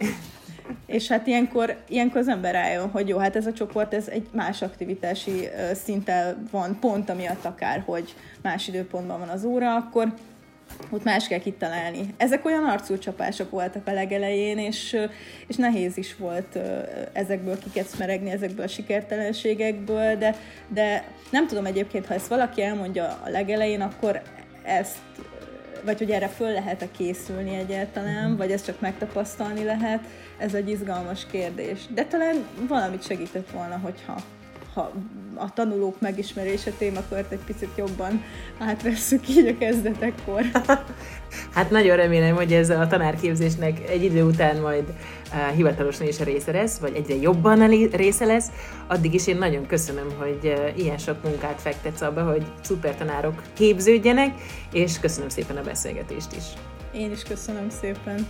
És 0.86 1.08
hát 1.08 1.28
ilyenkor, 1.28 1.76
ilyenkor 1.88 2.20
az 2.22 2.28
ember 2.28 2.54
rájön, 2.54 2.90
hogy 2.90 3.08
jó, 3.08 3.18
hát 3.18 3.36
ez 3.36 3.46
a 3.46 3.54
csoport 3.54 3.94
ez 3.94 4.08
egy 4.08 4.28
más 4.32 4.62
aktivitási 4.62 5.48
szinten 5.84 6.48
van, 6.52 6.78
pont 6.80 7.10
amiatt 7.10 7.46
akár, 7.46 7.84
hogy 7.86 8.16
más 8.42 8.68
időpontban 8.68 9.20
van 9.20 9.30
az 9.30 9.44
óra, 9.44 9.76
akkor 9.76 10.14
ott 10.90 11.04
más 11.04 11.28
kell 11.28 11.40
kitalálni. 11.40 12.14
Ezek 12.18 12.46
olyan 12.46 12.64
arcúcsapások 12.64 13.50
voltak 13.50 13.88
a 13.88 13.94
legelején, 13.94 14.58
és, 14.58 14.98
és 15.48 15.56
nehéz 15.56 15.98
is 15.98 16.16
volt 16.16 16.60
ezekből 17.14 17.60
kikecmeregni, 17.60 18.30
ezekből 18.30 18.66
a 18.66 18.68
sikertelenségekből, 18.68 20.16
de, 20.16 20.36
de 20.68 21.08
nem 21.30 21.48
tudom 21.48 21.66
egyébként, 21.66 22.06
ha 22.06 22.14
ezt 22.14 22.28
valaki 22.28 22.62
elmondja 22.62 23.04
a 23.26 23.30
legelején, 23.30 23.82
akkor 23.82 24.22
ezt 24.64 24.98
vagy 25.86 25.98
hogy 25.98 26.12
erre 26.12 26.28
föl 26.28 26.52
lehet-e 26.52 26.88
készülni 26.98 27.56
egyáltalán, 27.56 28.38
vagy 28.38 28.52
ezt 28.52 28.66
csak 28.66 28.80
megtapasztalni 28.80 29.64
lehet, 29.64 30.00
ez 30.38 30.54
egy 30.54 30.70
izgalmas 30.70 31.26
kérdés. 31.32 31.80
De 31.94 32.06
talán 32.06 32.46
valamit 32.68 33.06
segített 33.06 33.50
volna, 33.50 33.78
hogyha 33.78 34.16
ha 34.76 34.92
a 35.36 35.54
tanulók 35.54 36.02
megismerése 36.02 36.72
témakört 36.72 37.32
egy 37.32 37.40
picit 37.46 37.70
jobban 37.76 38.24
átvesszük 38.60 39.30
így 39.30 39.48
a 39.48 39.58
kezdetekkor. 39.58 40.42
Hát 41.54 41.70
nagyon 41.70 41.96
remélem, 41.96 42.36
hogy 42.36 42.54
ez 42.54 42.70
a 42.70 42.88
tanárképzésnek 42.88 43.90
egy 43.90 44.04
idő 44.04 44.24
után 44.24 44.58
majd 44.58 44.84
uh, 45.32 45.56
hivatalosan 45.56 46.08
is 46.08 46.20
a 46.20 46.24
része 46.24 46.52
lesz, 46.52 46.78
vagy 46.78 46.96
egyre 46.96 47.16
jobban 47.16 47.62
a 47.62 47.68
része 47.92 48.26
lesz. 48.26 48.52
Addig 48.88 49.14
is 49.14 49.28
én 49.28 49.38
nagyon 49.38 49.66
köszönöm, 49.66 50.08
hogy 50.18 50.40
uh, 50.44 50.80
ilyen 50.80 50.98
sok 50.98 51.24
munkát 51.24 51.62
fektetsz 51.62 52.02
abba, 52.02 52.24
hogy 52.24 52.46
szuper 52.62 52.96
tanárok 52.96 53.42
képződjenek, 53.54 54.36
és 54.72 55.00
köszönöm 55.00 55.30
szépen 55.30 55.58
a 55.58 55.62
beszélgetést 55.62 56.36
is. 56.36 56.44
Én 56.94 57.12
is 57.12 57.24
köszönöm 57.24 57.70
szépen. 57.70 58.28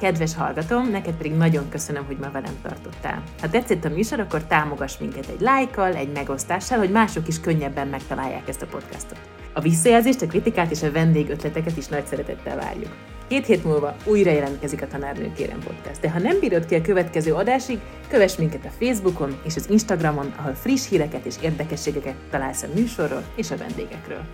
Kedves 0.00 0.34
hallgatom, 0.34 0.90
neked 0.90 1.14
pedig 1.14 1.32
nagyon 1.32 1.68
köszönöm, 1.68 2.04
hogy 2.04 2.16
ma 2.16 2.30
velem 2.30 2.54
tartottál. 2.62 3.22
Ha 3.40 3.48
tetszett 3.48 3.84
a 3.84 3.88
műsor, 3.88 4.20
akkor 4.20 4.44
támogass 4.44 4.98
minket 4.98 5.28
egy 5.28 5.40
lájkkal, 5.40 5.94
egy 5.94 6.12
megosztással, 6.12 6.78
hogy 6.78 6.90
mások 6.90 7.28
is 7.28 7.40
könnyebben 7.40 7.88
megtalálják 7.88 8.48
ezt 8.48 8.62
a 8.62 8.66
podcastot. 8.66 9.18
A 9.52 9.60
visszajelzést, 9.60 10.22
a 10.22 10.26
kritikát 10.26 10.70
és 10.70 10.82
a 10.82 10.92
vendégötleteket 10.92 11.76
is 11.76 11.86
nagy 11.86 12.06
szeretettel 12.06 12.56
várjuk. 12.56 12.92
Két 13.28 13.46
hét 13.46 13.64
múlva 13.64 13.96
újra 14.04 14.30
jelentkezik 14.30 14.82
a 14.82 14.86
Tanárnő 14.86 15.32
Kérem 15.32 15.58
Podcast, 15.58 16.00
de 16.00 16.10
ha 16.10 16.18
nem 16.18 16.38
bírod 16.40 16.66
ki 16.66 16.74
a 16.74 16.80
következő 16.80 17.32
adásig, 17.32 17.78
kövess 18.08 18.36
minket 18.36 18.64
a 18.64 18.84
Facebookon 18.84 19.40
és 19.44 19.56
az 19.56 19.70
Instagramon, 19.70 20.34
ahol 20.36 20.54
friss 20.54 20.88
híreket 20.88 21.24
és 21.24 21.34
érdekességeket 21.40 22.14
találsz 22.30 22.62
a 22.62 22.68
műsorról 22.74 23.22
és 23.36 23.50
a 23.50 23.56
vendégekről. 23.56 24.24